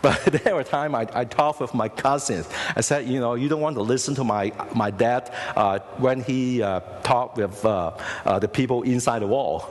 But 0.00 0.24
there 0.44 0.54
were 0.54 0.64
times 0.64 0.94
I, 0.94 1.06
I 1.12 1.24
talked 1.24 1.60
with 1.60 1.74
my 1.74 1.88
cousins. 1.88 2.48
I 2.76 2.82
said, 2.82 3.08
you 3.08 3.20
know, 3.20 3.34
you 3.34 3.48
don't 3.48 3.60
want 3.60 3.76
to 3.76 3.82
listen 3.82 4.14
to 4.16 4.24
my, 4.24 4.52
my 4.74 4.90
dad 4.90 5.34
uh, 5.56 5.80
when 5.96 6.22
he 6.22 6.62
uh, 6.62 6.80
talked 7.02 7.36
with 7.36 7.64
uh, 7.64 7.96
uh 8.24 8.38
the 8.38 8.48
people 8.48 8.82
inside 8.82 9.22
the 9.22 9.26
wall. 9.26 9.68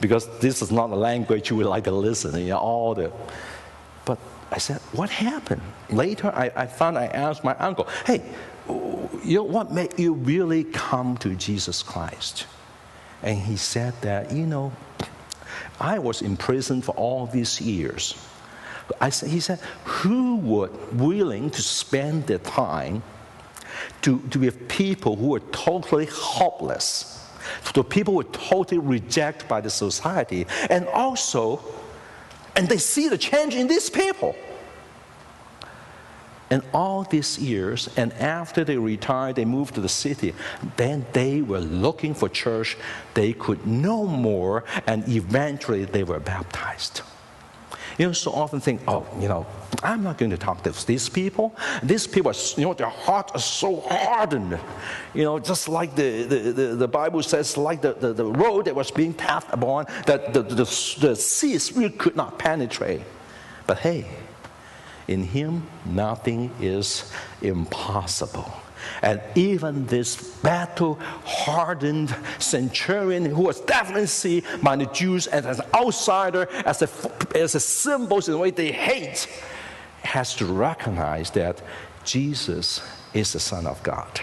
Because 0.00 0.26
this 0.40 0.60
is 0.60 0.70
not 0.72 0.88
the 0.88 0.96
language 0.96 1.50
you 1.50 1.56
would 1.56 1.66
like 1.66 1.84
to 1.84 1.92
listen, 1.92 2.38
you 2.40 2.48
know, 2.48 2.58
all 2.58 2.94
the. 2.94 3.12
But 4.04 4.18
I 4.50 4.58
said, 4.58 4.80
what 4.92 5.08
happened? 5.08 5.62
Later, 5.88 6.32
I, 6.34 6.50
I 6.56 6.66
found 6.66 6.98
I 6.98 7.06
asked 7.06 7.44
my 7.44 7.54
uncle, 7.56 7.86
hey, 8.06 8.22
you 9.24 9.36
know, 9.36 9.44
what 9.44 9.72
made 9.72 9.98
you 9.98 10.14
really 10.14 10.64
come 10.64 11.16
to 11.18 11.34
Jesus 11.34 11.82
Christ? 11.82 12.46
And 13.22 13.38
he 13.38 13.56
said 13.56 13.94
that, 14.02 14.32
you 14.32 14.46
know, 14.46 14.72
I 15.78 15.98
was 15.98 16.22
in 16.22 16.36
prison 16.36 16.82
for 16.82 16.92
all 16.92 17.26
these 17.26 17.60
years. 17.60 18.14
I 19.00 19.10
said, 19.10 19.30
he 19.30 19.40
said, 19.40 19.60
who 19.84 20.36
would 20.36 20.98
willing 20.98 21.50
to 21.50 21.62
spend 21.62 22.26
their 22.26 22.38
time 22.38 23.02
to, 24.02 24.18
to 24.30 24.40
with 24.40 24.68
people 24.68 25.16
who 25.16 25.34
are 25.34 25.40
totally 25.52 26.06
hopeless, 26.06 27.26
to 27.72 27.84
people 27.84 28.14
who 28.14 28.20
are 28.20 28.32
totally 28.32 28.78
rejected 28.78 29.48
by 29.48 29.60
the 29.60 29.70
society, 29.70 30.46
and 30.68 30.86
also, 30.88 31.62
and 32.56 32.68
they 32.68 32.78
see 32.78 33.08
the 33.08 33.18
change 33.18 33.54
in 33.54 33.68
these 33.68 33.88
people. 33.88 34.34
And 36.50 36.62
all 36.74 37.04
these 37.04 37.38
years, 37.38 37.88
and 37.96 38.12
after 38.14 38.64
they 38.64 38.76
retired, 38.76 39.36
they 39.36 39.44
moved 39.44 39.74
to 39.76 39.80
the 39.80 39.88
city, 39.88 40.34
then 40.76 41.06
they 41.12 41.42
were 41.42 41.60
looking 41.60 42.12
for 42.12 42.28
church 42.28 42.76
they 43.14 43.32
could 43.32 43.66
know 43.66 44.04
more, 44.04 44.64
and 44.86 45.08
eventually 45.08 45.84
they 45.84 46.02
were 46.02 46.18
baptized. 46.18 47.02
You 47.98 48.06
know, 48.06 48.12
so 48.12 48.32
often 48.32 48.60
think, 48.60 48.80
oh, 48.88 49.06
you 49.20 49.28
know, 49.28 49.46
I'm 49.82 50.02
not 50.02 50.18
going 50.18 50.30
to 50.30 50.38
talk 50.38 50.62
to 50.62 50.86
these 50.86 51.08
people. 51.08 51.54
These 51.82 52.06
people, 52.06 52.32
you 52.56 52.64
know, 52.64 52.74
their 52.74 52.88
hearts 52.88 53.32
are 53.34 53.40
so 53.40 53.80
hardened. 53.80 54.58
You 55.14 55.24
know, 55.24 55.38
just 55.38 55.68
like 55.68 55.94
the, 55.94 56.22
the, 56.24 56.38
the, 56.52 56.62
the 56.76 56.88
Bible 56.88 57.22
says, 57.22 57.56
like 57.56 57.80
the, 57.80 57.94
the, 57.94 58.12
the, 58.12 58.24
road 58.24 58.66
that 58.66 58.74
was 58.74 58.90
being 58.90 59.12
passed 59.12 59.48
upon, 59.50 59.86
that 60.06 60.32
the, 60.32 60.42
the, 60.42 60.96
the 61.00 61.16
seas 61.16 61.72
really 61.72 61.90
could 61.90 62.16
not 62.16 62.38
penetrate. 62.38 63.02
But 63.66 63.78
hey, 63.78 64.06
in 65.10 65.24
Him, 65.24 65.66
nothing 65.84 66.52
is 66.60 67.12
impossible. 67.42 68.50
And 69.02 69.20
even 69.34 69.86
this 69.86 70.16
battle 70.38 70.98
hardened 71.24 72.14
centurion, 72.38 73.24
who 73.24 73.42
was 73.42 73.60
definitely 73.60 74.06
seen 74.06 74.42
by 74.62 74.76
the 74.76 74.86
Jews 74.86 75.26
as 75.26 75.58
an 75.58 75.66
outsider, 75.74 76.48
as 76.64 76.82
a, 76.82 76.88
as 77.36 77.56
a 77.56 77.60
symbol 77.60 78.18
in 78.18 78.30
the 78.30 78.38
way 78.38 78.52
they 78.52 78.70
hate, 78.70 79.26
has 80.02 80.34
to 80.36 80.46
recognize 80.46 81.30
that 81.32 81.60
Jesus 82.04 82.80
is 83.12 83.32
the 83.32 83.40
Son 83.40 83.66
of 83.66 83.82
God. 83.82 84.20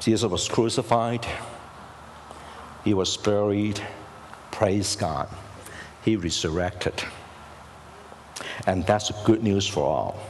Jesus 0.00 0.28
was 0.28 0.48
crucified, 0.48 1.24
he 2.84 2.92
was 2.94 3.16
buried, 3.16 3.80
praise 4.50 4.96
God, 4.96 5.28
he 6.04 6.16
resurrected. 6.16 7.04
And 8.66 8.84
that's 8.86 9.10
good 9.24 9.42
news 9.42 9.66
for 9.66 9.84
all. 9.84 10.20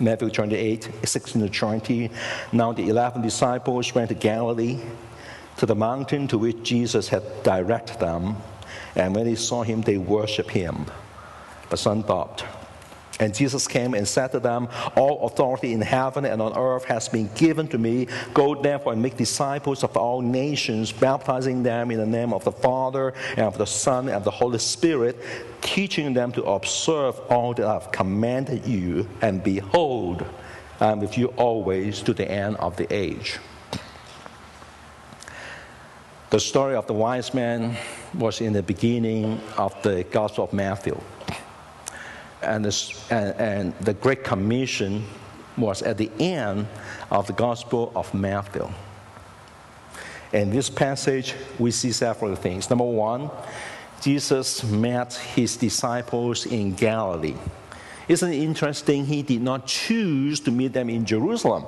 Matthew 0.00 0.30
28, 0.30 0.90
16 1.04 1.42
to 1.42 1.48
20. 1.48 2.10
Now 2.52 2.72
the 2.72 2.88
11 2.88 3.22
disciples 3.22 3.94
went 3.94 4.08
to 4.08 4.14
Galilee, 4.14 4.80
to 5.58 5.66
the 5.66 5.74
mountain 5.74 6.26
to 6.28 6.38
which 6.38 6.62
Jesus 6.62 7.08
had 7.08 7.22
directed 7.42 8.00
them. 8.00 8.36
And 8.96 9.14
when 9.14 9.24
they 9.24 9.36
saw 9.36 9.62
him, 9.62 9.82
they 9.82 9.98
worshiped 9.98 10.50
him. 10.50 10.86
But 11.70 11.78
some 11.78 12.02
doubted. 12.02 12.48
And 13.22 13.32
Jesus 13.32 13.68
came 13.68 13.94
and 13.94 14.06
said 14.06 14.32
to 14.32 14.40
them, 14.40 14.68
All 14.96 15.24
authority 15.26 15.72
in 15.72 15.80
heaven 15.80 16.24
and 16.24 16.42
on 16.42 16.58
earth 16.58 16.84
has 16.86 17.08
been 17.08 17.30
given 17.36 17.68
to 17.68 17.78
me. 17.78 18.08
Go 18.34 18.60
therefore 18.60 18.94
and 18.94 19.00
make 19.00 19.16
disciples 19.16 19.84
of 19.84 19.96
all 19.96 20.20
nations, 20.20 20.90
baptizing 20.90 21.62
them 21.62 21.92
in 21.92 21.98
the 21.98 22.06
name 22.06 22.32
of 22.32 22.42
the 22.42 22.50
Father 22.50 23.14
and 23.36 23.46
of 23.46 23.58
the 23.58 23.64
Son 23.64 24.08
and 24.08 24.16
of 24.16 24.24
the 24.24 24.30
Holy 24.32 24.58
Spirit, 24.58 25.16
teaching 25.60 26.12
them 26.12 26.32
to 26.32 26.42
observe 26.42 27.16
all 27.30 27.54
that 27.54 27.64
I've 27.64 27.92
commanded 27.92 28.66
you. 28.66 29.08
And 29.20 29.40
behold, 29.40 30.26
I'm 30.80 30.98
with 30.98 31.16
you 31.16 31.28
always 31.36 32.02
to 32.02 32.12
the 32.14 32.28
end 32.28 32.56
of 32.56 32.76
the 32.76 32.92
age. 32.92 33.38
The 36.30 36.40
story 36.40 36.74
of 36.74 36.88
the 36.88 36.94
wise 36.94 37.34
man 37.34 37.76
was 38.14 38.40
in 38.40 38.52
the 38.52 38.64
beginning 38.64 39.40
of 39.56 39.80
the 39.84 40.02
Gospel 40.10 40.42
of 40.42 40.52
Matthew 40.52 41.00
and, 42.42 42.64
this, 42.64 43.10
and, 43.10 43.34
and 43.36 43.78
the 43.80 43.94
Great 43.94 44.24
Commission 44.24 45.04
was 45.56 45.82
at 45.82 45.98
the 45.98 46.10
end 46.18 46.66
of 47.10 47.26
the 47.26 47.32
Gospel 47.32 47.92
of 47.94 48.12
Matthew. 48.14 48.68
In 50.32 50.50
this 50.50 50.70
passage, 50.70 51.34
we 51.58 51.70
see 51.70 51.92
several 51.92 52.34
things. 52.36 52.70
Number 52.70 52.84
one, 52.84 53.30
Jesus 54.00 54.64
met 54.64 55.14
his 55.14 55.56
disciples 55.56 56.46
in 56.46 56.74
Galilee. 56.74 57.36
Isn't 58.08 58.32
it 58.32 58.42
interesting? 58.42 59.04
He 59.04 59.22
did 59.22 59.42
not 59.42 59.66
choose 59.66 60.40
to 60.40 60.50
meet 60.50 60.72
them 60.72 60.90
in 60.90 61.04
Jerusalem. 61.04 61.64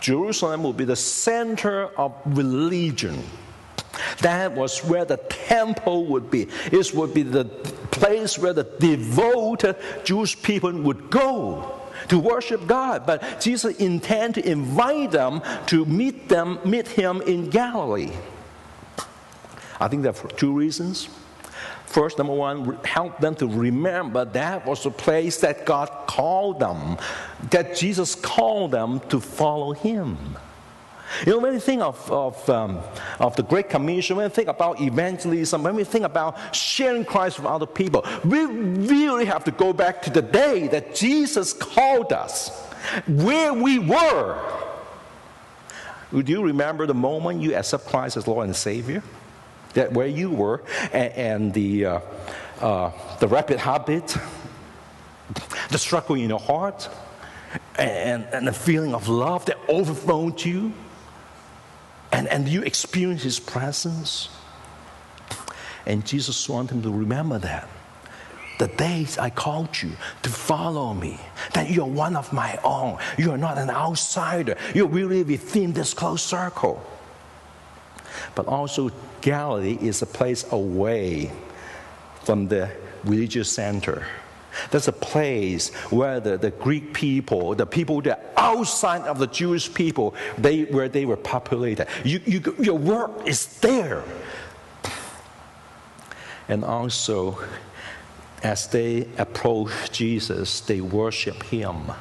Jerusalem 0.00 0.62
would 0.64 0.76
be 0.76 0.84
the 0.84 0.96
center 0.96 1.86
of 1.98 2.12
religion. 2.24 3.22
That 4.20 4.52
was 4.52 4.84
where 4.84 5.04
the 5.04 5.16
temple 5.16 6.06
would 6.06 6.30
be. 6.30 6.48
It 6.72 6.94
would 6.94 7.14
be 7.14 7.22
the 7.22 7.44
place 7.90 8.38
where 8.38 8.52
the 8.52 8.64
devoted 8.64 9.76
Jewish 10.04 10.40
people 10.40 10.72
would 10.72 11.10
go 11.10 11.80
to 12.08 12.18
worship 12.18 12.66
God. 12.66 13.06
But 13.06 13.40
Jesus 13.40 13.76
intended 13.78 14.44
to 14.44 14.50
invite 14.50 15.10
them 15.10 15.42
to 15.66 15.84
meet 15.84 16.28
them, 16.28 16.58
meet 16.64 16.88
him 16.88 17.22
in 17.22 17.50
Galilee. 17.50 18.12
I 19.80 19.88
think 19.88 20.02
there 20.02 20.12
are 20.12 20.28
two 20.36 20.52
reasons. 20.52 21.08
First, 21.86 22.18
number 22.18 22.34
one, 22.34 22.78
help 22.84 23.18
them 23.18 23.34
to 23.36 23.46
remember 23.46 24.26
that 24.26 24.66
was 24.66 24.82
the 24.82 24.90
place 24.90 25.38
that 25.38 25.64
God 25.64 25.88
called 26.06 26.60
them, 26.60 26.98
that 27.50 27.76
Jesus 27.76 28.14
called 28.14 28.72
them 28.72 29.00
to 29.08 29.20
follow 29.20 29.72
Him. 29.72 30.36
You 31.24 31.32
know, 31.32 31.38
when 31.38 31.54
we 31.54 31.60
think 31.60 31.82
of, 31.82 32.10
of, 32.10 32.50
um, 32.50 32.80
of 33.18 33.34
the 33.36 33.42
Great 33.42 33.68
Commission, 33.68 34.16
when 34.16 34.26
we 34.26 34.34
think 34.34 34.48
about 34.48 34.80
evangelism, 34.80 35.62
when 35.62 35.74
we 35.74 35.84
think 35.84 36.04
about 36.04 36.54
sharing 36.54 37.04
Christ 37.04 37.38
with 37.38 37.46
other 37.46 37.66
people, 37.66 38.04
we 38.24 38.44
really 38.44 39.24
have 39.24 39.44
to 39.44 39.50
go 39.50 39.72
back 39.72 40.02
to 40.02 40.10
the 40.10 40.22
day 40.22 40.68
that 40.68 40.94
Jesus 40.94 41.52
called 41.52 42.12
us, 42.12 42.50
where 43.06 43.52
we 43.52 43.78
were. 43.78 44.38
Do 46.12 46.32
you 46.32 46.42
remember 46.42 46.86
the 46.86 46.94
moment 46.94 47.42
you 47.42 47.54
accept 47.54 47.86
Christ 47.86 48.16
as 48.16 48.26
Lord 48.26 48.46
and 48.46 48.56
Savior? 48.56 49.02
That 49.74 49.92
where 49.92 50.06
you 50.06 50.30
were, 50.30 50.62
and, 50.92 51.12
and 51.12 51.54
the, 51.54 51.84
uh, 51.84 52.00
uh, 52.60 52.92
the 53.18 53.28
rapid 53.28 53.58
habit, 53.58 54.16
the 55.70 55.78
struggle 55.78 56.16
in 56.16 56.30
your 56.30 56.40
heart, 56.40 56.88
and, 57.78 58.24
and 58.32 58.46
the 58.46 58.52
feeling 58.52 58.94
of 58.94 59.08
love 59.08 59.44
that 59.46 59.58
overflowed 59.68 60.42
you 60.42 60.72
and, 62.18 62.26
and 62.26 62.48
you 62.48 62.62
experience 62.62 63.22
His 63.22 63.38
presence. 63.38 64.28
And 65.86 66.04
Jesus 66.04 66.48
wanted 66.48 66.74
him 66.74 66.82
to 66.82 66.90
remember 66.90 67.38
that. 67.38 67.68
The 68.58 68.66
days 68.66 69.18
I 69.18 69.30
called 69.30 69.80
you 69.80 69.92
to 70.24 70.28
follow 70.28 70.92
me, 70.92 71.20
that 71.54 71.70
you're 71.70 71.86
one 71.86 72.16
of 72.16 72.32
my 72.32 72.58
own. 72.64 72.98
You're 73.16 73.38
not 73.38 73.56
an 73.56 73.70
outsider. 73.70 74.56
You're 74.74 74.88
really 74.88 75.22
within 75.22 75.72
this 75.72 75.94
close 75.94 76.20
circle. 76.20 76.84
But 78.34 78.46
also, 78.48 78.90
Galilee 79.20 79.78
is 79.80 80.02
a 80.02 80.06
place 80.06 80.44
away 80.50 81.30
from 82.24 82.48
the 82.48 82.68
religious 83.04 83.48
center. 83.48 84.04
That's 84.70 84.88
a 84.88 84.92
place 84.92 85.72
where 85.90 86.20
the, 86.20 86.36
the 86.36 86.50
Greek 86.50 86.92
people, 86.92 87.54
the 87.54 87.66
people 87.66 88.00
that 88.02 88.32
outside 88.36 89.02
of 89.02 89.18
the 89.18 89.26
Jewish 89.26 89.72
people, 89.72 90.14
they, 90.36 90.64
where 90.64 90.88
they 90.88 91.04
were 91.04 91.16
populated. 91.16 91.88
You, 92.04 92.20
you, 92.26 92.56
your 92.58 92.78
work 92.78 93.26
is 93.26 93.46
there. 93.60 94.02
And 96.48 96.64
also, 96.64 97.38
as 98.42 98.66
they 98.68 99.06
approach 99.18 99.70
Jesus, 99.92 100.60
they 100.60 100.80
worship 100.80 101.42
him. 101.44 101.92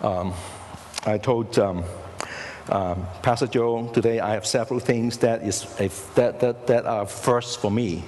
Um, 0.00 0.34
I 1.06 1.18
told 1.18 1.58
um, 1.58 1.84
um, 2.68 3.06
Pastor 3.22 3.46
Joe 3.46 3.88
today 3.88 4.20
I 4.20 4.34
have 4.34 4.46
several 4.46 4.80
things 4.80 5.18
that, 5.18 5.42
is 5.42 5.64
a, 5.80 5.88
that, 6.14 6.40
that, 6.40 6.66
that 6.66 6.86
are 6.86 7.06
first 7.06 7.60
for 7.60 7.70
me. 7.70 8.04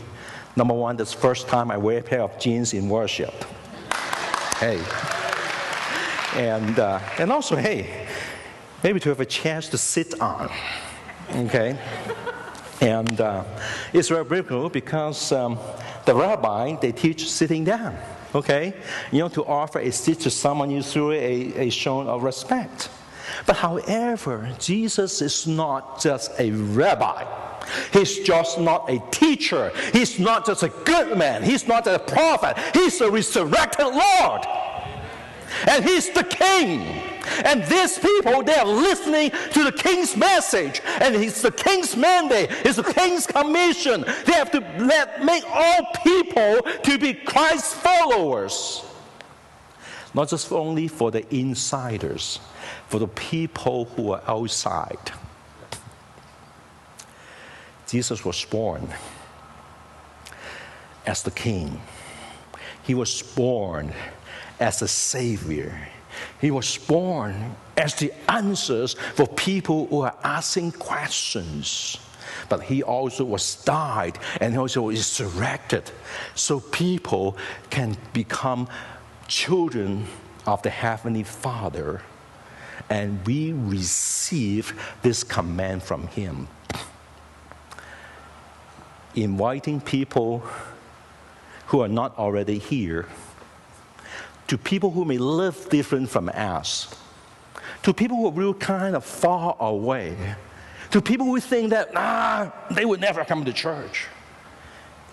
Number 0.54 0.74
one, 0.74 0.96
this 0.96 1.12
first 1.12 1.48
time 1.48 1.70
I 1.70 1.76
wear 1.78 1.98
a 1.98 2.02
pair 2.02 2.22
of 2.22 2.38
jeans 2.38 2.74
in 2.74 2.88
worship. 2.88 3.32
hey. 4.58 4.82
And, 6.34 6.78
uh, 6.78 7.00
and 7.18 7.30
also, 7.32 7.56
hey, 7.56 8.06
maybe 8.82 9.00
to 9.00 9.08
have 9.10 9.20
a 9.20 9.26
chance 9.26 9.68
to 9.68 9.78
sit 9.78 10.20
on. 10.20 10.50
Okay? 11.34 11.78
And 12.80 13.20
uh, 13.20 13.44
it's 13.92 14.08
very 14.08 14.24
biblical 14.24 14.68
because 14.68 15.32
um, 15.32 15.58
the 16.04 16.14
rabbi, 16.14 16.76
they 16.76 16.92
teach 16.92 17.30
sitting 17.30 17.64
down. 17.64 17.96
Okay? 18.34 18.74
You 19.10 19.20
know, 19.20 19.28
to 19.28 19.44
offer 19.44 19.78
a 19.78 19.92
seat 19.92 20.20
to 20.20 20.30
someone 20.30 20.70
you 20.70 20.82
through 20.82 21.12
a, 21.12 21.66
a 21.66 21.70
show 21.70 22.00
of 22.00 22.22
respect. 22.22 22.90
But 23.46 23.56
however, 23.56 24.50
Jesus 24.58 25.22
is 25.22 25.46
not 25.46 26.00
just 26.02 26.32
a 26.38 26.50
rabbi. 26.50 27.24
He's 27.92 28.18
just 28.20 28.58
not 28.58 28.90
a 28.90 28.98
teacher. 29.10 29.72
He's 29.92 30.18
not 30.18 30.46
just 30.46 30.62
a 30.62 30.68
good 30.68 31.16
man. 31.16 31.42
He's 31.42 31.66
not 31.66 31.86
a 31.86 31.98
prophet. 31.98 32.56
He's 32.74 33.00
a 33.00 33.10
resurrected 33.10 33.86
Lord 33.86 34.46
and 35.68 35.84
he's 35.84 36.10
the 36.10 36.24
king. 36.24 36.80
And 37.44 37.62
these 37.64 37.98
people, 37.98 38.42
they 38.42 38.54
are 38.54 38.66
listening 38.66 39.30
to 39.52 39.64
the 39.64 39.72
king's 39.72 40.16
message, 40.16 40.80
and 41.00 41.14
it's 41.14 41.40
the 41.40 41.52
king's 41.52 41.96
mandate, 41.96 42.48
it's 42.64 42.76
the 42.76 42.82
king's 42.82 43.26
commission. 43.26 44.04
They 44.26 44.32
have 44.32 44.50
to 44.50 44.60
let, 44.78 45.24
make 45.24 45.44
all 45.48 45.86
people 46.02 46.62
to 46.82 46.98
be 46.98 47.14
Christ's 47.14 47.74
followers. 47.74 48.84
Not 50.14 50.28
just 50.28 50.50
only 50.50 50.88
for 50.88 51.10
the 51.10 51.24
insiders, 51.34 52.40
for 52.88 52.98
the 52.98 53.08
people 53.08 53.86
who 53.96 54.12
are 54.12 54.22
outside. 54.26 55.12
Jesus 57.92 58.24
was 58.24 58.42
born 58.46 58.88
as 61.04 61.22
the 61.22 61.30
king. 61.30 61.78
He 62.84 62.94
was 62.94 63.20
born 63.20 63.92
as 64.58 64.80
a 64.80 64.88
savior. 64.88 65.78
He 66.40 66.50
was 66.50 66.78
born 66.78 67.54
as 67.76 67.94
the 67.96 68.14
answers 68.30 68.94
for 68.94 69.26
people 69.26 69.88
who 69.88 70.00
are 70.00 70.16
asking 70.24 70.72
questions. 70.72 71.98
But 72.48 72.62
he 72.62 72.82
also 72.82 73.26
was 73.26 73.56
died 73.56 74.18
and 74.40 74.56
also 74.56 74.88
resurrected 74.88 75.90
so 76.34 76.60
people 76.60 77.36
can 77.68 77.98
become 78.14 78.68
children 79.28 80.06
of 80.46 80.62
the 80.62 80.70
Heavenly 80.70 81.24
Father. 81.24 82.00
And 82.88 83.26
we 83.26 83.52
receive 83.52 84.80
this 85.02 85.22
command 85.22 85.82
from 85.82 86.06
him. 86.06 86.48
Inviting 89.14 89.80
people 89.80 90.42
who 91.66 91.80
are 91.80 91.88
not 91.88 92.18
already 92.18 92.58
here 92.58 93.08
to 94.48 94.58
people 94.58 94.90
who 94.90 95.04
may 95.04 95.16
live 95.18 95.68
different 95.70 96.10
from 96.10 96.28
us, 96.28 96.94
to 97.82 97.94
people 97.94 98.18
who 98.18 98.26
are 98.26 98.32
real 98.32 98.52
kind 98.52 98.94
of 98.94 99.04
far 99.04 99.56
away, 99.60 100.16
to 100.90 101.00
people 101.00 101.26
who 101.26 101.40
think 101.40 101.70
that, 101.70 101.90
ah, 101.96 102.52
they 102.70 102.84
would 102.84 103.00
never 103.00 103.24
come 103.24 103.44
to 103.44 103.52
church. 103.52 104.06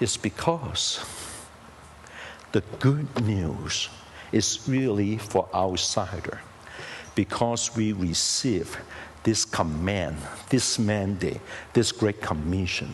It's 0.02 0.18
because 0.18 1.06
the 2.52 2.62
good 2.80 3.22
news 3.22 3.90
is 4.32 4.68
really 4.68 5.18
for 5.18 5.48
outsider 5.54 6.40
because 7.16 7.76
we 7.76 7.94
receive 7.94 8.78
this 9.24 9.46
command, 9.46 10.18
this 10.50 10.80
mandate, 10.80 11.40
this 11.74 11.92
great 11.92 12.22
commission. 12.22 12.94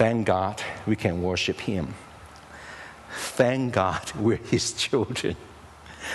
Thank 0.00 0.28
God 0.28 0.62
we 0.86 0.96
can 0.96 1.20
worship 1.20 1.60
Him. 1.60 1.92
Thank 3.12 3.74
God 3.74 4.00
we're 4.14 4.36
His 4.38 4.72
children. 4.72 5.36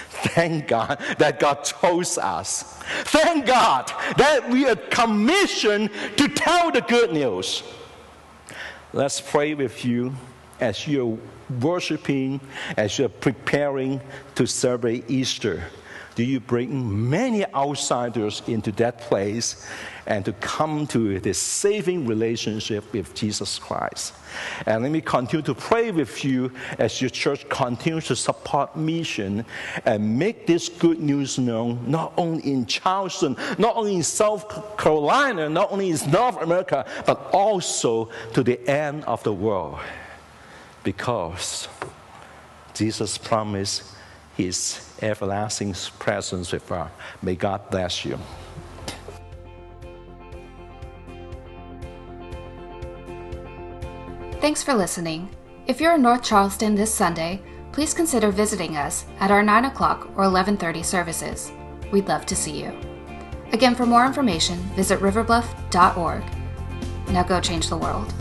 Thank 0.10 0.70
God 0.70 0.98
that 1.20 1.40
God 1.40 1.62
chose 1.62 2.18
us. 2.18 2.64
Thank 3.04 3.46
God 3.46 3.92
that 4.18 4.50
we 4.50 4.68
are 4.68 4.76
commissioned 4.76 5.92
to 6.18 6.28
tell 6.28 6.72
the 6.72 6.82
good 6.82 7.14
news. 7.14 7.62
Let's 8.92 9.22
pray 9.22 9.54
with 9.54 9.86
you 9.86 10.16
as 10.60 10.88
you're 10.88 11.20
worshiping, 11.62 12.42
as 12.78 12.98
you're 12.98 13.08
preparing 13.08 14.02
to 14.34 14.48
celebrate 14.48 15.12
Easter. 15.12 15.64
Do 16.16 16.24
you 16.24 16.40
bring 16.40 17.10
many 17.10 17.46
outsiders 17.54 18.42
into 18.48 18.72
that 18.74 19.00
place 19.02 19.68
and 20.08 20.24
to 20.24 20.32
come 20.34 20.88
to 20.88 21.20
this 21.20 21.38
saving 21.38 22.08
relationship 22.08 22.92
with 22.94 23.14
Jesus 23.14 23.60
Christ? 23.60 24.14
And 24.66 24.84
let 24.84 24.94
me 24.94 25.02
continue 25.02 25.44
to 25.44 25.54
pray 25.54 25.92
with 25.92 26.24
you 26.24 26.54
as 26.80 27.02
your 27.02 27.10
church 27.10 27.48
continues 27.50 28.06
to 28.08 28.16
support 28.16 28.78
mission 28.78 29.46
and 29.86 30.18
make 30.18 30.48
this 30.48 30.70
good 30.70 31.00
news 31.00 31.38
known 31.38 31.84
not 31.86 32.14
only 32.16 32.50
in 32.50 32.66
Charleston, 32.66 33.36
not 33.58 33.76
only 33.76 33.96
in 33.96 34.04
South 34.04 34.78
Carolina, 34.78 35.50
not 35.50 35.70
only 35.74 35.90
in 35.90 35.98
North 36.12 36.42
America, 36.42 36.86
but 37.06 37.30
also 37.34 38.10
to 38.34 38.42
the 38.42 38.66
end 38.70 39.04
of 39.04 39.22
the 39.24 39.34
world. 39.34 39.80
Because 40.86 41.68
Jesus 42.74 43.18
promised 43.18 43.84
his 44.38 44.95
everlasting 45.06 45.74
presence 46.00 46.52
with 46.52 46.72
us. 46.72 46.92
May 47.22 47.36
God 47.36 47.70
bless 47.70 48.04
you. 48.06 48.20
Thanks 54.42 54.62
for 54.62 54.74
listening. 54.74 55.30
If 55.66 55.82
you're 55.82 55.96
in 55.96 56.02
North 56.04 56.22
Charleston 56.22 56.76
this 56.76 56.94
Sunday, 56.94 57.42
please 57.72 57.94
consider 57.94 58.30
visiting 58.32 58.78
us 58.78 59.06
at 59.20 59.32
our 59.32 59.42
9 59.42 59.66
o'clock 59.66 60.08
or 60.16 60.26
11.30 60.26 60.86
services. 60.86 61.52
We'd 61.92 62.08
love 62.08 62.26
to 62.28 62.36
see 62.36 62.62
you. 62.62 62.78
Again, 63.54 63.74
for 63.74 63.86
more 63.86 64.06
information, 64.06 64.58
visit 64.76 65.00
riverbluff.org. 65.00 66.24
Now 67.10 67.24
go 67.24 67.42
change 67.42 67.70
the 67.70 67.78
world. 67.78 68.14